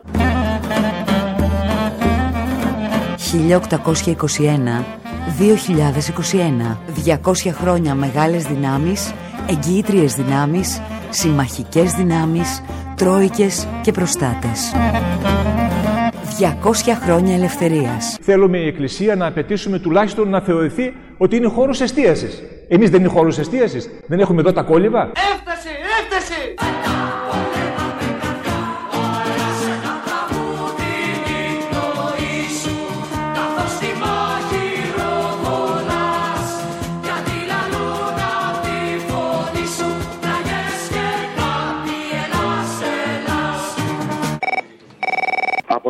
1821-2021 6.69 6.77
200 7.05 7.51
χρόνια 7.51 7.95
μεγάλες 7.95 8.43
δυνάμεις, 8.43 9.13
εγγυήτριες 9.49 10.15
δυνάμεις, 10.15 10.81
συμμαχικές 11.09 11.93
δυνάμεις, 11.93 12.63
τρόικες 12.95 13.67
και 13.81 13.91
προστάτες. 13.91 14.73
200 16.39 16.95
χρόνια 16.95 17.35
ελευθερίας. 17.35 18.17
Θέλουμε 18.21 18.57
η 18.57 18.67
Εκκλησία 18.67 19.15
να 19.15 19.25
απαιτήσουμε 19.25 19.79
τουλάχιστον 19.79 20.29
να 20.29 20.41
θεωρηθεί 20.41 20.93
ότι 21.17 21.35
είναι 21.35 21.47
χώρος 21.47 21.81
εστίασης. 21.81 22.43
Εμείς 22.67 22.89
δεν 22.89 22.99
είναι 22.99 23.09
χώρος 23.09 23.37
εστίασης. 23.37 23.89
Δεν 24.07 24.19
έχουμε 24.19 24.41
εδώ 24.41 24.53
τα 24.53 24.61
κόλληβα. 24.61 25.11
Έφτασε, 25.33 25.69
έφτασε! 25.99 26.88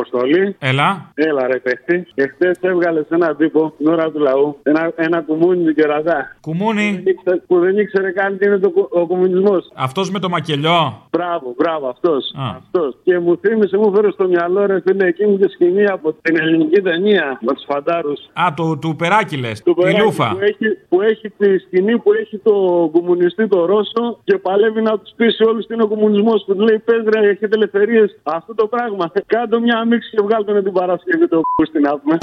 Αποστολή. 0.00 0.56
Έλα. 0.58 1.10
Έλα, 1.14 1.46
ρε 1.46 1.58
παιχτή. 1.58 2.06
Και 2.14 2.30
χθες 2.34 2.58
έβγαλες 2.60 3.04
έναν 3.08 3.36
τύπο 3.36 3.74
την 3.78 3.86
ώρα 3.86 4.10
του 4.10 4.18
λαού. 4.18 4.56
Ένα, 4.62 4.92
ένα 4.96 5.20
κουμούνι 5.20 5.64
του 5.64 5.74
κερατά. 5.74 6.36
Κουμούνι. 6.40 7.02
Που 7.46 7.58
δεν 7.58 7.78
ήξερε 7.78 8.10
καν 8.10 8.38
τι 8.38 8.46
είναι 8.46 8.58
το, 8.58 8.70
κου- 8.70 8.88
ο 8.90 9.06
κομμουνισμό. 9.06 9.56
Αυτός 9.74 10.10
με 10.10 10.18
το 10.18 10.28
μακελιό. 10.28 11.06
Μπράβο, 11.10 11.54
μπράβο, 11.58 11.88
αυτός. 11.88 12.34
Αυτός. 12.56 12.96
Και 13.04 13.18
μου 13.18 13.36
θύμισε, 13.40 13.76
μου 13.76 13.92
φέρε 13.94 14.10
στο 14.10 14.28
μυαλό, 14.28 14.66
ρε 14.66 14.80
φίλε, 14.86 15.06
εκείνη 15.06 15.38
τη 15.38 15.48
σκηνή 15.52 15.86
από 15.86 16.12
την 16.22 16.36
ελληνική 16.40 16.80
ταινία 16.80 17.38
με 17.40 17.52
τους 17.54 17.64
φαντάρους. 17.66 18.20
Α, 18.32 18.46
του, 18.56 18.78
του 18.80 18.96
περάκι 18.96 19.36
λες. 19.36 19.62
Του 19.62 19.74
Τη 19.74 19.80
Περάκη 19.80 20.00
λούφα. 20.00 20.28
Που 20.30 20.38
έχει, 20.40 20.66
που 20.88 21.00
έχει 21.02 21.30
τη 21.30 21.58
σκηνή 21.58 21.98
που 21.98 22.12
έχει 22.12 22.38
το 22.38 22.52
κομμουνιστή 22.92 23.48
το 23.48 23.64
Ρώσο 23.64 24.18
και 24.24 24.38
παλεύει 24.38 24.82
να 24.82 24.98
τους 24.98 25.12
πείσει 25.16 25.44
όλους 25.44 25.66
τι 25.66 25.74
είναι 25.74 25.82
ο 25.82 25.88
κομμουνισμός. 25.88 26.44
Που 26.46 26.54
του 26.56 26.62
λέει: 26.62 26.78
Πες 26.78 27.02
ρε, 27.14 27.28
έχετε 27.28 27.54
ελευθερίες. 27.56 28.18
Αυτό 28.22 28.54
το 28.54 28.66
πράγμα. 28.66 29.12
Κάντο 29.26 29.60
μια 29.60 29.78
αμίξη 29.90 30.10
και 30.10 30.22
βγάλτε 30.22 30.62
την 30.62 30.72
Παρασκευή 30.72 31.28
το 31.28 31.40
πούστη 31.54 31.80
να 31.80 31.98
πούμε. 31.98 32.18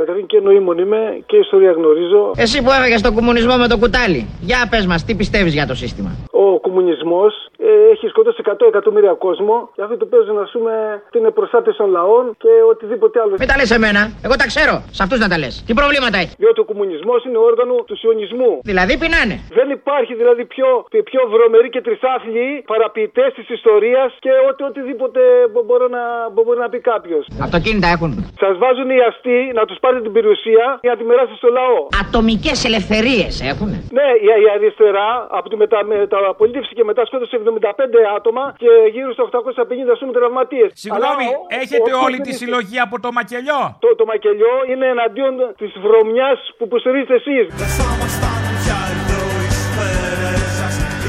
Καταρχήν 0.00 0.26
και 0.32 0.38
νοήμων 0.46 0.78
είμαι 0.82 1.00
και 1.26 1.36
ιστορία 1.36 1.72
γνωρίζω. 1.78 2.20
Εσύ 2.44 2.56
που 2.64 2.70
έφεγε 2.76 2.96
τον 3.06 3.14
κομμουνισμό 3.18 3.54
με 3.64 3.68
το 3.72 3.76
κουτάλι. 3.82 4.20
Για 4.50 4.60
πες 4.70 4.84
μας, 4.90 5.00
τι 5.06 5.12
πιστεύεις 5.20 5.52
για 5.58 5.66
το 5.70 5.74
σύστημα; 5.82 6.10
Ο 6.44 6.46
κομμουνισμός 6.66 7.32
ε, 7.68 7.70
έχει 7.92 8.06
σκοτώσει 8.12 8.40
100 8.44 8.52
εκατομμύρια 8.72 9.12
κόσμο 9.26 9.54
και 9.74 9.82
αυτοί 9.84 9.96
του 10.00 10.08
παίζουν, 10.12 10.36
ας 10.46 10.50
πούμε, 10.54 10.72
ότι 11.08 11.18
είναι 11.20 11.30
προστάτες 11.38 11.74
των 11.80 11.88
λαών 11.96 12.24
και 12.42 12.52
οτιδήποτε 12.72 13.16
άλλο. 13.22 13.34
Μην 13.42 13.48
τα 13.52 13.56
λες 13.60 13.70
εμένα, 13.78 14.02
εγώ 14.26 14.34
τα 14.42 14.46
ξέρω. 14.52 14.74
Σε 14.96 15.02
αυτούς 15.04 15.18
να 15.24 15.28
τα 15.32 15.36
λες. 15.42 15.54
Τι 15.66 15.72
προβλήματα 15.80 16.16
έχει; 16.22 16.34
Διότι 16.42 16.60
ο 16.64 16.66
κομμουνισμός 16.70 17.20
είναι 17.26 17.38
όργανο 17.50 17.74
του 17.88 17.96
σιωνισμού. 18.02 18.50
Δηλαδή 18.70 18.92
πεινάνε. 19.02 19.36
Δεν 19.58 19.68
υπάρχει 19.78 20.12
δηλαδή 20.20 20.42
πιο, 20.54 20.68
πιο 21.10 21.20
βρωμεροί 21.34 21.68
και 21.74 21.80
τρισάθλιοι 21.86 22.48
παραποιητές 22.72 23.28
της 23.38 23.46
ιστορίας 23.58 24.10
και 24.24 24.32
ότι 24.50 24.62
οτιδήποτε 24.70 25.20
μπο- 25.52 25.64
μπορώ 25.68 25.86
να, 25.96 26.02
μπο- 26.32 26.44
μπορεί 26.46 26.58
να 26.66 26.68
πει 26.72 26.78
κάποιος. 26.92 27.24
Αυτοκίνητα 27.46 27.88
έχουν. 27.96 28.10
Σας 28.44 28.54
βάζουν 28.62 28.88
οι 28.94 29.00
αστεί 29.10 29.38
να 29.58 29.62
τους 29.68 29.78
πάρετε 29.90 30.08
την 30.08 30.16
περιουσία 30.18 30.64
για 30.84 30.90
να 30.92 30.96
τη 30.98 31.04
μοιράσετε 31.08 31.36
στο 31.42 31.48
λαό. 31.58 31.78
Ατομικές 32.02 32.58
ελευθερίες 32.68 33.32
έχουν. 33.52 33.70
Ναι, 33.98 34.08
η, 34.26 34.28
η 34.44 34.46
αριστερά 34.56 35.10
από 35.38 35.46
τη 35.50 35.56
μετα, 35.62 35.78
μεταπολίτευση 35.84 36.72
και 36.78 36.84
μετά 36.90 37.02
σκότωσε 37.08 37.34
75 37.38 38.16
άτομα 38.18 38.44
και 38.62 38.70
γύρω 38.94 39.10
στα 39.16 39.24
850 39.28 40.00
πούμε 40.00 40.12
τραυματίες. 40.18 40.68
Συγγνώμη, 40.84 41.28
έχετε 41.62 41.90
όλη 42.04 42.18
τη 42.26 42.32
συλλογή 42.40 42.78
από 42.86 42.96
το 43.04 43.08
μακελιό; 43.18 43.62
Το, 43.84 43.88
το 44.00 44.04
μακελιό 44.12 44.54
είναι 44.70 44.86
εναντίον 44.94 45.34
της 45.60 45.70
βρωμιάς 45.84 46.38
που 46.56 46.64
υποστηρίζετε 46.68 47.14
εσείς. 47.20 47.44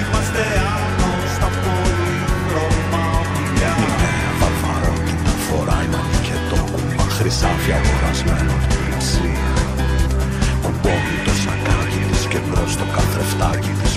Είμαστε 0.07 0.43
άνω 8.39 8.70
Κουμπώνει 10.81 11.17
το 11.25 11.33
σακάκι 11.43 12.01
της 12.09 12.27
και 12.27 12.39
μπρος 12.45 12.77
το 12.77 12.85
καθρεφτάκι 12.95 13.71
της 13.81 13.90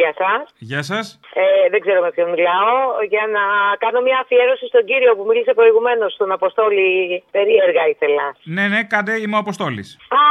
γεια 0.00 0.12
σας. 0.22 0.42
Γεια 0.70 0.82
σας. 0.90 1.04
Ε, 1.42 1.44
δεν 1.72 1.80
ξέρω 1.84 2.00
με 2.06 2.10
ποιον 2.14 2.28
μιλάω. 2.36 2.74
Για 3.12 3.24
να 3.36 3.44
κάνω 3.84 3.98
μια 4.06 4.18
αφιέρωση 4.22 4.64
στον 4.72 4.84
κύριο 4.90 5.12
που 5.16 5.24
μίλησε 5.28 5.52
προηγουμένως, 5.60 6.10
στον 6.16 6.30
Αποστόλη. 6.38 6.88
Περίεργα 7.36 7.82
ήθελα. 7.94 8.26
Ναι, 8.56 8.64
ναι, 8.72 8.80
κάντε, 8.92 9.12
είμαι 9.22 9.36
ο 9.38 9.42
Αποστόλης. 9.44 9.88
Α, 10.22 10.24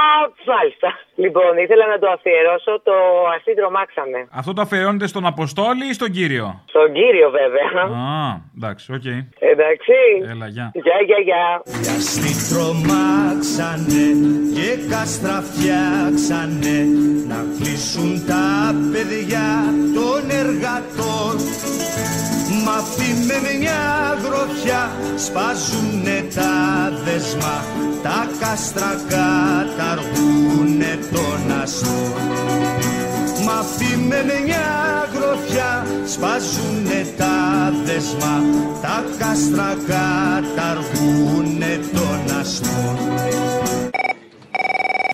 μάλιστα. 0.53 0.89
Λοιπόν, 1.23 1.51
ήθελα 1.65 1.85
να 1.93 1.97
το 2.03 2.07
αφιερώσω 2.15 2.73
το 2.89 2.95
Αστή 3.35 3.53
τρομάξαμε. 3.59 4.19
Αυτό 4.39 4.51
το 4.53 4.61
αφιερώνεται 4.65 5.07
στον 5.13 5.25
Αποστόλη 5.33 5.85
ή 5.91 5.93
στον 5.99 6.11
κύριο; 6.17 6.45
Στον 6.73 6.87
κύριο, 6.99 7.27
βέβαια. 7.39 7.81
Α, 7.83 8.41
εντάξει, 8.57 8.85
οκ. 8.97 9.07
Εντάξει. 9.53 9.97
Έλα, 10.33 10.47
γεια. 10.55 10.71
Γεια, 10.73 10.97
γεια, 11.09 11.19
γεια. 11.27 11.43
Στη 12.11 12.31
τρομάξανε 12.49 14.05
και 14.55 14.69
κάστρα 14.91 15.37
φτιάξανε 15.49 16.77
να 17.31 17.39
κλείσουν 17.57 18.25
τα 18.27 18.45
παιδιά 18.91 19.45
των 19.95 20.29
εργατών 20.29 21.35
Μα 22.65 22.71
αυτοί 22.71 23.09
με 23.27 23.57
μια 23.59 23.81
γροθιά 24.23 24.91
σπάζουνε 25.25 26.17
τα 26.35 26.53
δεσμά 27.05 27.57
τα 28.03 28.27
κάστρα 28.39 28.91
καταργούνε 29.07 30.99
τον 31.11 31.61
αστών 31.61 32.11
Μα 33.45 33.53
αυτοί 33.53 33.97
με 34.07 34.23
μια 34.45 34.67
γροθιά 35.13 35.85
σπάζουνε 36.05 37.07
τα 37.17 37.35
δεσμά 37.85 38.43
τα 38.81 39.03
κάστρα 39.19 39.77
καταργούνε 39.87 41.79
τον 41.93 42.37
αστών 42.39 42.97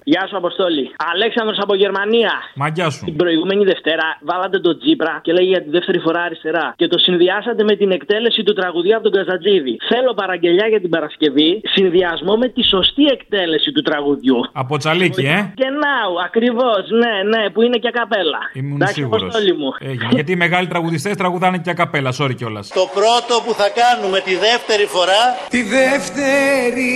Γεια 0.08 0.24
σου, 0.30 0.38
Αποστόλη. 0.38 0.84
Αλέξανδρος 1.14 1.58
από 1.66 1.76
Γερμανία. 1.76 2.32
Μαγκιά 2.56 2.90
σου. 2.90 3.06
Την 3.06 3.16
προηγούμενη 3.16 3.64
Δευτέρα 3.64 4.08
βάλατε 4.22 4.60
τον 4.60 4.80
Τζίπρα 4.80 5.20
και 5.26 5.32
λέγει 5.34 5.48
για 5.48 5.64
τη 5.64 5.70
δεύτερη 5.70 6.00
φορά 6.00 6.22
αριστερά. 6.22 6.74
Και 6.76 6.88
το 6.88 6.98
συνδυάσατε 6.98 7.64
με 7.64 7.76
την 7.76 7.92
εκτέλεση 7.92 8.44
του 8.44 8.54
τραγουδίου 8.54 8.96
από 8.96 9.04
τον 9.10 9.14
Καζατζίδη. 9.18 9.78
Θέλω 9.92 10.14
παραγγελιά 10.14 10.68
για 10.68 10.82
την 10.82 10.90
Παρασκευή, 10.90 11.62
συνδυασμό 11.64 12.36
με 12.36 12.48
τη 12.48 12.64
σωστή 12.64 13.06
εκτέλεση 13.06 13.72
του 13.72 13.82
τραγουδιού. 13.82 14.40
Από 14.52 14.78
τσαλίκι, 14.78 15.26
ε. 15.26 15.54
Και 15.62 15.70
ναου, 15.84 16.14
ακριβώς, 16.26 16.82
ναι, 17.02 17.38
ναι, 17.38 17.50
που 17.50 17.62
είναι 17.62 17.78
και 17.78 17.90
καπέλα. 17.90 18.40
Ήμουν 18.54 18.76
Εντάξει, 18.76 18.94
σίγουρος. 18.94 19.22
Αποστόλη 19.22 19.54
μου. 19.54 19.70
Γιατί 20.12 20.32
οι 20.32 20.36
μεγάλοι 20.36 20.68
τραγουδιστές 20.68 21.16
τραγουδάνε 21.16 21.58
και 21.58 21.70
ακαπέλα, 21.70 22.14
sorry 22.20 22.36
κιόλας. 22.36 22.68
Το 22.68 22.86
πρώτο 22.94 23.34
που 23.46 23.54
θα 23.54 23.68
κάνουμε 23.82 24.20
τη 24.20 24.36
δεύτερη 24.36 24.86
φορά 24.86 25.22
Τη 25.50 25.62
δεύτερη 25.64 26.94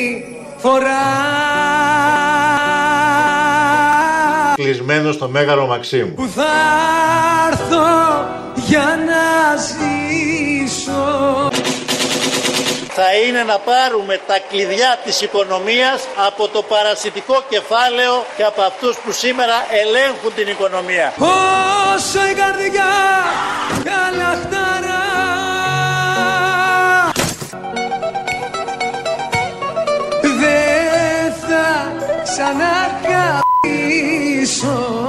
φορά 0.58 0.98
Κλεισμένο 4.64 5.12
στο 5.12 5.28
Μέγαρο 5.28 5.68
Μαξίμου. 5.68 6.14
που 6.14 6.30
θα 6.36 6.52
έρθω 7.52 7.88
για 8.56 9.00
να 9.10 9.56
ζήσω 9.56 11.50
θα 12.94 13.16
είναι 13.28 13.44
να 13.44 13.58
πάρουμε 13.58 14.20
τα 14.28 14.40
κλειδιά 14.50 15.00
της 15.06 15.22
οικονομίας 15.22 16.08
από 16.28 16.48
το 16.48 16.62
παρασιτικό 16.62 17.44
κεφάλαιο 17.50 18.26
και 18.38 18.44
από 18.44 18.62
αυτούς 18.62 18.98
που 18.98 19.12
σήμερα 19.12 19.66
ελέγχουν 19.82 20.34
την 20.36 20.48
οικονομία. 20.48 21.14
Όσο 21.18 22.20
η 22.32 22.34
καρδιά 22.34 22.92
καλαχταρά 23.84 25.04
Δεν 30.22 31.34
θα 31.48 31.92
ξανακαπήσω 32.24 32.89
Έλα 34.50 35.09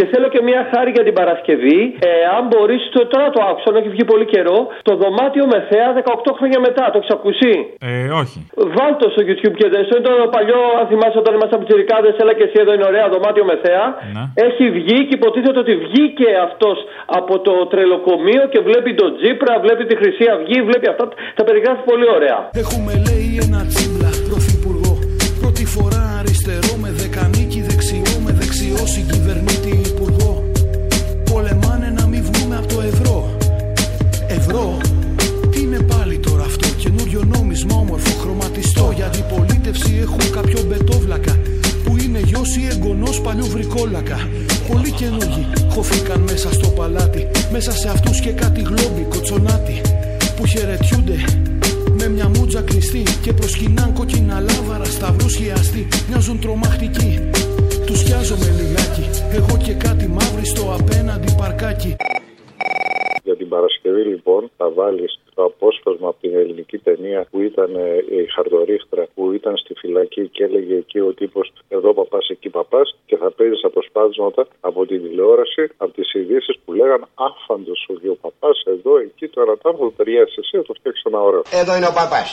Και 0.00 0.08
θέλω 0.12 0.28
και 0.34 0.42
μια 0.48 0.60
χάρη 0.72 0.90
για 0.96 1.04
την 1.08 1.14
Παρασκευή. 1.20 1.80
Ε, 2.08 2.10
αν 2.36 2.42
μπορείς, 2.50 2.82
το, 2.94 3.00
τώρα 3.12 3.26
το 3.34 3.40
άκουσα, 3.50 3.66
ενώ 3.70 3.78
έχει 3.82 3.90
βγει 3.94 4.04
πολύ 4.12 4.26
καιρό. 4.34 4.58
Το 4.88 4.92
δωμάτιο 5.02 5.44
με 5.52 5.58
θέα 5.70 5.88
18 6.28 6.38
χρόνια 6.38 6.58
μετά. 6.66 6.84
Το 6.92 6.96
έχεις 7.00 7.12
ακούσει; 7.18 7.52
Ε, 7.90 7.92
όχι. 8.22 8.38
Βάλτο 8.76 9.04
στο 9.14 9.20
YouTube 9.28 9.56
και 9.60 9.68
δεν. 9.74 9.82
Είναι 9.90 10.02
το 10.08 10.14
παλιό, 10.36 10.60
αν 10.78 10.84
θυμάσαι, 10.90 11.18
όταν 11.22 11.32
ήμασταν 11.38 11.58
πιτσιρικάδε, 11.60 12.10
έλα 12.22 12.32
και 12.38 12.44
εσύ 12.48 12.56
εδώ 12.64 12.72
είναι 12.76 12.86
ωραία 12.92 13.06
δωμάτιο 13.14 13.44
με 13.50 13.56
θέα. 13.64 13.86
Έχει 14.46 14.64
βγει 14.76 14.98
και 15.08 15.14
υποτίθεται 15.20 15.60
ότι 15.64 15.74
βγήκε 15.84 16.28
αυτός 16.46 16.76
από 17.18 17.34
το 17.46 17.54
τρελοκομείο 17.72 18.42
και 18.52 18.60
βλέπει 18.68 18.90
τον 19.00 19.10
Τζίπρα, 19.16 19.52
βλέπει 19.64 19.82
τη 19.90 19.94
Χρυσή 20.00 20.24
Αυγή, 20.34 20.58
βλέπει 20.68 20.86
αυτά. 20.92 21.04
Τα 21.38 21.42
περιγράφει 21.48 21.82
πολύ 21.90 22.06
ωραία. 22.16 22.38
Έχουμε 22.62 22.92
λέει 23.06 23.28
ένα 23.46 23.60
τσίμπλα 23.70 24.10
πρωθυπουργό 24.28 24.92
Πρώτη 25.42 25.64
φορά 25.74 26.02
αριστερό 26.20 26.72
με 26.82 26.90
δεκανίκη 27.00 27.60
δεξιό 27.68 28.14
Με 28.24 28.32
δεξιό 28.40 28.80
συγκυβερνήτη 28.94 29.19
βάλεις 64.80 65.20
το 65.34 65.44
απόσπασμα 65.44 66.08
από 66.08 66.20
την 66.20 66.34
ελληνική 66.34 66.78
ταινία 66.78 67.26
που 67.30 67.40
ήταν 67.40 67.70
ε, 67.74 68.04
η 68.22 68.26
Χαρδορίχτρα 68.34 69.06
που 69.14 69.32
ήταν 69.32 69.56
στη 69.56 69.74
φυλακή 69.74 70.28
και 70.28 70.44
έλεγε 70.44 70.76
εκεί 70.76 70.98
ο 71.00 71.12
τύπος 71.12 71.52
εδώ 71.68 71.94
παπάς 71.94 72.28
εκεί 72.28 72.48
παπάς 72.48 72.96
και 73.06 73.16
θα 73.16 73.30
παίζεις 73.30 73.64
αποσπάσματα 73.64 74.46
από 74.60 74.86
την 74.86 75.02
τηλεόραση 75.02 75.62
από 75.76 75.92
τις 75.92 76.14
ειδήσεις 76.14 76.58
που 76.64 76.72
λέγαν 76.72 77.02
άφαντος 77.14 77.86
ο 77.88 77.94
δύο 77.94 78.14
παπάς 78.20 78.62
εδώ 78.66 78.98
εκεί 78.98 79.19
το 79.40 79.46
ανατάμ 79.48 79.72
θα 79.78 79.84
το 79.88 79.92
ταιριάσεις 79.98 80.36
εσύ 80.42 80.52
θα 80.60 80.64
το 80.68 80.74
φτιάξεις 80.78 81.04
ένα 81.10 81.20
ωραίο. 81.28 81.42
Εδώ 81.60 81.72
είναι 81.76 81.88
ο 81.92 81.94
παπάς. 82.00 82.28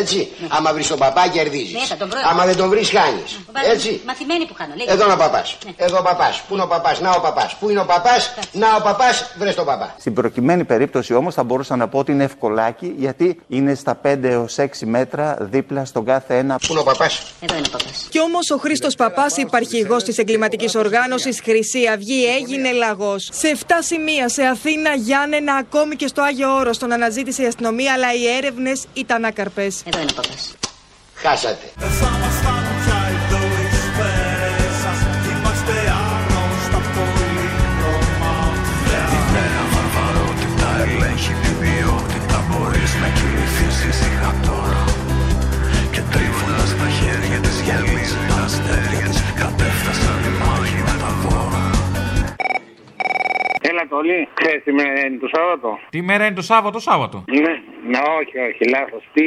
Έτσι. 0.00 0.18
Άμα 0.56 0.68
βρεις 0.74 0.86
τον 0.92 0.98
παπά, 1.04 1.22
κερδίζεις. 1.34 1.72
Ναι, 1.78 1.86
θα 1.92 1.96
τον 2.00 2.08
βρω. 2.10 2.20
Άμα 2.30 2.42
δεν 2.48 2.56
τον 2.60 2.68
βρεις, 2.72 2.88
χάνεις. 2.96 3.30
Έτσι. 3.72 3.90
Μαθημένη 4.06 4.44
που 4.48 4.54
κάνω. 4.60 4.72
λέγε. 4.76 4.90
Εδώ 4.94 5.04
είναι 5.04 5.16
ο 5.18 5.22
παπάς. 5.24 5.48
Ναι. 5.64 5.72
Εδώ 5.86 5.98
ο 5.98 6.02
παπάς. 6.02 6.34
Πού 6.46 6.52
είναι 6.54 6.62
ο 6.62 6.70
παπάς, 6.74 7.00
να 7.00 7.10
ο 7.18 7.20
παπάς. 7.20 7.50
Πού 7.58 7.64
είναι 7.70 7.80
ο 7.80 7.86
παπάς, 7.94 8.22
να 8.52 8.68
ο 8.78 8.82
παπάς, 8.88 9.34
βρες 9.38 9.54
τον 9.54 9.64
παπά. 9.64 9.94
Στην 9.98 10.14
προκειμένη 10.14 10.64
περίπτωση 10.64 11.14
όμως 11.14 11.34
θα 11.34 11.42
μπορούσα 11.42 11.76
να 11.76 11.88
πω 11.88 11.98
ότι 11.98 12.12
είναι 12.12 12.24
ευκολάκι 12.24 12.94
γιατί 12.96 13.40
είναι 13.48 13.74
στα 13.74 13.94
5 13.94 14.28
έως 14.28 14.58
6 14.58 14.86
μέτρα 14.86 15.36
δίπλα 15.40 15.84
στον 15.84 16.04
κάθε 16.04 16.36
ένα. 16.38 16.58
Πού 16.58 16.66
είναι 16.70 16.80
ο 16.80 16.84
παπάς; 16.84 17.32
Εδώ 17.40 17.56
είναι 17.56 17.66
ο 17.66 17.70
παπάς. 17.70 18.06
Κι 18.10 18.20
όμως 18.20 18.50
ο 18.50 18.56
Χρήστος 18.56 18.94
Παπάς, 18.94 19.36
υπαρχηγός 19.36 20.04
της 20.04 20.18
εγκληματικής 20.18 20.74
οργάνωσης 20.74 21.40
Χρυσή 21.44 21.86
Αυγή, 21.94 22.24
έγινε 22.38 22.72
λαγός. 22.72 23.28
Σε 23.32 23.48
7 23.48 23.82
σημεία 23.82 24.28
σε 24.28 24.42
Αθήνα, 24.42 24.94
Γιάννενα, 24.94 25.54
ακόμη 25.54 25.96
και 25.96 26.06
στο 26.06 26.22
Άγιο 26.22 26.39
Όρο, 26.44 26.70
τον 26.70 26.92
αναζήτησε 26.92 27.42
η 27.42 27.46
αστυνομία, 27.46 27.92
αλλά 27.92 28.14
οι 28.14 28.26
έρευνε 28.36 28.72
ήταν 28.92 29.24
άκαρπε. 29.24 29.62
Εδώ 29.62 30.00
είναι 30.00 30.10
ο 30.10 30.14
παπάς. 30.14 30.54
Χάσατε. 31.14 31.72
Νέα 39.32 39.64
βαρβαρότητα 39.72 40.68
ελέγχει 40.82 41.34
την 41.42 41.54
ποιότητα 41.60 42.38
Μπορείς 42.48 42.92
να 43.02 43.08
κινηθείς 43.16 43.84
ήσυχα 43.88 44.34
τώρα 44.46 44.84
Και 45.92 46.02
τρίβοντας 46.10 46.70
τα 46.78 46.88
χέρια 46.98 47.38
της 47.40 47.60
γυαλίζει 47.60 48.20
τα 48.28 48.38
αστέρια 48.44 49.08
της 49.08 49.22
Κατέφτασαν 49.40 50.20
οι 50.26 50.32
μάγοι 50.40 50.80
με 50.86 50.94
τα 51.02 51.10
δώρα 51.22 51.69
Έλα 53.90 53.98
το 54.02 54.08
όλοι. 54.08 54.28
Ξέρεις 54.40 54.62
τι 54.64 54.72
μέρα 54.72 55.06
είναι 55.06 55.18
το 55.18 55.28
Σάββατο; 55.36 55.78
Τι 55.90 56.02
μέρα 56.02 56.24
είναι 56.26 56.34
το 56.34 56.42
Σάββατο, 56.42 56.78
Σάββατο; 56.78 57.24
Ναι, 57.26 57.54
ναι, 57.90 57.98
όχι, 58.20 58.36
όχι, 58.48 58.62
λάθος. 58.74 59.02
Τι 59.12 59.24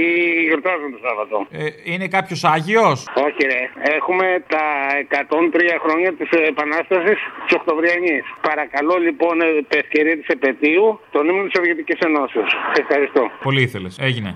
γιορτάζουν 0.48 0.90
το 0.96 1.00
Σάββατο; 1.08 1.36
Ε, 1.52 1.66
είναι 1.92 2.08
κάποιος 2.08 2.44
Άγιος; 2.44 3.00
Όχι 3.28 3.42
ρε, 3.52 3.62
έχουμε 3.96 4.28
τα 4.54 4.66
103 5.10 5.80
χρόνια 5.84 6.14
της 6.14 6.30
Επανάστασης 6.52 7.20
της 7.46 7.54
Οκτωβριανής. 7.60 8.24
Παρακαλώ 8.42 8.96
λοιπόν 9.08 9.42
ε, 9.42 9.48
τα 9.72 9.78
ευκαιρία 9.84 10.18
της 10.18 10.28
επαιτίου 10.28 11.00
τον 11.12 11.28
ύμνο 11.30 11.44
της 11.44 11.52
Σοβιετικής 11.56 12.00
Ενώσεως. 12.08 12.52
Ευχαριστώ. 12.82 13.24
Πολύ 13.44 13.62
ήθελες. 13.62 13.98
Έγινε. 14.08 14.36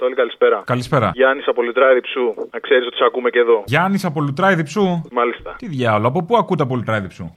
Αποστόλη 0.00 0.14
καλησπέρα. 0.22 0.62
Καλησπέρα. 0.66 1.10
Γιάννης 1.14 1.46
από 1.48 1.62
Λουτράδι 1.62 2.00
Ψού. 2.00 2.34
Να 2.52 2.58
ξέρεις 2.58 2.86
ότι 2.86 2.96
σε 2.96 3.04
ακούμε 3.04 3.30
και 3.30 3.38
εδώ. 3.38 3.62
Γιάννης 3.66 4.04
από 4.04 4.20
Λουτράιδη 4.20 4.62
Ψού. 4.62 5.02
Μάλιστα. 5.12 5.54
Τι 5.58 5.66
διάλογο, 5.66 6.08
από 6.08 6.22
πού 6.24 6.36
ακούτε 6.36 6.62
από 6.62 6.74
Λουτράιδη 6.76 7.06
Ψού. 7.06 7.32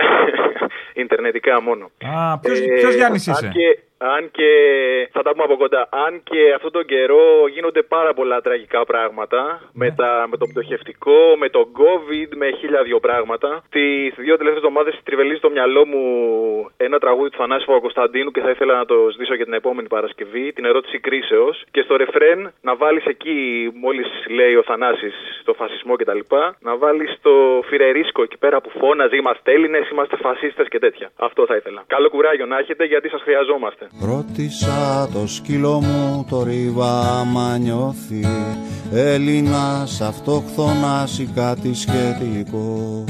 Ιντερνετικά 1.03 1.61
μόνο. 1.61 1.85
Α, 2.15 2.39
ποιος 2.39 2.59
Ε, 2.59 2.95
Γιάννης 2.95 3.27
αν 3.27 3.33
είσαι; 3.33 3.49
και, 3.53 3.67
αν 4.03 4.31
και 4.31 4.49
θα 5.11 5.21
τα 5.21 5.31
πούμε 5.31 5.43
από 5.43 5.57
κοντά. 5.57 5.87
Αν 5.89 6.23
και 6.23 6.53
αυτόν 6.55 6.71
τον 6.71 6.85
καιρό 6.85 7.47
γίνονται 7.53 7.81
πάρα 7.81 8.13
πολλά 8.13 8.41
τραγικά 8.41 8.85
πράγματα. 8.85 9.61
Με, 9.73 9.91
τα, 9.91 10.27
με 10.29 10.37
το 10.37 10.45
πτωχευτικό, 10.45 11.35
με 11.37 11.49
το 11.49 11.67
COVID, 11.81 12.29
με 12.35 12.51
χίλια 12.59 12.83
δυο 12.83 12.99
πράγματα. 12.99 13.63
Τις 13.69 14.13
δύο 14.15 14.37
τελευταίες 14.37 14.63
εβδομάδες 14.63 14.99
τριβελίζει 15.03 15.37
στο 15.37 15.49
μυαλό 15.49 15.85
μου 15.85 16.03
ένα 16.77 16.99
τραγούδι 16.99 17.29
του 17.29 17.37
Θανάση 17.37 17.65
Παπακοσταντίνου 17.65 18.31
και 18.31 18.41
θα 18.41 18.49
ήθελα 18.49 18.73
να 18.77 18.85
το 18.85 18.95
ζητήσω 19.11 19.35
για 19.35 19.45
την 19.45 19.53
επόμενη 19.53 19.87
Παρασκευή. 19.87 20.53
Την 20.53 20.65
ερώτηση 20.65 20.99
κρίσεως. 20.99 21.63
Και 21.71 21.81
στο 21.81 21.95
ρεφρέν 21.95 22.53
να 22.61 22.75
βάλεις 22.75 23.05
εκεί, 23.05 23.71
μόλις 23.73 24.07
λέει 24.29 24.55
ο 24.55 24.63
Θανάσης 24.63 25.13
το 25.43 25.53
φασισμό 25.53 25.95
κτλ. 25.95 26.19
Να 26.59 26.77
βάλεις 26.77 27.19
το 27.21 27.63
φιρερίσκο 27.69 28.21
εκεί 28.23 28.37
πέρα 28.37 28.61
που 28.61 28.69
φώναζε 28.69 29.15
Είμαστε 29.15 29.51
Έλληνες, 29.51 29.89
είμαστε 29.89 30.15
φασίστες 30.15 30.67
και 30.67 30.79
τέτοια. 30.79 31.11
Αυτό 31.15 31.45
θα 31.45 31.55
ήθελα. 31.55 31.83
Καλό 31.87 32.09
κουράγιο 32.09 32.45
να 32.45 32.57
έχετε 32.57 32.83
γιατί 32.85 33.09
σας 33.09 33.21
χρειαζόμαστε. 33.21 33.87
Ρώτησα 33.99 35.07
το 35.13 35.27
σκύλο 35.27 35.81
μου 35.81 36.25
το 36.29 36.43
ρίβα 36.43 37.19
άμα 37.19 37.57
νιώθει 37.57 38.27
Έλληνας 38.93 40.01
αυτοχθονάς 40.01 41.19
ή 41.19 41.29
κάτι 41.35 41.73
σχετικό 41.73 43.03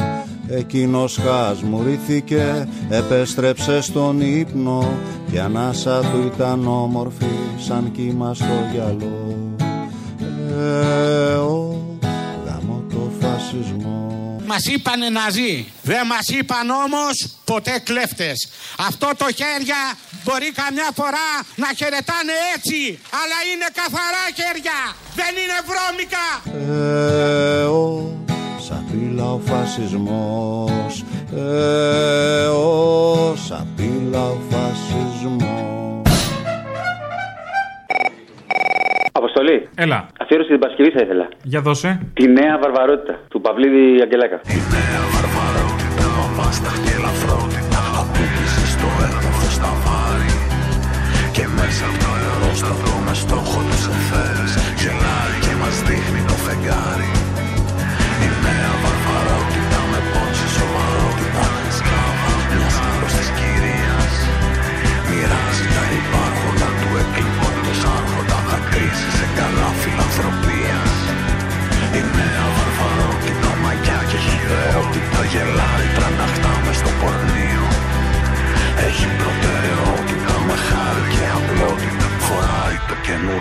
Εκείνος 0.48 1.20
χασμουρήθηκε, 1.26 2.68
επέστρεψε 2.90 3.82
στον 3.82 4.22
ύπνο 4.22 4.98
Και 5.32 5.40
ανάσα 5.40 6.00
του 6.00 6.32
ήταν 6.36 6.68
όμορφη 6.68 7.26
σαν 7.68 7.92
κύμα 7.92 8.34
στο 8.34 8.70
γυαλό 8.72 9.38
Ε, 10.60 11.34
ο, 11.34 11.82
γαμώ 12.46 12.84
το 12.90 13.12
φασισμό 13.20 14.04
Μας 14.46 14.66
είπανε 14.66 15.10
ναζί. 15.10 15.66
Δεν 15.82 16.06
μας 16.06 16.28
είπαν 16.28 16.70
όμως 16.70 17.28
ποτέ 17.46 17.82
κλέφτες. 17.84 18.50
Αυτό 18.78 19.10
το 19.18 19.26
χέρια 19.26 19.76
μπορεί 20.24 20.50
καμιά 20.62 20.90
φορά 21.00 21.28
να 21.64 21.70
χαιρετάνε 21.80 22.36
έτσι. 22.56 22.80
Αλλά 23.22 23.38
είναι 23.50 23.68
καθαρά 23.82 24.24
χέρια. 24.40 24.78
Δεν 25.20 25.34
είναι 25.42 25.58
βρώμικα. 25.70 26.26
Ε, 26.70 27.64
ο, 27.64 27.82
σαπίλα 28.68 29.32
ο 29.32 29.40
φασισμός 29.50 31.04
Ε, 31.36 32.46
ο, 32.46 33.36
σαπίλα 33.48 34.24
ο 34.30 34.38
φασισμός 34.50 35.52
Αποστολή. 39.12 39.70
Έλα. 39.76 40.08
Αφιέρωση 40.20 40.50
την 40.50 40.60
Παρασκευή 40.60 40.90
θα 40.92 41.02
ήθελα. 41.04 41.30
Για 41.44 41.62
δώσε. 41.62 42.00
Τη 42.14 42.28
νέα 42.28 42.58
βαρβαρότητα 42.62 43.20
του 43.30 43.42
Παυλίδη 43.42 44.02
Αγγελάκα. 44.02 44.42
Βάστα 46.36 46.70
και 46.86 46.93
ελαφρότητα 46.93 46.93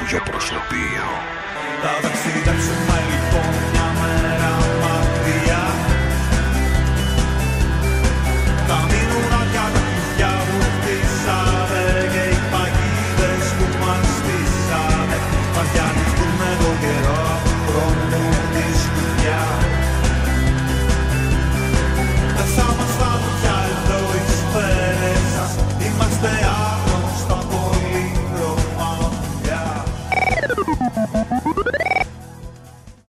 καινούριο 0.02 0.22
προσωπείο. 0.30 1.08
Θα 1.82 1.92
ταξιδέψουμε 2.02 2.96
λοιπόν 3.10 3.52
μια 3.72 3.86
μέρα. 4.00 4.61